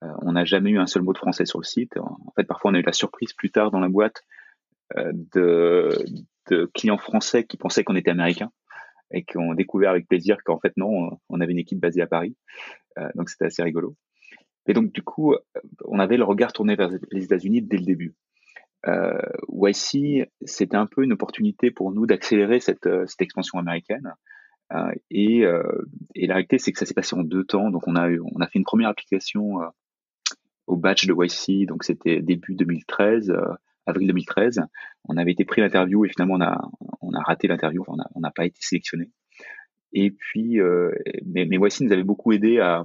On 0.00 0.32
n'a 0.32 0.44
jamais 0.44 0.70
eu 0.70 0.78
un 0.78 0.88
seul 0.88 1.02
mot 1.02 1.12
de 1.12 1.18
français 1.18 1.46
sur 1.46 1.60
le 1.60 1.64
site. 1.64 1.96
En 1.96 2.32
fait, 2.34 2.42
parfois, 2.42 2.72
on 2.72 2.74
a 2.74 2.78
eu 2.80 2.82
la 2.82 2.92
surprise 2.92 3.32
plus 3.34 3.52
tard 3.52 3.70
dans 3.70 3.78
la 3.78 3.88
boîte 3.88 4.24
de, 4.96 5.90
clients 6.74 6.98
français 6.98 7.44
qui 7.44 7.56
pensaient 7.56 7.84
qu'on 7.84 7.96
était 7.96 8.10
américain 8.10 8.50
et 9.12 9.24
qui 9.24 9.36
ont 9.38 9.54
découvert 9.54 9.90
avec 9.90 10.08
plaisir 10.08 10.38
qu'en 10.44 10.58
fait 10.58 10.72
non, 10.76 11.18
on 11.28 11.40
avait 11.40 11.52
une 11.52 11.58
équipe 11.58 11.80
basée 11.80 12.02
à 12.02 12.06
Paris. 12.06 12.36
Euh, 12.98 13.08
donc 13.14 13.28
c'était 13.28 13.46
assez 13.46 13.62
rigolo. 13.62 13.96
Et 14.66 14.74
donc 14.74 14.92
du 14.92 15.02
coup, 15.02 15.34
on 15.84 15.98
avait 15.98 16.16
le 16.16 16.24
regard 16.24 16.52
tourné 16.52 16.76
vers 16.76 16.90
les 17.10 17.24
États-Unis 17.24 17.62
dès 17.62 17.78
le 17.78 17.84
début. 17.84 18.14
Euh, 18.88 19.20
YC, 19.48 20.28
c'était 20.44 20.76
un 20.76 20.86
peu 20.86 21.04
une 21.04 21.12
opportunité 21.12 21.70
pour 21.70 21.92
nous 21.92 22.06
d'accélérer 22.06 22.58
cette, 22.58 22.86
euh, 22.86 23.06
cette 23.06 23.22
expansion 23.22 23.58
américaine. 23.58 24.14
Euh, 24.72 24.92
et, 25.10 25.44
euh, 25.44 25.62
la 26.16 26.34
réalité, 26.34 26.58
c'est 26.58 26.72
que 26.72 26.78
ça 26.78 26.86
s'est 26.86 26.94
passé 26.94 27.14
en 27.14 27.22
deux 27.22 27.44
temps. 27.44 27.70
Donc 27.70 27.86
on 27.86 27.94
a 27.94 28.08
on 28.10 28.40
a 28.40 28.46
fait 28.46 28.58
une 28.58 28.64
première 28.64 28.88
application 28.88 29.60
au 30.66 30.76
batch 30.76 31.06
de 31.06 31.14
YC, 31.14 31.66
donc 31.66 31.84
c'était 31.84 32.22
début 32.22 32.54
2013 32.54 33.32
avril 33.86 34.06
2013. 34.08 34.60
On 35.08 35.16
avait 35.16 35.32
été 35.32 35.44
pris 35.44 35.60
l'interview 35.60 36.04
et 36.04 36.08
finalement 36.08 36.34
on 36.34 36.40
a, 36.40 36.70
on 37.00 37.12
a 37.14 37.20
raté 37.20 37.48
l'interview, 37.48 37.84
on 37.88 38.20
n'a 38.20 38.30
pas 38.30 38.44
été 38.44 38.58
sélectionné. 38.60 39.10
Et 39.92 40.10
puis, 40.10 40.60
euh, 40.60 40.90
mais, 41.26 41.46
voici 41.58 41.84
nous 41.84 41.92
avait 41.92 42.02
beaucoup 42.02 42.32
aidé 42.32 42.58
à, 42.60 42.84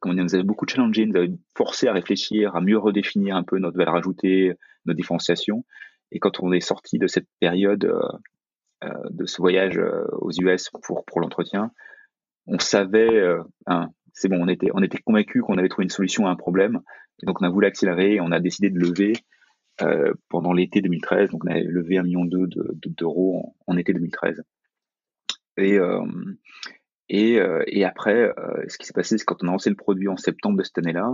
comment 0.00 0.14
dire, 0.14 0.24
nous 0.24 0.34
avait 0.34 0.44
beaucoup 0.44 0.66
challengé, 0.66 1.04
nous 1.06 1.16
avait 1.16 1.32
forcé 1.56 1.88
à 1.88 1.92
réfléchir, 1.92 2.54
à 2.54 2.60
mieux 2.60 2.78
redéfinir 2.78 3.36
un 3.36 3.42
peu 3.42 3.58
notre 3.58 3.76
valeur 3.76 3.96
ajoutée, 3.96 4.52
notre 4.86 4.96
différenciation. 4.96 5.64
Et 6.12 6.20
quand 6.20 6.40
on 6.40 6.52
est 6.52 6.60
sorti 6.60 6.98
de 6.98 7.06
cette 7.06 7.26
période 7.40 7.84
euh, 7.84 8.00
euh 8.84 9.08
de 9.10 9.26
ce 9.26 9.42
voyage 9.42 9.80
aux 10.20 10.30
US 10.30 10.70
pour 10.70 11.04
pour 11.04 11.20
l'entretien, 11.20 11.72
on 12.46 12.58
savait, 12.58 13.20
c'est 14.12 14.28
bon, 14.28 14.42
on 14.42 14.48
était 14.48 14.70
on 14.72 14.82
était 14.82 14.98
convaincu 14.98 15.42
qu'on 15.42 15.58
avait 15.58 15.68
trouvé 15.68 15.84
une 15.84 15.90
solution 15.90 16.26
à 16.26 16.30
un 16.30 16.36
problème. 16.36 16.80
Et 17.20 17.26
donc 17.26 17.42
on 17.42 17.44
a 17.44 17.50
voulu 17.50 17.66
accélérer, 17.66 18.20
on 18.20 18.30
a 18.30 18.38
décidé 18.38 18.70
de 18.70 18.78
lever 18.78 19.14
euh, 19.82 20.12
pendant 20.28 20.52
l'été 20.52 20.80
2013. 20.80 21.30
Donc, 21.30 21.44
on 21.44 21.48
a 21.48 21.60
levé 21.60 21.98
un 21.98 22.02
million 22.02 22.24
d'euros 22.24 22.46
de, 22.46 23.62
en, 23.66 23.76
été 23.76 23.92
2013. 23.92 24.42
Et, 25.56 25.78
euh, 25.78 26.04
et, 27.08 27.40
euh, 27.40 27.62
et 27.66 27.84
après, 27.84 28.32
ce 28.68 28.78
qui 28.78 28.86
s'est 28.86 28.92
passé, 28.92 29.18
c'est 29.18 29.24
quand 29.24 29.42
on 29.42 29.48
a 29.48 29.52
lancé 29.52 29.70
le 29.70 29.76
produit 29.76 30.08
en 30.08 30.16
septembre 30.16 30.58
de 30.58 30.62
cette 30.62 30.78
année-là, 30.78 31.10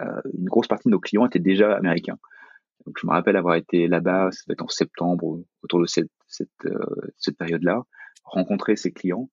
une 0.00 0.44
grosse 0.44 0.68
partie 0.68 0.88
de 0.88 0.92
nos 0.92 1.00
clients 1.00 1.26
étaient 1.26 1.38
déjà 1.40 1.74
américains. 1.74 2.18
Donc 2.86 2.96
je 3.00 3.06
me 3.06 3.12
rappelle 3.12 3.36
avoir 3.36 3.56
été 3.56 3.88
là-bas, 3.88 4.30
ça 4.30 4.54
en 4.60 4.68
septembre, 4.68 5.42
autour 5.62 5.80
de 5.80 5.86
cette, 5.86 6.10
cette, 6.28 6.68
cette 7.16 7.36
période-là, 7.36 7.82
rencontrer 8.22 8.76
ses 8.76 8.92
clients. 8.92 9.28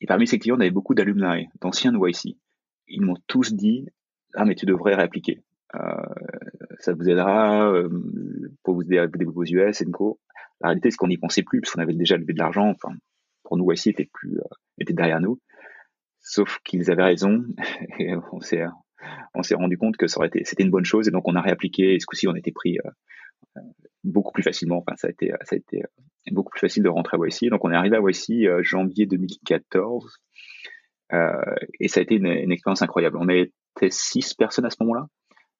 Et 0.00 0.06
parmi 0.06 0.26
ces 0.26 0.38
clients, 0.38 0.56
on 0.56 0.60
avait 0.60 0.70
beaucoup 0.70 0.94
d'alumni, 0.94 1.48
d'anciens 1.60 1.92
de 1.92 1.98
YC. 1.98 2.36
Ils 2.88 3.00
m'ont 3.00 3.16
tous 3.26 3.54
dit, 3.54 3.86
ah 4.34 4.44
mais 4.44 4.54
tu 4.54 4.66
devrais 4.66 4.94
réappliquer. 4.94 5.42
Euh, 5.74 6.02
ça 6.78 6.92
vous 6.92 7.08
aidera 7.08 7.72
euh, 7.72 7.88
pour 8.62 8.74
vous 8.74 8.82
aider 8.82 9.24
vos 9.24 9.44
US 9.44 9.80
et 9.80 9.90
co. 9.90 10.20
La 10.60 10.68
réalité, 10.68 10.90
c'est 10.90 10.96
qu'on 10.96 11.08
n'y 11.08 11.18
pensait 11.18 11.42
plus, 11.42 11.60
parce 11.60 11.72
qu'on 11.72 11.82
avait 11.82 11.94
déjà 11.94 12.16
levé 12.16 12.32
de 12.32 12.38
l'argent. 12.38 12.68
Enfin, 12.68 12.94
pour 13.42 13.56
nous, 13.56 13.70
YC 13.72 13.88
était 13.88 14.08
plus, 14.12 14.38
euh, 14.38 14.54
était 14.78 14.92
derrière 14.92 15.20
nous. 15.20 15.40
Sauf 16.20 16.58
qu'ils 16.64 16.90
avaient 16.90 17.02
raison, 17.02 17.44
et 17.98 18.14
on 18.32 18.40
s'est, 18.40 18.64
on 19.34 19.42
s'est 19.42 19.54
rendu 19.54 19.76
compte 19.76 19.96
que 19.96 20.06
ça 20.06 20.18
aurait 20.18 20.28
été, 20.28 20.44
c'était 20.44 20.62
une 20.62 20.70
bonne 20.70 20.84
chose, 20.84 21.08
et 21.08 21.10
donc 21.10 21.26
on 21.26 21.34
a 21.34 21.40
réappliqué, 21.40 21.94
et 21.94 22.00
ce 22.00 22.06
coup-ci, 22.06 22.28
on 22.28 22.34
était 22.36 22.52
pris 22.52 22.78
beaucoup 24.04 24.32
plus 24.32 24.42
facilement. 24.42 24.78
Enfin, 24.78 24.96
ça 24.96 25.08
a 25.08 25.10
été, 25.10 25.32
ça 25.42 25.56
a 25.56 25.58
été 25.58 25.82
beaucoup 26.30 26.50
plus 26.50 26.60
facile 26.60 26.84
de 26.84 26.88
rentrer 26.88 27.16
à 27.16 27.26
YC. 27.26 27.50
Donc, 27.50 27.64
on 27.64 27.72
est 27.72 27.76
arrivé 27.76 27.96
à 27.96 28.00
YC 28.00 28.62
janvier 28.62 29.06
2014, 29.06 30.18
et 31.80 31.88
ça 31.88 32.00
a 32.00 32.02
été 32.02 32.14
une 32.14 32.52
expérience 32.52 32.82
incroyable. 32.82 33.16
On 33.18 33.28
était 33.28 33.90
six 33.90 34.34
personnes 34.34 34.66
à 34.66 34.70
ce 34.70 34.76
moment-là. 34.80 35.08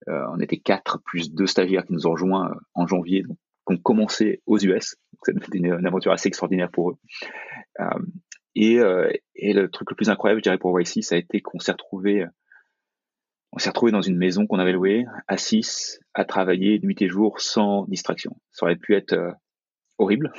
Euh, 0.09 0.25
on 0.33 0.41
était 0.41 0.59
quatre 0.59 1.01
plus 1.05 1.33
deux 1.33 1.47
stagiaires 1.47 1.85
qui 1.85 1.93
nous 1.93 2.07
ont 2.07 2.13
rejoints 2.13 2.51
euh, 2.51 2.55
en 2.75 2.87
janvier, 2.87 3.23
qui 3.23 3.75
ont 3.75 3.79
commencé 3.79 4.43
aux 4.47 4.59
US. 4.59 4.97
C'était 5.23 5.59
une, 5.59 5.67
une, 5.67 5.87
aventure 5.87 6.13
assez 6.13 6.29
extraordinaire 6.29 6.71
pour 6.71 6.91
eux. 6.91 6.97
Euh, 7.81 9.11
et, 9.35 9.53
le 9.53 9.69
truc 9.69 9.91
le 9.91 9.97
plus 9.97 10.11
incroyable, 10.11 10.41
je 10.41 10.43
dirais, 10.43 10.59
pour 10.59 10.79
YC, 10.79 11.03
ça 11.03 11.15
a 11.15 11.19
été 11.19 11.41
qu'on 11.41 11.59
s'est 11.59 11.73
retrouvé, 11.73 12.27
on 13.53 13.59
s'est 13.59 13.71
retrouvé 13.71 13.93
dans 13.93 14.03
une 14.03 14.19
maison 14.19 14.47
qu'on 14.47 14.59
avait 14.59 14.73
louée, 14.73 15.07
à 15.29 15.37
à 16.15 16.25
travailler 16.25 16.79
nuit 16.81 16.97
et 17.01 17.09
jour 17.09 17.41
sans 17.41 17.87
distraction. 17.87 18.37
Ça 18.51 18.67
aurait 18.67 18.77
pu 18.77 18.95
être 18.95 19.35
horrible, 19.97 20.33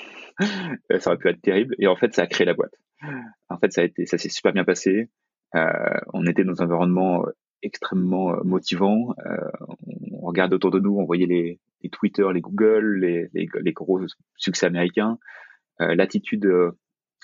ça 1.00 1.10
aurait 1.10 1.18
pu 1.18 1.30
être 1.30 1.42
terrible, 1.42 1.76
et 1.80 1.88
en 1.88 1.96
fait, 1.96 2.14
ça 2.14 2.24
a 2.24 2.28
créé 2.28 2.46
la 2.46 2.54
boîte. 2.54 2.76
En 3.50 3.58
fait, 3.58 3.72
ça 3.74 3.82
a 3.82 3.84
été, 3.84 4.06
ça 4.06 4.20
s'est 4.20 4.30
super 4.30 4.54
bien 4.54 4.64
passé. 4.64 5.10
On 6.14 6.28
était 6.28 6.44
dans 6.44 6.62
un 6.62 6.66
environnement 6.66 7.26
extrêmement 7.64 8.34
euh, 8.34 8.44
motivant. 8.44 9.16
Euh, 9.26 9.50
on 10.12 10.28
regarde 10.28 10.54
autour 10.54 10.72
de 10.72 10.80
nous, 10.80 10.98
on 10.98 11.06
voyait 11.06 11.26
les, 11.26 11.60
Twitter, 11.92 12.26
les 12.34 12.42
Google, 12.42 13.00
les, 13.34 13.74
gros 13.74 14.00
succès 14.38 14.66
américains. 14.66 15.18
Euh, 15.82 15.96
l'attitude, 15.96 16.50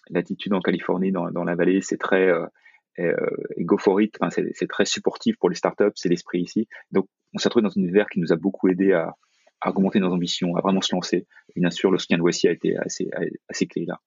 l'attitude 0.10 0.54
en 0.54 0.60
Californie, 0.60 1.12
dans, 1.12 1.44
la 1.44 1.56
vallée, 1.56 1.82
c'est 1.82 1.98
très 1.98 2.30
euh, 3.00 3.16
go 3.60 3.78
for 3.78 4.02
it. 4.02 4.18
Enfin, 4.20 4.44
c'est 4.54 4.68
très 4.68 4.86
supportif 4.86 5.38
pour 5.38 5.50
les 5.50 5.56
startups, 5.56 5.92
c'est 5.96 6.10
l'esprit 6.10 6.42
ici. 6.42 6.68
Donc, 6.92 7.08
on 7.34 7.38
s'est 7.38 7.50
trouvé 7.50 7.64
dans 7.64 7.70
un 7.70 7.82
univers 7.82 8.08
qui 8.10 8.20
nous 8.20 8.34
a 8.34 8.36
beaucoup 8.36 8.68
aidé 8.70 8.92
à, 8.94 9.14
augmenter 9.66 10.00
nos 10.00 10.12
ambitions, 10.12 10.56
à 10.56 10.62
vraiment 10.62 10.82
se 10.82 10.96
lancer. 10.96 11.28
Et 11.56 11.60
bien 11.60 11.70
sûr, 11.70 11.92
le 11.92 11.98
soutien 11.98 12.18
de 12.18 12.24
a 12.24 12.52
été 12.52 12.78
assez, 12.78 13.68
clé 13.68 13.86
là. 13.86 14.00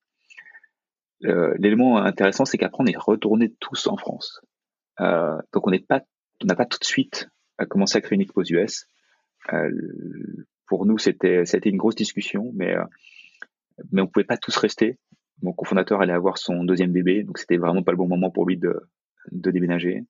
L'élément 1.58 1.98
intéressant, 1.98 2.44
c'est 2.44 2.58
qu'après, 2.58 2.82
on 2.82 2.86
est 2.86 2.96
retourné 2.96 3.54
tous 3.60 3.86
en 3.86 3.96
France. 3.96 4.40
Donc, 4.98 5.66
on 5.66 5.70
n'est 5.70 5.78
pas 5.78 6.02
on 6.42 6.46
n'a 6.46 6.54
pas 6.54 6.66
tout 6.66 6.78
de 6.78 6.84
suite 6.84 7.28
commencé 7.66 7.98
à 7.98 8.00
créer 8.00 8.16
une 8.16 8.22
équipe 8.22 8.36
US. 8.50 8.86
Euh, 9.52 9.70
pour 10.66 10.86
nous, 10.86 10.98
c'était, 10.98 11.42
été 11.42 11.68
une 11.68 11.76
grosse 11.76 11.94
discussion, 11.94 12.50
mais, 12.54 12.74
euh, 12.74 12.84
mais 13.90 14.02
on 14.02 14.06
pouvait 14.06 14.24
pas 14.24 14.36
tous 14.36 14.56
rester. 14.56 14.98
Mon 15.42 15.52
cofondateur 15.52 16.00
allait 16.00 16.12
avoir 16.12 16.38
son 16.38 16.64
deuxième 16.64 16.92
bébé, 16.92 17.24
donc 17.24 17.38
c'était 17.38 17.56
vraiment 17.56 17.82
pas 17.82 17.92
le 17.92 17.98
bon 17.98 18.08
moment 18.08 18.30
pour 18.30 18.46
lui 18.46 18.56
de, 18.56 18.80
déménager. 19.30 20.04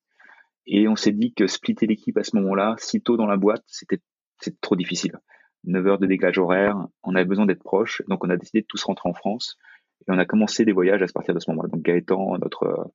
Et 0.66 0.88
on 0.88 0.96
s'est 0.96 1.12
dit 1.12 1.32
que 1.32 1.46
splitter 1.46 1.86
l'équipe 1.86 2.16
à 2.18 2.22
ce 2.22 2.36
moment-là, 2.36 2.76
si 2.78 3.00
tôt 3.00 3.16
dans 3.16 3.26
la 3.26 3.36
boîte, 3.36 3.64
c'était, 3.66 4.00
c'était 4.40 4.58
trop 4.60 4.76
difficile. 4.76 5.18
9 5.64 5.86
heures 5.86 5.98
de 5.98 6.06
décalage 6.06 6.38
horaire, 6.38 6.76
on 7.02 7.14
avait 7.14 7.24
besoin 7.24 7.46
d'être 7.46 7.62
proche, 7.62 8.02
donc 8.08 8.24
on 8.24 8.30
a 8.30 8.36
décidé 8.36 8.60
de 8.60 8.66
tous 8.66 8.82
rentrer 8.84 9.08
en 9.08 9.14
France. 9.14 9.58
Et 10.02 10.10
on 10.10 10.18
a 10.18 10.24
commencé 10.24 10.64
des 10.64 10.72
voyages 10.72 11.02
à 11.02 11.06
partir 11.06 11.34
de 11.34 11.38
ce 11.38 11.50
moment-là. 11.50 11.68
Donc 11.68 11.82
Gaëtan, 11.82 12.36
notre, 12.38 12.90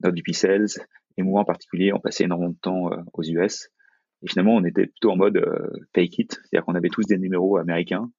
notre 0.00 0.32
Sales, 0.32 0.68
et 1.16 1.22
moi 1.22 1.40
en 1.40 1.44
particulier, 1.44 1.92
on 1.92 2.00
passait 2.00 2.24
énormément 2.24 2.50
de 2.50 2.58
temps 2.60 2.92
euh, 2.92 2.96
aux 3.12 3.22
US. 3.22 3.68
Et 4.22 4.28
finalement, 4.28 4.54
on 4.54 4.64
était 4.64 4.86
plutôt 4.86 5.10
en 5.10 5.16
mode 5.16 5.36
euh, 5.36 5.70
take 5.92 6.22
it, 6.22 6.32
c'est-à-dire 6.32 6.64
qu'on 6.64 6.74
avait 6.74 6.88
tous 6.88 7.06
des 7.06 7.18
numéros 7.18 7.56
américains. 7.58 8.10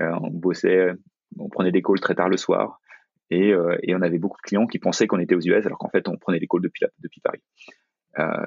Euh, 0.00 0.12
on 0.22 0.30
bossait, 0.30 0.90
on 1.38 1.48
prenait 1.48 1.72
des 1.72 1.82
calls 1.82 2.00
très 2.00 2.14
tard 2.14 2.28
le 2.28 2.36
soir, 2.36 2.80
et, 3.30 3.54
on 3.54 4.02
avait 4.02 4.18
beaucoup 4.18 4.36
de 4.36 4.46
clients 4.46 4.66
qui 4.66 4.78
pensaient 4.78 5.08
qu'on 5.08 5.18
était 5.18 5.34
aux 5.34 5.40
US, 5.40 5.66
alors 5.66 5.78
qu'en 5.78 5.88
fait, 5.88 6.06
on 6.08 6.16
prenait 6.16 6.38
des 6.38 6.46
calls 6.46 6.62
depuis, 6.62 7.20
Paris. 7.20 7.42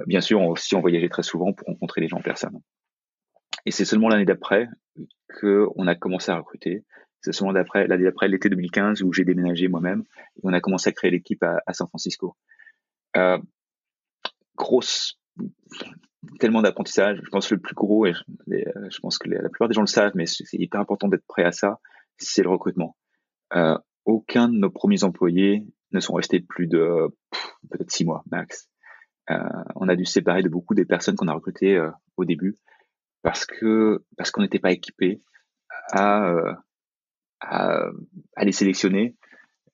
Bien 0.08 0.22
sûr, 0.22 0.40
on, 0.40 0.50
aussi, 0.50 0.76
on 0.76 0.82
voyageait 0.82 1.10
très 1.10 1.24
souvent 1.24 1.52
pour 1.52 1.68
rencontrer 1.68 2.00
les 2.00 2.08
gens 2.08 2.18
en 2.18 2.22
personne. 2.22 2.60
Et 3.66 3.72
c'est 3.72 3.84
seulement 3.84 4.08
l'année 4.08 4.26
d'après 4.26 4.70
qu'on 5.40 5.88
a 5.88 5.96
commencé 5.96 6.32
à 6.32 6.38
recruter. 6.38 6.86
C'est 7.22 7.34
seulement 7.34 7.54
d'après 7.54 7.88
l'année 7.88 8.06
d'après, 8.06 8.30
l'été 8.30 8.50
2015, 8.50 9.04
où 9.04 9.12
j'ai 9.12 9.26
déménagé 9.26 9.68
moi-même, 9.68 10.04
et 10.38 10.42
on 10.44 10.54
a 10.54 10.62
commencé 10.62 10.90
à 10.90 10.94
créer 10.94 11.12
l'équipe 11.12 11.44
à, 11.44 11.74
San 11.74 11.88
Francisco. 11.88 12.38
Grosse 14.60 15.20
tellement 16.40 16.62
d'apprentissage. 16.62 17.20
Je 17.24 17.30
pense 17.30 17.48
que 17.48 17.56
le 17.56 17.62
plus 17.62 17.76
gros, 17.76 18.06
et 18.06 18.14
je, 18.48 19.00
pense 19.00 19.18
que 19.18 19.30
la 19.30 19.50
plupart 19.50 19.70
des 19.70 19.74
gens 19.74 19.82
le 19.82 19.88
savent, 19.88 20.12
mais 20.16 20.26
c'est 20.26 20.46
hyper 20.54 20.82
important 20.82 21.08
d'être 21.08 21.26
prêt 21.26 21.44
à 21.44 21.52
ça, 21.52 21.80
c'est 22.18 22.44
le 22.44 22.50
recrutement. 22.50 22.96
Euh, 23.56 23.78
aucun 24.06 24.50
de 24.50 24.58
nos 24.58 24.70
premiers 24.70 25.04
employés 25.04 25.66
ne 25.92 26.00
sont 26.00 26.14
restés 26.14 26.40
plus 26.40 26.68
de 26.68 27.08
peut-être 27.70 27.92
six 27.92 28.06
mois 28.06 28.24
max. 28.30 28.70
Euh, 29.32 29.38
on 29.76 29.88
a 29.88 29.96
dû 29.96 30.06
séparer 30.06 30.44
de 30.44 30.50
beaucoup 30.50 30.76
des 30.76 30.86
personnes 30.86 31.16
qu'on 31.16 31.28
a 31.28 31.34
recrutées 31.34 31.78
euh, 31.78 31.90
au 32.18 32.26
début 32.26 32.58
parce 33.22 33.46
que 33.46 34.04
parce 34.18 34.32
qu'on 34.32 34.42
n'était 34.42 34.60
pas 34.60 34.72
équipé 34.72 35.22
à, 35.92 36.30
euh, 36.30 36.54
à, 37.40 37.86
à 38.36 38.46
les 38.46 38.52
sélectionner. 38.52 39.16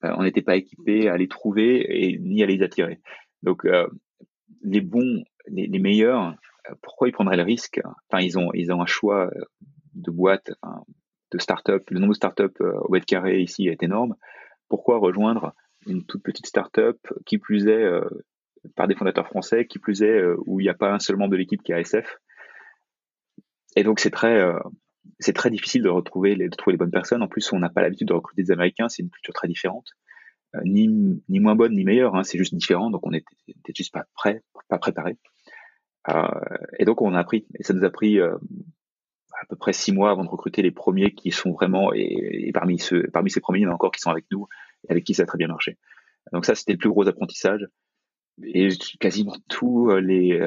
Euh, 0.04 0.14
on 0.18 0.24
n'était 0.24 0.42
pas 0.42 0.56
équipé 0.56 1.08
à 1.08 1.18
les 1.18 1.28
trouver 1.28 1.86
et 1.90 2.18
ni 2.20 2.44
à 2.44 2.46
les 2.46 2.62
attirer. 2.62 3.00
Donc 3.44 3.66
les 4.66 4.82
bons, 4.82 5.24
les, 5.48 5.80
meilleurs, 5.80 6.36
euh, 6.70 6.74
pourquoi 6.82 7.08
ils 7.08 7.12
prendraient 7.12 7.38
le 7.38 7.44
risque? 7.44 7.80
Enfin, 8.10 8.22
ils 8.22 8.38
ont, 8.38 8.52
ils 8.54 8.72
ont 8.72 8.82
un 8.82 8.88
choix 8.88 9.28
euh, 9.28 9.46
de 9.94 10.12
boîte, 10.12 10.52
de 11.32 11.38
start-up. 11.38 11.84
Le 11.90 12.00
nombre 12.00 12.14
de 12.14 12.18
start-up 12.18 12.56
euh, 12.62 12.74
au 12.82 12.92
mètre 12.92 13.06
carré 13.06 13.40
ici 13.40 13.68
est 13.68 13.84
énorme. 13.84 14.16
Pourquoi 14.68 14.98
rejoindre 14.98 15.54
une 15.88 16.06
toute 16.06 16.24
petite 16.24 16.48
start-up 16.48 16.98
qui 17.26 17.38
plus 17.38 17.68
est 17.68 17.88
par 18.76 18.88
des 18.88 18.96
fondateurs 18.96 19.28
français, 19.28 19.68
qui 19.68 19.78
plus 19.78 20.02
est 20.02 20.20
où 20.48 20.60
il 20.60 20.64
n'y 20.64 20.70
a 20.70 20.74
pas 20.74 20.92
un 20.92 20.98
seul 20.98 21.16
membre 21.18 21.34
de 21.34 21.38
l'équipe 21.38 21.62
qui 21.62 21.72
est 21.72 21.76
ASF 21.76 22.18
Et 23.76 23.84
donc 23.84 24.00
c'est 24.00 24.10
très, 24.10 24.42
c'est 25.20 25.34
très 25.34 25.52
difficile 25.52 25.84
de 25.84 25.90
retrouver 25.90 26.34
les, 26.34 26.50
de 26.50 26.56
trouver 26.56 26.74
les 26.74 26.80
bonnes 26.80 26.90
personnes. 26.90 27.22
En 27.22 27.28
plus, 27.28 27.54
on 27.54 27.60
n'a 27.60 27.70
pas 27.70 27.84
l'habitude 27.84 28.08
de 28.08 28.14
recruter 28.14 28.42
des 28.42 28.52
Américains, 28.52 28.90
c'est 28.90 29.04
une 29.04 29.12
culture 29.12 29.36
très 29.36 29.48
différente. 29.48 29.92
Euh, 30.56 30.62
ni, 30.64 30.88
moins 31.40 31.56
bonne 31.56 31.74
ni 31.74 31.84
meilleure, 31.84 32.16
hein, 32.16 32.24
c'est 32.24 32.38
juste 32.38 32.56
différent, 32.56 32.90
donc 32.90 33.06
on 33.06 33.12
n'était 33.12 33.74
juste 33.76 33.94
pas 33.94 34.06
prêt, 34.14 34.44
pas 34.70 34.78
préparé. 34.78 35.18
Euh, 36.10 36.28
et 36.80 36.86
donc 36.86 37.02
on 37.02 37.14
a 37.14 37.20
appris, 37.20 37.46
et 37.58 37.64
ça 37.64 37.74
nous 37.74 37.84
a 37.84 37.90
pris 37.90 38.20
euh, 38.20 38.36
à 39.42 39.46
peu 39.50 39.56
près 39.56 39.74
six 39.74 39.92
mois 39.92 40.12
avant 40.12 40.24
de 40.24 40.30
recruter 40.30 40.62
les 40.62 40.72
premiers 40.72 41.14
qui 41.14 41.32
sont 41.32 41.52
vraiment, 41.52 41.92
et, 41.94 42.52
parmi, 42.54 42.80
ceux, 42.80 43.08
parmi 43.12 43.30
ces 43.30 43.40
premiers, 43.40 43.60
il 43.60 43.64
y 43.64 43.68
en 43.68 43.72
a 43.72 43.74
encore 43.74 43.92
qui 43.92 44.02
sont 44.02 44.12
avec 44.12 44.26
nous, 44.32 44.48
et 44.88 44.92
avec 44.92 45.04
qui 45.04 45.14
ça 45.14 45.24
a 45.24 45.26
très 45.26 45.38
bien 45.38 45.48
marché. 45.48 45.78
Donc 46.32 46.46
ça, 46.46 46.56
c'était 46.56 46.74
le 46.74 46.78
plus 46.78 46.90
gros 46.90 47.08
apprentissage. 47.08 47.68
Et 48.44 48.70
quasiment 49.00 49.36
tous 49.48 49.90
les, 49.96 50.40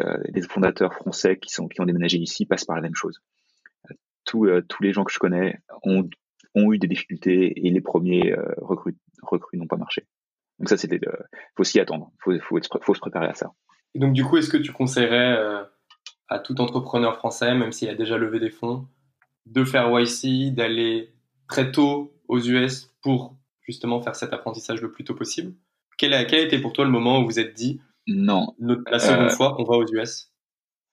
fondateurs 0.49 0.93
français 0.93 1.39
qui, 1.39 1.51
sont, 1.51 1.69
qui 1.69 1.81
ont 1.81 1.87
déménagé 1.87 2.19
ici 2.19 2.45
passent 2.45 2.67
par 2.67 2.77
la 2.77 2.83
même 2.83 2.95
chose. 2.95 3.23
Tous, 4.25 4.47
tous 4.69 4.83
les 4.83 4.93
gens 4.93 5.05
que 5.05 5.13
je 5.13 5.19
connais 5.19 5.59
ont 5.83 6.73
eu 6.73 6.79
des 6.79 6.87
difficultés 6.87 7.67
et 7.67 7.71
les 7.71 7.81
premiers 7.81 8.33
euh, 8.33 8.55
recrues, 8.59 8.97
recrues 9.23 9.59
n'ont 9.59 9.67
pas 9.67 9.77
marché. 9.77 10.07
Donc 10.59 10.69
ça, 10.69 10.77
c'était, 10.77 10.97
il 10.97 11.09
faut 11.57 11.65
s'y 11.65 11.81
attendre, 11.81 12.11
faut, 12.23 12.33
faut, 12.41 12.59
faut, 12.83 12.95
se 12.95 13.01
préparer 13.01 13.27
à 13.27 13.35
ça. 13.35 13.53
Et 13.95 13.99
donc 13.99 14.13
du 14.13 14.25
coup, 14.25 14.37
est-ce 14.37 14.51
que 14.51 14.57
tu 14.57 14.73
conseillerais 14.73 15.37
euh, 15.39 15.63
à 16.29 16.39
tout 16.39 16.61
entrepreneur 16.61 17.17
français, 17.17 17.55
même 17.55 17.73
s'il 17.73 17.89
a 17.89 17.95
déjà 17.95 18.19
levé 18.19 18.41
des 18.41 18.51
fonds, 18.51 18.87
de 19.47 19.65
faire 19.65 19.89
YC, 19.99 20.55
d'aller 20.55 21.15
très 21.49 21.71
tôt 21.71 22.13
aux 22.27 22.41
US 22.41 22.91
pour 23.03 23.37
justement 23.63 24.01
faire 24.01 24.17
cet 24.17 24.33
apprentissage 24.33 24.83
le 24.83 24.91
plus 24.91 25.05
tôt 25.05 25.15
possible? 25.15 25.55
Quel 25.97 26.13
a, 26.13 26.25
quel 26.25 26.41
a 26.41 26.43
été 26.43 26.59
pour 26.61 26.73
toi 26.73 26.85
le 26.85 26.91
moment 26.91 27.21
où 27.21 27.25
vous 27.25 27.41
êtes 27.41 27.55
dit 27.55 27.81
non. 28.07 28.55
la 28.59 28.99
seconde 28.99 29.27
euh, 29.27 29.31
fois 29.31 29.57
on 29.59 29.65
va 29.65 29.77
aux 29.77 29.87
US 29.93 30.33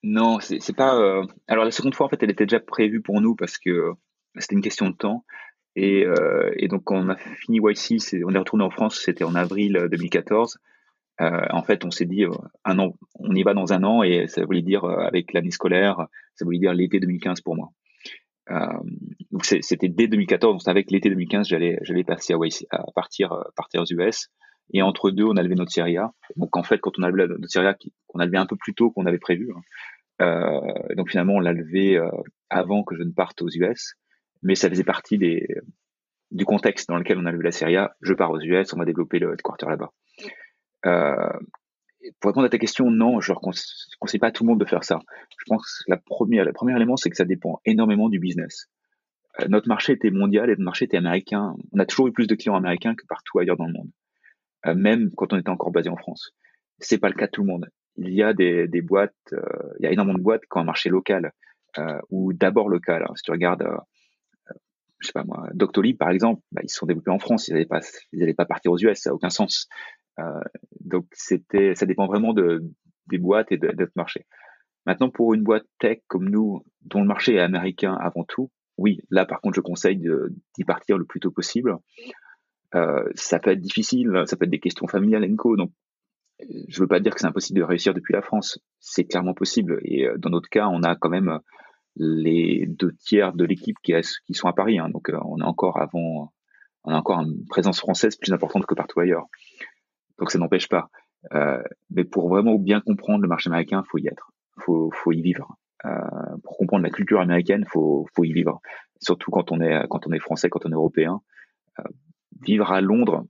non 0.03 0.39
c'est 0.41 0.75
pas 0.75 0.99
alors 1.47 1.63
la 1.63 1.71
seconde 1.71 1.95
fois 1.95 2.07
en 2.07 2.09
fait 2.09 2.21
elle 2.21 2.31
était 2.31 2.45
déjà 2.45 2.59
prévue 2.59 3.01
pour 3.01 3.21
nous 3.21 3.35
parce 3.35 3.57
que 3.57 3.93
c'était 4.37 4.55
une 4.55 4.61
question 4.61 4.89
de 4.89 4.95
temps 4.95 5.25
et, 5.75 6.05
euh, 6.05 6.51
et, 6.55 6.67
donc, 6.67 6.83
quand 6.85 6.95
on 6.95 7.09
a 7.09 7.17
fini 7.17 7.59
YC, 7.59 8.23
on 8.25 8.33
est 8.33 8.37
retourné 8.37 8.63
en 8.63 8.69
France, 8.69 9.01
c'était 9.03 9.25
en 9.25 9.35
avril 9.35 9.87
2014. 9.91 10.57
Euh, 11.21 11.25
euh, 11.25 11.45
en 11.51 11.63
fait, 11.63 11.85
on 11.85 11.91
s'est 11.91 12.05
dit, 12.05 12.23
euh, 12.23 12.31
un 12.63 12.79
an, 12.79 12.97
on 13.15 13.33
y 13.33 13.43
va 13.43 13.53
dans 13.53 13.73
un 13.73 13.83
an, 13.83 14.03
et 14.03 14.27
ça 14.27 14.43
voulait 14.45 14.61
dire, 14.61 14.85
avec 14.85 15.33
l'année 15.33 15.51
scolaire, 15.51 16.07
ça 16.35 16.45
voulait 16.45 16.59
dire 16.59 16.73
l'été 16.73 16.99
2015 16.99 17.41
pour 17.41 17.55
moi. 17.55 17.69
donc, 19.31 19.45
c'était 19.45 19.89
dès 19.89 20.07
2014, 20.07 20.63
donc 20.63 20.67
avec 20.67 20.91
l'été 20.91 21.09
2015, 21.09 21.47
j'allais, 21.47 21.77
j'allais 21.81 22.03
passer 22.03 22.33
à, 22.33 22.37
YC, 22.37 22.67
à 22.69 22.83
partir, 22.93 23.43
partir 23.55 23.81
aux 23.81 23.85
US. 23.91 24.29
Et 24.73 24.81
entre 24.81 25.11
deux, 25.11 25.25
on 25.25 25.37
a 25.37 25.43
levé 25.43 25.53
notre 25.55 25.71
série 25.71 25.97
A. 25.97 26.11
Donc, 26.37 26.57
en 26.57 26.63
fait, 26.63 26.79
quand 26.79 26.97
on 26.97 27.03
a 27.03 27.09
levé 27.11 27.27
notre 27.27 27.51
série 27.51 27.67
A, 27.67 27.75
qu'on 28.07 28.19
a 28.19 28.25
levé 28.25 28.37
un 28.37 28.47
peu 28.47 28.55
plus 28.55 28.73
tôt 28.73 28.91
qu'on 28.91 29.05
avait 29.05 29.19
prévu, 29.19 29.51
hein, 30.19 30.61
donc 30.95 31.09
finalement, 31.09 31.35
on 31.35 31.39
l'a 31.39 31.53
levé 31.53 32.01
avant 32.49 32.83
que 32.83 32.95
je 32.95 33.03
ne 33.03 33.11
parte 33.11 33.41
aux 33.41 33.49
US, 33.49 33.95
mais 34.43 34.55
ça 34.55 34.69
faisait 34.69 34.83
partie 34.83 35.17
des, 35.17 35.47
du 36.31 36.45
contexte 36.45 36.89
dans 36.89 36.97
lequel 36.97 37.17
on 37.17 37.25
a 37.25 37.31
levé 37.31 37.43
la 37.43 37.51
série 37.51 37.77
A. 37.77 37.95
Je 38.01 38.13
pars 38.13 38.31
aux 38.31 38.39
US, 38.39 38.73
on 38.73 38.77
va 38.77 38.85
développer 38.85 39.19
le 39.19 39.33
headquarter 39.33 39.67
là-bas. 39.67 39.91
Euh, 40.85 41.39
pour 42.19 42.29
répondre 42.29 42.45
à 42.45 42.49
ta 42.49 42.57
question, 42.57 42.91
non, 42.91 43.19
je 43.19 43.31
ne 43.31 43.37
conseille 43.99 44.19
pas 44.19 44.27
à 44.27 44.31
tout 44.31 44.43
le 44.43 44.49
monde 44.49 44.59
de 44.59 44.65
faire 44.65 44.83
ça. 44.83 44.99
Je 45.39 45.43
pense 45.47 45.63
que 45.63 45.91
la 45.91 45.97
première, 45.97 46.45
le 46.45 46.53
premier 46.53 46.75
élément, 46.75 46.97
c'est 46.97 47.09
que 47.09 47.15
ça 47.15 47.25
dépend 47.25 47.59
énormément 47.65 48.09
du 48.09 48.19
business. 48.19 48.67
Euh, 49.39 49.47
notre 49.47 49.67
marché 49.67 49.93
était 49.93 50.11
mondial 50.11 50.49
et 50.49 50.53
notre 50.53 50.63
marché 50.63 50.85
était 50.85 50.97
américain. 50.97 51.55
On 51.71 51.79
a 51.79 51.85
toujours 51.85 52.07
eu 52.07 52.11
plus 52.11 52.27
de 52.27 52.35
clients 52.35 52.55
américains 52.55 52.95
que 52.95 53.05
partout 53.07 53.39
ailleurs 53.39 53.57
dans 53.57 53.65
le 53.65 53.73
monde, 53.73 53.89
euh, 54.67 54.75
même 54.75 55.09
quand 55.15 55.33
on 55.33 55.37
était 55.37 55.49
encore 55.49 55.71
basé 55.71 55.89
en 55.89 55.97
France. 55.97 56.31
C'est 56.79 56.99
pas 56.99 57.09
le 57.09 57.15
cas 57.15 57.27
de 57.27 57.31
tout 57.31 57.41
le 57.41 57.47
monde. 57.47 57.69
Il 57.97 58.13
y 58.13 58.21
a 58.21 58.33
des, 58.33 58.67
des 58.67 58.81
boîtes, 58.81 59.15
il 59.31 59.85
y 59.85 59.87
a 59.87 59.91
énormément 59.91 60.17
de 60.17 60.23
boîtes 60.23 60.41
qui 60.41 60.57
ont 60.57 60.61
un 60.61 60.65
marché 60.65 60.89
local 60.89 61.31
ou 62.09 62.33
d'abord 62.33 62.67
local. 62.67 63.05
Hein. 63.07 63.13
Si 63.15 63.23
tu 63.23 63.31
regardes, 63.31 63.65
je 64.99 65.07
sais 65.07 65.13
pas 65.13 65.23
moi, 65.23 65.49
Doctolib 65.53 65.97
par 65.97 66.09
exemple, 66.09 66.41
bah, 66.51 66.61
ils 66.63 66.69
sont 66.69 66.85
développés 66.85 67.11
en 67.11 67.19
France, 67.19 67.47
ils 67.47 67.53
n'allaient 67.53 67.65
pas, 67.65 67.81
ils 68.11 68.35
pas 68.35 68.45
partir 68.45 68.71
aux 68.71 68.77
US, 68.77 68.97
ça 68.97 69.09
n'a 69.09 69.15
aucun 69.15 69.29
sens. 69.29 69.67
Euh, 70.19 70.41
donc 70.79 71.05
c'était, 71.11 71.75
ça 71.75 71.85
dépend 71.85 72.07
vraiment 72.07 72.33
de, 72.33 72.63
des 73.07 73.17
boîtes 73.17 73.51
et 73.51 73.57
de, 73.57 73.67
notre 73.67 73.91
marché. 73.95 74.25
Maintenant, 74.85 75.09
pour 75.09 75.33
une 75.33 75.43
boîte 75.43 75.65
tech 75.79 75.99
comme 76.07 76.29
nous, 76.29 76.63
dont 76.81 77.01
le 77.01 77.07
marché 77.07 77.35
est 77.35 77.39
américain 77.39 77.95
avant 77.99 78.23
tout, 78.23 78.51
oui, 78.77 79.01
là 79.09 79.25
par 79.25 79.41
contre, 79.41 79.55
je 79.55 79.61
conseille 79.61 79.97
d'y 79.97 80.63
partir 80.63 80.97
le 80.97 81.05
plus 81.05 81.19
tôt 81.19 81.31
possible. 81.31 81.77
Euh, 82.75 83.09
ça 83.15 83.39
peut 83.39 83.51
être 83.51 83.61
difficile, 83.61 84.23
ça 84.25 84.35
peut 84.35 84.45
être 84.45 84.51
des 84.51 84.59
questions 84.59 84.87
familiales 84.87 85.27
co. 85.35 85.55
Donc, 85.55 85.71
je 86.67 86.79
veux 86.81 86.87
pas 86.87 86.99
dire 86.99 87.13
que 87.13 87.21
c'est 87.21 87.27
impossible 87.27 87.59
de 87.59 87.63
réussir 87.63 87.93
depuis 87.93 88.13
la 88.13 88.21
France. 88.21 88.59
C'est 88.79 89.05
clairement 89.05 89.33
possible. 89.33 89.79
Et 89.83 90.07
euh, 90.07 90.17
dans 90.17 90.29
notre 90.29 90.49
cas, 90.49 90.67
on 90.67 90.83
a 90.83 90.95
quand 90.95 91.09
même 91.09 91.39
les 91.95 92.65
deux 92.67 92.93
tiers 92.93 93.33
de 93.33 93.45
l'équipe 93.45 93.77
qui, 93.83 93.93
qui, 94.25 94.33
sont 94.33 94.47
à 94.47 94.53
Paris. 94.53 94.79
Hein. 94.79 94.89
donc, 94.89 95.09
on 95.09 95.39
a 95.39 95.45
encore 95.45 95.81
avant, 95.81 96.33
on 96.83 96.91
a 96.91 96.97
encore 96.97 97.21
une 97.21 97.45
présence 97.47 97.79
française 97.79 98.15
plus 98.15 98.33
importante 98.33 98.65
que 98.65 98.75
partout 98.75 98.99
ailleurs. 98.99 99.27
Donc 100.19 100.31
ça 100.31 100.39
n'empêche 100.39 100.69
pas. 100.69 100.89
Euh, 101.33 101.61
mais 101.89 102.03
pour 102.03 102.29
vraiment 102.29 102.55
bien 102.55 102.81
comprendre 102.81 103.21
le 103.21 103.27
marché 103.27 103.49
américain, 103.49 103.83
faut 103.89 103.97
y 103.97 104.07
être, 104.07 104.31
faut, 104.59 104.91
faut 104.91 105.11
y 105.11 105.21
vivre. 105.21 105.57
Euh, 105.85 106.37
pour 106.43 106.57
comprendre 106.57 106.83
la 106.83 106.89
culture 106.89 107.19
américaine, 107.19 107.65
faut, 107.65 108.07
faut 108.15 108.23
y 108.23 108.33
vivre. 108.33 108.61
Surtout 109.01 109.31
quand 109.31 109.51
on 109.51 109.61
est, 109.61 109.85
quand 109.89 110.07
on 110.07 110.11
est 110.11 110.19
français, 110.19 110.49
quand 110.49 110.65
on 110.65 110.69
est 110.69 110.75
européen. 110.75 111.21
Euh, 111.79 111.83
vivre 112.41 112.71
à 112.71 112.81
Londres, 112.81 113.25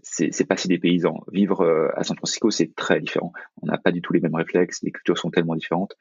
c'est, 0.00 0.32
c'est 0.32 0.44
pas 0.44 0.56
si 0.56 0.68
des 0.68 0.78
paysans. 0.78 1.24
Vivre 1.32 1.62
euh, 1.62 1.88
à 1.96 2.04
San 2.04 2.16
Francisco, 2.16 2.50
c'est 2.50 2.74
très 2.74 3.00
différent. 3.00 3.32
On 3.62 3.66
n'a 3.66 3.78
pas 3.78 3.92
du 3.92 4.02
tout 4.02 4.12
les 4.12 4.20
mêmes 4.20 4.34
réflexes, 4.34 4.82
les 4.82 4.92
cultures 4.92 5.18
sont 5.18 5.30
tellement 5.30 5.56
différentes. 5.56 5.96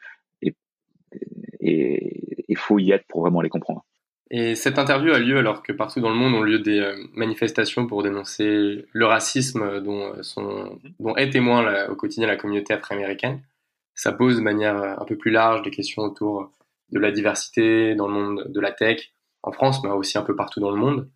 Et 1.60 2.46
il 2.48 2.58
faut 2.58 2.80
y 2.80 2.92
être 2.92 3.06
pour 3.08 3.22
vraiment 3.22 3.42
les 3.42 3.50
comprendre. 3.50 3.86
Et 4.36 4.56
cette 4.56 4.80
interview 4.80 5.14
a 5.14 5.20
lieu 5.20 5.38
alors 5.38 5.62
que 5.62 5.72
partout 5.72 6.00
dans 6.00 6.10
le 6.10 6.16
monde 6.16 6.34
ont 6.34 6.42
lieu 6.42 6.58
des 6.58 6.80
euh, 6.80 6.96
manifestations 7.14 7.86
pour 7.86 8.02
dénoncer 8.02 8.84
le 8.92 9.06
racisme 9.06 9.80
dont, 9.82 10.12
euh, 10.38 11.16
est 11.18 11.30
témoin 11.30 11.88
au 11.88 11.96
quotidien 11.96 12.26
la 12.26 12.36
communauté 12.36 12.74
afro-américaine. 12.74 13.44
Ça 13.94 14.12
pose 14.12 14.38
de 14.38 14.42
manière 14.42 14.76
euh, 14.76 14.96
un 14.98 15.06
peu 15.06 15.18
plus 15.18 15.30
large 15.30 15.62
des 15.62 15.70
questions 15.70 16.02
autour 16.02 16.52
de 16.92 17.00
la 17.00 17.12
diversité 17.12 17.94
dans 17.94 18.08
le 18.08 18.14
monde 18.14 18.52
de 18.52 18.60
la 18.60 18.72
tech, 18.72 19.14
en 19.44 19.52
France, 19.52 19.84
mais 19.84 19.92
aussi 19.92 20.18
un 20.18 20.24
peu 20.24 20.36
partout 20.36 20.60
dans 20.60 20.72
le 20.72 20.78
monde. 20.78 21.08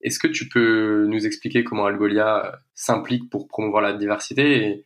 Est-ce 0.00 0.18
que 0.18 0.26
tu 0.26 0.48
peux 0.48 1.06
nous 1.06 1.26
expliquer 1.26 1.62
comment 1.62 1.86
Algolia 1.86 2.60
s'implique 2.74 3.30
pour 3.30 3.46
promouvoir 3.46 3.82
la 3.82 3.92
diversité 3.92 4.66
et 4.66 4.84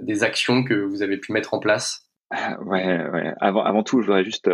des 0.00 0.22
actions 0.22 0.64
que 0.64 0.74
vous 0.74 1.02
avez 1.02 1.16
pu 1.16 1.32
mettre 1.32 1.54
en 1.54 1.60
place? 1.60 2.09
Ouais, 2.30 3.08
ouais. 3.10 3.34
Avant, 3.40 3.64
avant 3.64 3.82
tout, 3.82 4.00
je 4.00 4.06
voudrais 4.06 4.24
juste 4.24 4.48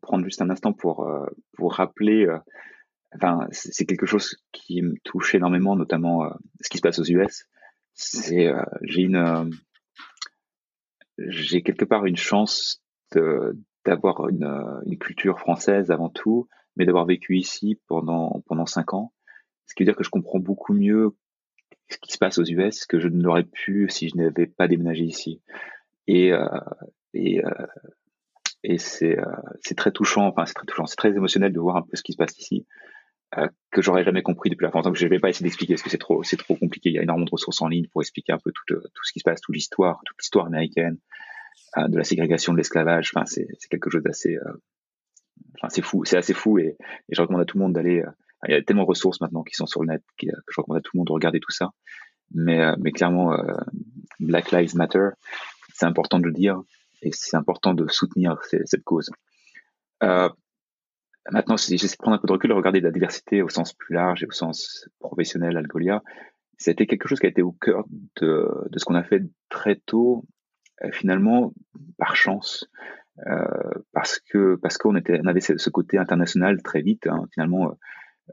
prendre 0.00 0.24
juste 0.24 0.42
un 0.42 0.50
instant 0.50 0.72
pour 0.72 1.06
euh, 1.06 1.26
pour 1.54 1.74
rappeler. 1.74 2.26
Euh, 2.26 2.38
enfin, 3.14 3.46
c'est 3.50 3.86
quelque 3.86 4.06
chose 4.06 4.36
qui 4.52 4.82
me 4.82 4.94
touche 5.04 5.34
énormément, 5.34 5.76
notamment 5.76 6.24
euh, 6.24 6.30
ce 6.60 6.68
qui 6.68 6.78
se 6.78 6.82
passe 6.82 6.98
aux 6.98 7.04
US. 7.04 7.46
C'est 7.94 8.50
j'ai 8.82 9.02
une 9.02 9.50
j'ai 11.18 11.62
quelque 11.62 11.84
part 11.84 12.06
une 12.06 12.16
chance 12.16 12.82
d'avoir 13.84 14.28
une, 14.28 14.80
une, 14.86 14.96
culture 14.96 15.38
française 15.38 15.90
avant 15.90 16.08
tout, 16.08 16.48
mais 16.76 16.86
d'avoir 16.86 17.04
vécu 17.04 17.36
ici 17.36 17.78
pendant 17.88 18.42
pendant 18.46 18.64
cinq 18.64 18.94
ans. 18.94 19.12
Ce 19.66 19.74
qui 19.74 19.82
veut 19.82 19.86
dire 19.86 19.96
que 19.96 20.04
je 20.04 20.10
comprends 20.10 20.38
beaucoup 20.38 20.72
mieux 20.72 21.14
ce 21.90 21.98
qui 21.98 22.12
se 22.12 22.18
passe 22.18 22.38
aux 22.38 22.44
US 22.44 22.86
que 22.86 23.00
je 23.00 23.08
ne 23.08 23.22
l'aurais 23.22 23.44
pu 23.44 23.88
si 23.90 24.08
je 24.08 24.16
n'avais 24.16 24.46
pas 24.46 24.68
déménagé 24.68 25.04
ici. 25.04 25.42
Et, 26.06 26.32
euh, 26.32 26.46
et 27.14 27.44
euh, 27.44 27.66
et 28.62 28.78
c'est 28.78 29.18
euh, 29.18 29.24
c'est 29.62 29.76
très 29.76 29.92
touchant. 29.92 30.26
Enfin, 30.26 30.44
c'est 30.46 30.54
très 30.54 30.66
touchant. 30.66 30.86
C'est 30.86 30.96
très 30.96 31.10
émotionnel 31.10 31.52
de 31.52 31.60
voir 31.60 31.76
un 31.76 31.82
peu 31.82 31.96
ce 31.96 32.02
qui 32.02 32.12
se 32.12 32.16
passe 32.18 32.36
ici. 32.38 32.66
Euh, 33.38 33.46
que 33.70 33.80
j'aurais 33.80 34.02
jamais 34.02 34.22
compris 34.22 34.50
depuis 34.50 34.64
la 34.64 34.72
fin. 34.72 34.80
Donc 34.80 34.96
je 34.96 35.06
vais 35.06 35.20
pas 35.20 35.28
essayer 35.28 35.44
d'expliquer 35.44 35.74
parce 35.74 35.82
que 35.82 35.90
c'est 35.90 35.98
trop 35.98 36.24
c'est 36.24 36.36
trop 36.36 36.56
compliqué. 36.56 36.88
Il 36.88 36.94
y 36.96 36.98
a 36.98 37.02
énormément 37.02 37.26
de 37.26 37.30
ressources 37.30 37.62
en 37.62 37.68
ligne 37.68 37.86
pour 37.86 38.02
expliquer 38.02 38.32
un 38.32 38.38
peu 38.38 38.50
tout, 38.50 38.74
euh, 38.74 38.80
tout 38.80 39.04
ce 39.04 39.12
qui 39.12 39.20
se 39.20 39.24
passe, 39.24 39.40
toute 39.40 39.54
l'histoire, 39.54 40.00
toute 40.04 40.18
l'histoire 40.20 40.46
américaine, 40.46 40.98
euh, 41.78 41.86
de 41.86 41.96
la 41.96 42.02
ségrégation, 42.02 42.52
de 42.52 42.58
l'esclavage. 42.58 43.12
Enfin 43.14 43.24
c'est 43.26 43.46
c'est 43.60 43.68
quelque 43.68 43.88
chose 43.88 44.02
d'assez 44.02 44.34
euh, 44.34 44.52
enfin 45.56 45.68
c'est 45.68 45.82
fou, 45.82 46.04
c'est 46.04 46.16
assez 46.16 46.34
fou 46.34 46.58
et, 46.58 46.76
et, 47.08 47.14
je 47.14 47.22
recommande 47.22 47.42
à 47.42 47.44
tout 47.44 47.56
le 47.56 47.62
monde 47.62 47.72
d'aller. 47.72 48.02
il 48.48 48.50
y 48.50 48.54
a 48.54 48.62
tellement 48.62 48.82
de 48.82 48.88
ressources 48.88 49.20
maintenant 49.20 49.44
qui 49.44 49.54
sont 49.54 49.66
sur 49.66 49.82
le 49.82 49.92
net 49.92 50.02
que 50.18 50.26
je 50.26 50.60
recommande 50.60 50.78
à 50.78 50.82
tout 50.82 50.90
le 50.94 50.98
monde 50.98 51.06
de 51.06 51.12
regarder 51.12 51.38
tout 51.38 51.52
ça. 51.52 51.70
Mais 52.34 52.74
mais 52.78 52.90
clairement 52.90 53.36
Black 54.18 54.50
Lives 54.50 54.74
Matter, 54.74 55.10
c'est 55.80 55.86
important 55.86 56.18
de 56.18 56.26
le 56.26 56.32
dire 56.32 56.60
et 57.00 57.10
c'est 57.12 57.36
important 57.36 57.72
de 57.72 57.88
soutenir 57.88 58.38
cette 58.44 58.84
cause. 58.84 59.10
Euh, 60.02 60.28
maintenant, 61.30 61.56
j'essaie 61.56 61.86
de 61.86 61.96
prendre 61.98 62.16
un 62.16 62.20
peu 62.20 62.26
de 62.26 62.32
recul 62.32 62.52
regarder 62.52 62.80
la 62.80 62.90
diversité 62.90 63.40
au 63.40 63.48
sens 63.48 63.72
plus 63.72 63.94
large 63.94 64.22
et 64.22 64.26
au 64.26 64.30
sens 64.30 64.88
professionnel, 64.98 65.56
Algolia, 65.56 66.02
c'était 66.58 66.86
quelque 66.86 67.08
chose 67.08 67.18
qui 67.18 67.26
a 67.26 67.30
été 67.30 67.40
au 67.40 67.52
cœur 67.52 67.84
de, 68.20 68.46
ce 68.76 68.84
qu'on 68.84 68.94
a 68.94 69.02
fait 69.02 69.22
très 69.48 69.76
tôt, 69.76 70.26
euh, 70.84 70.90
finalement, 70.92 71.54
par 71.96 72.14
chance, 72.14 72.68
euh, 73.26 73.72
parce 73.94 74.20
que 74.20 74.56
parce 74.56 74.76
qu'on 74.76 74.94
avait 74.94 75.40
ce, 75.40 75.70
côté 75.70 75.96
international 75.96 76.62
très 76.62 76.82
vite. 76.82 77.06
Hein, 77.06 77.24
finalement, 77.32 77.78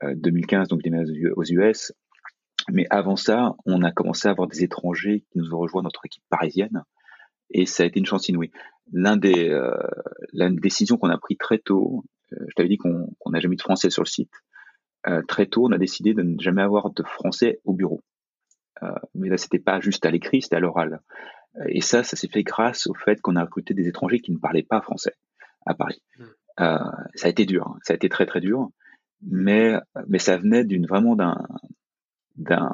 2015, 0.03 0.67
euh, 0.67 0.75
donc 0.75 0.81
aux 1.37 1.43
US. 1.45 1.93
Mais 2.69 2.85
avant 2.89 3.15
ça, 3.15 3.55
on 3.65 3.83
a 3.83 3.91
commencé 3.93 4.27
à 4.27 4.31
avoir 4.31 4.49
des 4.49 4.63
étrangers 4.63 5.23
qui 5.31 5.37
nous 5.37 5.53
ont 5.53 5.59
rejoint 5.59 5.81
notre 5.81 6.05
équipe 6.05 6.23
parisienne 6.29 6.83
et 7.49 7.65
ça 7.65 7.83
a 7.83 7.85
été 7.85 7.99
une 7.99 8.05
chance 8.05 8.29
inouïe. 8.29 8.51
L'un 8.91 9.17
des, 9.17 9.49
euh, 9.49 9.75
la 10.33 10.49
décision 10.49 10.97
qu'on 10.97 11.09
a 11.09 11.17
pris 11.17 11.37
très 11.37 11.59
tôt, 11.59 12.03
euh, 12.33 12.45
je 12.47 12.55
t'avais 12.55 12.69
dit 12.69 12.77
qu'on 12.77 13.07
n'a 13.27 13.39
jamais 13.39 13.53
eu 13.53 13.57
de 13.57 13.61
français 13.61 13.89
sur 13.89 14.03
le 14.03 14.07
site. 14.07 14.31
Euh, 15.07 15.21
très 15.27 15.45
tôt, 15.45 15.67
on 15.67 15.71
a 15.71 15.77
décidé 15.77 16.13
de 16.13 16.21
ne 16.21 16.39
jamais 16.39 16.61
avoir 16.61 16.91
de 16.91 17.03
français 17.03 17.59
au 17.63 17.73
bureau. 17.73 18.01
Euh, 18.83 18.91
mais 19.15 19.29
là, 19.29 19.37
c'était 19.37 19.59
pas 19.59 19.79
juste 19.79 20.05
à 20.05 20.11
l'écrit, 20.11 20.41
c'était 20.41 20.57
à 20.57 20.59
l'oral. 20.59 21.01
Et 21.69 21.81
ça, 21.81 22.03
ça 22.03 22.15
s'est 22.15 22.27
fait 22.27 22.43
grâce 22.43 22.87
au 22.87 22.93
fait 22.93 23.19
qu'on 23.21 23.35
a 23.35 23.41
recruté 23.43 23.73
des 23.73 23.87
étrangers 23.87 24.19
qui 24.19 24.31
ne 24.31 24.37
parlaient 24.37 24.63
pas 24.63 24.81
français 24.81 25.13
à 25.65 25.73
Paris. 25.73 26.01
Hmm. 26.17 26.25
Euh, 26.59 26.77
ça 27.15 27.27
a 27.27 27.29
été 27.29 27.45
dur, 27.45 27.67
hein. 27.67 27.79
ça 27.83 27.93
a 27.93 27.95
été 27.95 28.09
très 28.09 28.25
très 28.25 28.39
dur, 28.39 28.69
mais 29.21 29.75
mais 30.07 30.17
ça 30.17 30.37
venait 30.37 30.63
d'une 30.63 30.87
vraiment 30.87 31.15
d'un 31.15 31.37
d'un 32.35 32.71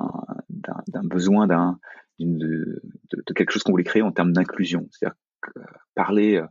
d'un 0.50 1.04
besoin 1.04 1.48
d'un 1.48 1.80
de, 2.20 2.82
quelque 3.36 3.51
chose 3.51 3.64
qu'on 3.64 3.72
voulait 3.72 3.84
créer 3.84 4.01
en 4.01 4.11
termes 4.11 4.34
d'inclusion. 4.34 4.88
C'est-à-dire 4.91 5.16
euh, 5.57 5.61
parler, 5.95 6.36
euh, 6.38 6.45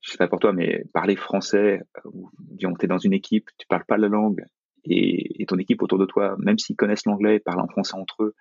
je 0.00 0.12
sais 0.12 0.18
pas 0.18 0.28
pour 0.28 0.40
toi, 0.40 0.52
mais 0.52 0.84
parler 0.92 1.16
français, 1.16 1.82
euh, 2.04 2.10
disons 2.38 2.74
tu 2.74 2.84
es 2.84 2.88
dans 2.88 2.98
une 2.98 3.12
équipe, 3.12 3.50
tu 3.58 3.66
parles 3.66 3.84
pas 3.86 3.96
la 3.96 4.08
langue, 4.08 4.44
et, 4.84 5.44
ton 5.46 5.58
équipe 5.58 5.82
autour 5.82 5.98
de 5.98 6.06
toi, 6.06 6.36
même 6.38 6.58
s'ils 6.58 6.76
connaissent 6.76 7.06
l'anglais, 7.06 7.40
parlent 7.40 7.60
en 7.60 7.68
français 7.68 7.96
entre 7.96 8.22
eux, 8.22 8.34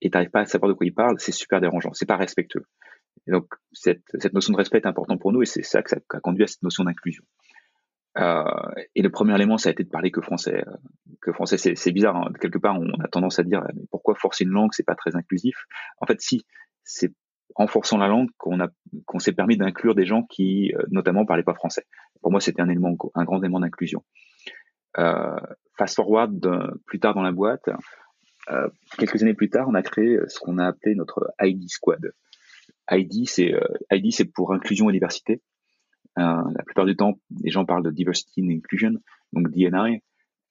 et 0.00 0.10
t'arrives 0.10 0.30
pas 0.30 0.40
à 0.40 0.46
savoir 0.46 0.68
de 0.68 0.74
quoi 0.74 0.86
ils 0.86 0.94
parlent, 0.94 1.18
c'est 1.18 1.32
super 1.32 1.60
dérangeant, 1.60 1.92
c'est 1.92 2.06
pas 2.06 2.16
respectueux. 2.16 2.64
Donc 3.26 3.46
cette, 3.72 4.02
notion 4.32 4.52
de 4.52 4.58
respect 4.58 4.78
est 4.78 4.86
importante 4.86 5.20
pour 5.20 5.32
nous, 5.32 5.42
et 5.42 5.46
c'est 5.46 5.62
ça 5.62 5.82
ça 5.86 5.96
a 6.10 6.20
conduit 6.20 6.44
à 6.44 6.46
cette 6.46 6.62
notion 6.62 6.84
d'inclusion. 6.84 7.24
Euh, 8.18 8.44
et 8.94 9.02
le 9.02 9.10
premier 9.10 9.34
élément, 9.34 9.58
ça 9.58 9.68
a 9.68 9.72
été 9.72 9.84
de 9.84 9.88
parler 9.88 10.10
que 10.10 10.20
français. 10.20 10.64
Euh, 10.66 10.76
que 11.20 11.32
français, 11.32 11.58
c'est 11.58 11.92
bizarre. 11.92 12.16
Hein. 12.16 12.32
Quelque 12.40 12.58
part, 12.58 12.78
on 12.80 12.88
a 13.00 13.08
tendance 13.08 13.38
à 13.38 13.42
dire 13.42 13.62
mais 13.74 13.82
pourquoi 13.90 14.14
forcer 14.14 14.44
une 14.44 14.50
langue, 14.50 14.70
c'est 14.72 14.86
pas 14.86 14.94
très 14.94 15.16
inclusif? 15.16 15.56
En 16.00 16.06
fait, 16.06 16.20
si, 16.20 16.46
c'est 16.84 17.12
en 17.54 17.66
forçant 17.66 17.98
la 17.98 18.08
langue 18.08 18.28
qu'on 18.38 18.60
a 18.60 18.68
qu'on 19.06 19.18
s'est 19.18 19.32
permis 19.32 19.56
d'inclure 19.56 19.94
des 19.94 20.06
gens 20.06 20.22
qui, 20.22 20.72
euh, 20.74 20.82
notamment, 20.90 21.24
parlaient 21.24 21.42
pas 21.42 21.54
français. 21.54 21.84
Pour 22.22 22.30
moi, 22.30 22.40
c'était 22.40 22.62
un 22.62 22.68
élément, 22.68 22.96
un 23.14 23.24
grand 23.24 23.38
élément 23.40 23.60
d'inclusion. 23.60 24.04
Euh, 24.98 25.36
fast 25.76 25.96
forward 25.96 26.40
plus 26.86 27.00
tard 27.00 27.14
dans 27.14 27.22
la 27.22 27.32
boîte, 27.32 27.68
euh, 28.50 28.68
quelques 28.98 29.22
années 29.22 29.34
plus 29.34 29.50
tard, 29.50 29.66
on 29.68 29.74
a 29.74 29.82
créé 29.82 30.18
ce 30.28 30.38
qu'on 30.38 30.58
a 30.58 30.66
appelé 30.66 30.94
notre 30.94 31.32
ID 31.40 31.68
Squad. 31.68 32.12
ID, 32.90 33.26
c'est 33.28 33.52
ID, 33.90 34.12
c'est 34.12 34.24
pour 34.24 34.54
inclusion 34.54 34.88
et 34.88 34.92
diversité. 34.92 35.42
Euh, 36.18 36.42
la 36.56 36.62
plupart 36.64 36.86
du 36.86 36.96
temps, 36.96 37.18
les 37.42 37.50
gens 37.50 37.64
parlent 37.64 37.82
de 37.82 37.90
diversity 37.90 38.42
and 38.42 38.50
inclusion, 38.50 38.92
donc 39.32 39.50
DNI. 39.50 40.02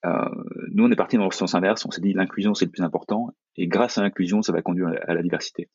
Euh, 0.05 0.29
nous, 0.71 0.85
on 0.85 0.91
est 0.91 0.95
parti 0.95 1.17
dans 1.17 1.25
le 1.25 1.31
sens 1.31 1.55
inverse. 1.55 1.85
On 1.85 1.91
s'est 1.91 2.01
dit 2.01 2.13
l'inclusion 2.13 2.53
c'est 2.53 2.65
le 2.65 2.71
plus 2.71 2.83
important, 2.83 3.29
et 3.55 3.67
grâce 3.67 3.97
à 3.97 4.03
l'inclusion, 4.03 4.41
ça 4.41 4.51
va 4.51 4.61
conduire 4.61 4.89
à 5.07 5.13
la 5.13 5.23
diversité. 5.23 5.69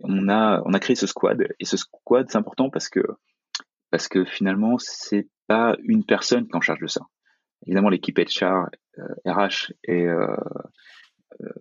on 0.00 0.28
a, 0.28 0.62
on 0.64 0.72
a 0.72 0.80
créé 0.80 0.96
ce 0.96 1.06
squad. 1.06 1.46
Et 1.60 1.64
ce 1.64 1.76
squad, 1.76 2.26
c'est 2.28 2.38
important 2.38 2.70
parce 2.70 2.88
que, 2.88 3.00
parce 3.90 4.08
que 4.08 4.24
finalement, 4.24 4.76
c'est 4.78 5.28
pas 5.46 5.76
une 5.84 6.04
personne 6.04 6.46
qui 6.46 6.50
est 6.50 6.56
en 6.56 6.60
charge 6.60 6.80
de 6.80 6.88
ça. 6.88 7.02
Évidemment, 7.66 7.90
l'équipe 7.90 8.18
HR, 8.18 8.68
RH 9.24 9.72
et 9.84 10.06
euh, 10.06 10.26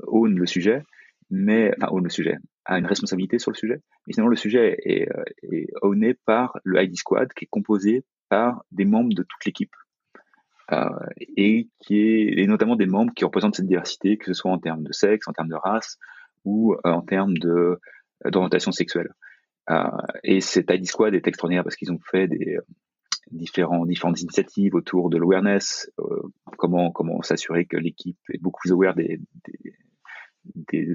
own 0.07 0.35
le 0.35 0.45
sujet, 0.45 0.83
mais 1.29 1.73
enfin 1.77 1.91
own 1.91 2.03
le 2.03 2.09
sujet, 2.09 2.37
a 2.65 2.79
une 2.79 2.85
responsabilité 2.85 3.39
sur 3.39 3.51
le 3.51 3.57
sujet. 3.57 3.81
Mais 4.07 4.13
sinon, 4.13 4.27
le 4.27 4.35
sujet 4.35 4.77
est, 4.83 5.07
est 5.51 5.67
owné 5.81 6.13
par 6.25 6.59
le 6.63 6.81
ID 6.81 6.95
Squad, 6.95 7.33
qui 7.33 7.45
est 7.45 7.49
composé 7.49 8.03
par 8.29 8.63
des 8.71 8.85
membres 8.85 9.13
de 9.13 9.23
toute 9.23 9.45
l'équipe. 9.45 9.73
Euh, 10.71 10.89
et 11.35 11.67
qui 11.79 11.99
est 11.99 12.47
notamment 12.47 12.77
des 12.77 12.85
membres 12.85 13.13
qui 13.13 13.25
représentent 13.25 13.55
cette 13.55 13.67
diversité, 13.67 14.17
que 14.17 14.25
ce 14.27 14.33
soit 14.33 14.51
en 14.51 14.59
termes 14.59 14.83
de 14.83 14.93
sexe, 14.93 15.27
en 15.27 15.33
termes 15.33 15.49
de 15.49 15.55
race 15.55 15.97
ou 16.45 16.73
euh, 16.73 16.77
en 16.85 17.01
termes 17.01 17.33
d'orientation 18.25 18.71
sexuelle. 18.71 19.13
Euh, 19.69 19.83
et 20.23 20.39
cet 20.39 20.71
ID 20.71 20.85
Squad 20.85 21.13
est 21.15 21.27
extraordinaire 21.27 21.63
parce 21.63 21.75
qu'ils 21.75 21.91
ont 21.91 21.99
fait 21.99 22.27
des 22.27 22.59
différentes 23.31 24.21
initiatives 24.21 24.75
autour 24.75 25.09
de 25.09 25.17
l'awareness, 25.17 25.89
comment 26.57 27.21
s'assurer 27.23 27.65
que 27.65 27.77
l'équipe 27.77 28.19
est 28.29 28.41
beaucoup 28.41 28.61
plus 28.61 28.71
aware 28.71 28.95
de 28.95 29.19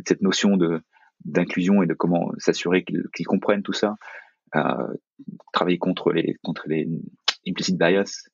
cette 0.06 0.22
notion 0.22 0.56
de 0.56 0.82
d'inclusion 1.28 1.82
et 1.82 1.86
de 1.86 1.94
comment 1.94 2.32
s'assurer 2.38 2.84
qu'ils 2.84 3.26
comprennent 3.26 3.62
tout 3.62 3.72
ça, 3.72 3.96
euh, 4.56 4.94
travailler 5.52 5.78
contre 5.78 6.12
les 6.12 6.36
contre 6.42 6.68
les 6.68 6.88
implicit 7.46 7.76
bias. 7.78 8.28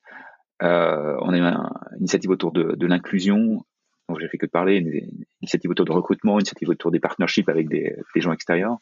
Euh, 0.63 1.17
on 1.21 1.31
a 1.31 1.39
eu 1.39 1.41
une 1.41 1.99
initiative 1.99 2.31
autour 2.31 2.53
de, 2.53 2.75
de 2.75 2.87
l'inclusion, 2.87 3.65
dont 4.09 4.19
j'ai 4.19 4.29
fait 4.29 4.39
que 4.39 4.47
de 4.47 4.51
parler, 4.51 4.77
une 4.77 5.25
initiative 5.43 5.71
autour 5.71 5.85
de 5.85 5.93
recrutement, 5.93 6.35
une 6.35 6.41
initiative 6.41 6.69
autour 6.69 6.91
des 6.91 7.01
partnerships 7.01 7.49
avec 7.49 7.69
des, 7.69 7.97
des, 8.15 8.21
gens 8.21 8.33
extérieurs. 8.33 8.79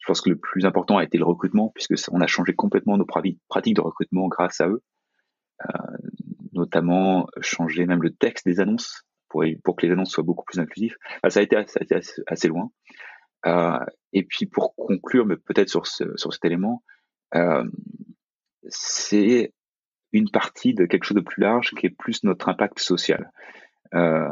Je 0.00 0.06
pense 0.06 0.20
que 0.20 0.30
le 0.30 0.36
plus 0.36 0.64
important 0.64 0.98
a 0.98 1.04
été 1.04 1.18
le 1.18 1.24
recrutement, 1.24 1.70
puisque 1.74 1.94
on 2.10 2.20
a 2.20 2.26
changé 2.26 2.54
complètement 2.54 2.96
nos 2.96 3.04
pratiques 3.04 3.76
de 3.76 3.80
recrutement 3.80 4.26
grâce 4.28 4.60
à 4.60 4.68
eux, 4.68 4.82
euh, 5.64 5.96
notamment 6.52 7.28
changer 7.40 7.86
même 7.86 8.02
le 8.02 8.10
texte 8.10 8.46
des 8.46 8.60
annonces 8.60 9.04
pour, 9.28 9.44
pour 9.64 9.76
que 9.76 9.86
les 9.86 9.92
annonces 9.92 10.10
soient 10.10 10.24
beaucoup 10.24 10.44
plus 10.44 10.58
inclusives. 10.58 10.96
ça, 11.28 11.40
a 11.40 11.42
été, 11.42 11.56
ça 11.66 11.80
a 11.80 11.84
été 11.84 11.94
assez, 12.26 12.48
loin. 12.48 12.70
Euh, 13.46 13.78
et 14.12 14.24
puis 14.24 14.46
pour 14.46 14.74
conclure, 14.74 15.26
mais 15.26 15.36
peut-être 15.36 15.68
sur, 15.68 15.86
ce, 15.86 16.16
sur 16.16 16.32
cet 16.32 16.44
élément, 16.44 16.82
euh, 17.34 17.64
c'est 18.68 19.52
une 20.12 20.30
partie 20.30 20.74
de 20.74 20.86
quelque 20.86 21.04
chose 21.04 21.16
de 21.16 21.22
plus 21.22 21.42
large 21.42 21.74
qui 21.74 21.86
est 21.86 21.90
plus 21.90 22.24
notre 22.24 22.48
impact 22.48 22.78
social, 22.78 23.30
euh, 23.94 24.28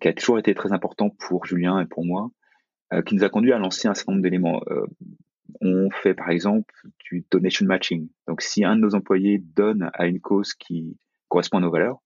qui 0.00 0.08
a 0.08 0.12
toujours 0.12 0.38
été 0.38 0.54
très 0.54 0.72
important 0.72 1.10
pour 1.10 1.44
Julien 1.46 1.80
et 1.80 1.86
pour 1.86 2.04
moi, 2.04 2.30
euh, 2.92 3.02
qui 3.02 3.14
nous 3.14 3.24
a 3.24 3.28
conduit 3.28 3.52
à 3.52 3.58
lancer 3.58 3.88
un 3.88 3.94
certain 3.94 4.12
nombre 4.12 4.22
d'éléments. 4.22 4.62
Euh, 4.70 4.86
on 5.60 5.90
fait 5.90 6.14
par 6.14 6.30
exemple 6.30 6.74
du 7.04 7.24
donation 7.30 7.66
matching. 7.66 8.08
Donc 8.26 8.42
si 8.42 8.64
un 8.64 8.76
de 8.76 8.80
nos 8.80 8.94
employés 8.94 9.38
donne 9.38 9.90
à 9.94 10.06
une 10.06 10.20
cause 10.20 10.54
qui 10.54 10.96
correspond 11.28 11.58
à 11.58 11.60
nos 11.60 11.70
valeurs, 11.70 12.02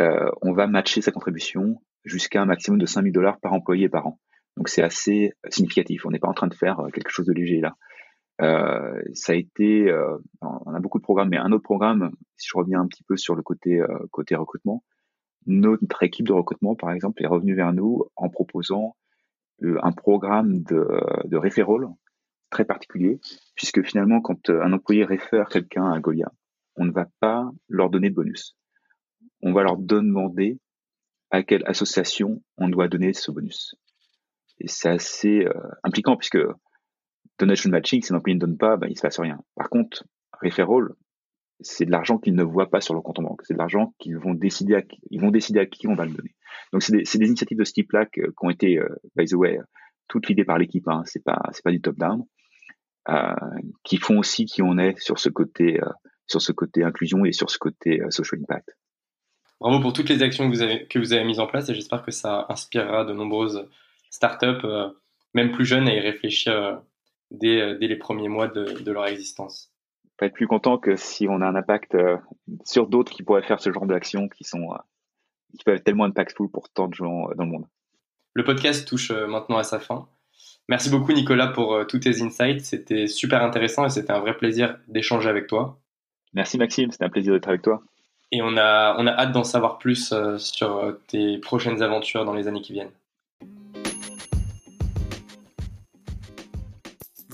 euh, 0.00 0.30
on 0.42 0.52
va 0.52 0.66
matcher 0.66 1.00
sa 1.00 1.12
contribution 1.12 1.80
jusqu'à 2.04 2.42
un 2.42 2.46
maximum 2.46 2.78
de 2.78 2.86
5000 2.86 3.12
dollars 3.12 3.38
par 3.40 3.52
employé 3.52 3.88
par 3.88 4.06
an. 4.06 4.20
Donc 4.56 4.68
c'est 4.68 4.82
assez 4.82 5.32
significatif. 5.48 6.06
On 6.06 6.10
n'est 6.10 6.18
pas 6.18 6.28
en 6.28 6.34
train 6.34 6.46
de 6.46 6.54
faire 6.54 6.80
quelque 6.92 7.10
chose 7.10 7.26
de 7.26 7.32
léger 7.32 7.60
là. 7.60 7.76
Euh, 8.40 9.00
ça 9.14 9.32
a 9.32 9.36
été, 9.36 9.88
euh, 9.88 10.16
on 10.40 10.74
a 10.74 10.80
beaucoup 10.80 10.98
de 10.98 11.02
programmes, 11.04 11.28
mais 11.28 11.36
un 11.36 11.52
autre 11.52 11.62
programme, 11.62 12.10
si 12.36 12.48
je 12.48 12.56
reviens 12.56 12.80
un 12.80 12.86
petit 12.88 13.04
peu 13.04 13.16
sur 13.16 13.34
le 13.34 13.42
côté 13.42 13.80
euh, 13.80 13.98
côté 14.10 14.34
recrutement, 14.34 14.82
notre 15.46 16.02
équipe 16.02 16.26
de 16.26 16.32
recrutement, 16.32 16.74
par 16.74 16.92
exemple, 16.92 17.22
est 17.22 17.26
revenue 17.26 17.54
vers 17.54 17.72
nous 17.72 18.04
en 18.16 18.28
proposant 18.28 18.96
un 19.60 19.92
programme 19.92 20.62
de, 20.62 20.88
de 21.24 21.88
très 22.50 22.64
particulier, 22.64 23.20
puisque 23.54 23.82
finalement, 23.82 24.20
quand 24.20 24.50
un 24.50 24.72
employé 24.72 25.04
réfère 25.04 25.48
quelqu'un 25.48 25.90
à 25.90 26.00
Golia, 26.00 26.32
on 26.76 26.84
ne 26.84 26.92
va 26.92 27.06
pas 27.20 27.48
leur 27.68 27.90
donner 27.90 28.10
de 28.10 28.14
bonus. 28.14 28.56
On 29.40 29.52
va 29.52 29.62
leur 29.62 29.76
demander 29.76 30.58
à 31.30 31.42
quelle 31.42 31.64
association 31.66 32.42
on 32.56 32.68
doit 32.68 32.88
donner 32.88 33.12
ce 33.12 33.30
bonus. 33.30 33.76
Et 34.60 34.68
c'est 34.68 34.88
assez 34.88 35.46
impliquant 35.82 36.16
puisque 36.16 36.38
donation 37.38 37.70
matching, 37.70 38.02
si 38.02 38.12
l'employé 38.12 38.34
ne 38.34 38.40
donne 38.40 38.56
pas, 38.56 38.76
ben, 38.76 38.88
il 38.88 38.96
se 38.96 39.02
passe 39.02 39.18
rien. 39.18 39.40
Par 39.56 39.68
contre, 39.68 40.04
referral, 40.40 40.90
c'est 41.60 41.84
de 41.84 41.90
l'argent 41.90 42.18
qu'ils 42.18 42.34
ne 42.34 42.42
voient 42.42 42.70
pas 42.70 42.80
sur 42.80 42.94
leur 42.94 43.02
compte 43.02 43.18
en 43.18 43.22
banque. 43.22 43.42
C'est 43.44 43.54
de 43.54 43.58
l'argent 43.58 43.94
qu'ils 43.98 44.18
vont 44.18 44.34
décider 44.34 44.74
à 44.74 44.82
qui, 44.82 45.88
on 45.88 45.94
va 45.94 46.04
le 46.04 46.12
donner. 46.12 46.34
Donc 46.72 46.82
c'est 46.82 46.92
des, 46.92 47.26
initiatives 47.26 47.58
de 47.58 47.64
ce 47.64 47.72
type-là 47.72 48.06
qui 48.06 48.20
ont 48.40 48.50
été, 48.50 48.78
euh, 48.78 48.88
by 49.16 49.24
the 49.24 49.34
way, 49.34 49.58
toutes 50.08 50.28
l'idée 50.28 50.44
par 50.44 50.58
l'équipe. 50.58 50.86
Hein, 50.88 51.02
c'est 51.06 51.22
pas 51.24 51.40
du 51.66 51.80
top 51.80 51.96
down, 51.96 52.24
euh, 53.08 53.34
qui 53.82 53.96
font 53.96 54.18
aussi 54.18 54.44
qui 54.44 54.62
on 54.62 54.78
est 54.78 54.96
sur 55.00 55.18
ce 55.18 55.28
côté 55.28 55.80
euh, 55.80 56.84
inclusion 56.84 57.24
et 57.24 57.32
sur 57.32 57.50
ce 57.50 57.58
côté 57.58 58.00
euh, 58.00 58.10
social 58.10 58.40
impact. 58.40 58.76
Bravo 59.60 59.80
pour 59.80 59.92
toutes 59.92 60.08
les 60.08 60.22
actions 60.22 60.48
que 60.50 60.98
vous 60.98 61.12
avez 61.12 61.24
mises 61.24 61.40
en 61.40 61.48
place 61.48 61.68
et 61.68 61.74
j'espère 61.74 62.04
que 62.04 62.12
ça 62.12 62.46
inspirera 62.48 63.04
de 63.04 63.12
nombreuses 63.12 63.68
startups, 64.12 64.64
euh, 64.64 64.88
même 65.34 65.52
plus 65.52 65.64
jeunes, 65.64 65.88
à 65.88 65.94
y 65.94 66.00
réfléchir 66.00 66.52
euh, 66.52 66.76
dès, 67.30 67.74
les 67.80 67.96
premiers 67.96 68.28
mois 68.28 68.46
de, 68.46 68.90
leur 68.90 69.06
existence. 69.06 69.72
Pas 70.18 70.26
être 70.26 70.34
plus 70.34 70.46
content 70.46 70.78
que 70.78 70.94
si 70.94 71.26
on 71.28 71.40
a 71.40 71.46
un 71.46 71.54
impact 71.54 71.94
euh, 71.94 72.16
sur 72.64 72.86
d'autres 72.86 73.12
qui 73.12 73.22
pourraient 73.22 73.42
faire 73.42 73.60
ce 73.60 73.72
genre 73.72 73.86
d'actions 73.86 74.28
qui 74.28 74.44
sont 74.44 74.72
euh, 74.72 74.76
qui 75.56 75.64
peuvent 75.64 75.76
être 75.76 75.84
tellement 75.84 76.04
impactful 76.04 76.50
pour 76.50 76.68
tant 76.68 76.88
de 76.88 76.94
gens 76.94 77.28
dans 77.36 77.44
le 77.44 77.50
monde. 77.50 77.66
Le 78.34 78.44
podcast 78.44 78.86
touche 78.86 79.10
maintenant 79.10 79.58
à 79.58 79.64
sa 79.64 79.78
fin. 79.78 80.08
Merci 80.68 80.88
beaucoup 80.88 81.12
Nicolas 81.12 81.48
pour 81.48 81.86
tous 81.86 81.98
tes 81.98 82.22
insights. 82.22 82.64
C'était 82.64 83.06
super 83.06 83.42
intéressant 83.42 83.84
et 83.84 83.90
c'était 83.90 84.12
un 84.12 84.20
vrai 84.20 84.34
plaisir 84.34 84.78
d'échanger 84.88 85.28
avec 85.28 85.48
toi. 85.48 85.78
Merci 86.32 86.56
Maxime, 86.56 86.90
c'était 86.90 87.04
un 87.04 87.10
plaisir 87.10 87.34
d'être 87.34 87.48
avec 87.48 87.60
toi. 87.60 87.82
Et 88.30 88.40
on 88.40 88.56
a, 88.56 88.96
on 88.98 89.06
a 89.06 89.12
hâte 89.12 89.32
d'en 89.32 89.44
savoir 89.44 89.76
plus 89.76 90.14
sur 90.38 90.96
tes 91.08 91.36
prochaines 91.36 91.82
aventures 91.82 92.24
dans 92.24 92.32
les 92.32 92.48
années 92.48 92.62
qui 92.62 92.72
viennent. 92.72 92.92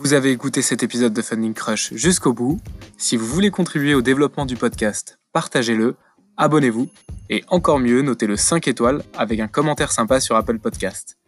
Vous 0.09 0.15
avez 0.15 0.31
écouté 0.31 0.63
cet 0.63 0.83
épisode 0.83 1.13
de 1.13 1.21
Funding 1.21 1.53
Crush 1.53 1.93
jusqu'au 1.93 2.33
bout. 2.33 2.59
Si 2.97 3.19
vous 3.19 3.27
voulez 3.27 3.51
contribuer 3.51 3.93
au 3.93 4.01
développement 4.01 4.47
du 4.47 4.57
podcast, 4.57 5.21
partagez-le, 5.35 5.97
abonnez-vous 6.39 6.89
et 7.29 7.45
encore 7.49 7.79
mieux, 7.79 8.01
notez-le 8.01 8.37
5 8.37 8.69
étoiles 8.69 9.03
avec 9.19 9.39
un 9.39 9.49
commentaire 9.49 9.93
sympa 9.93 10.19
sur 10.19 10.35
Apple 10.35 10.61
Podcast. 10.61 11.19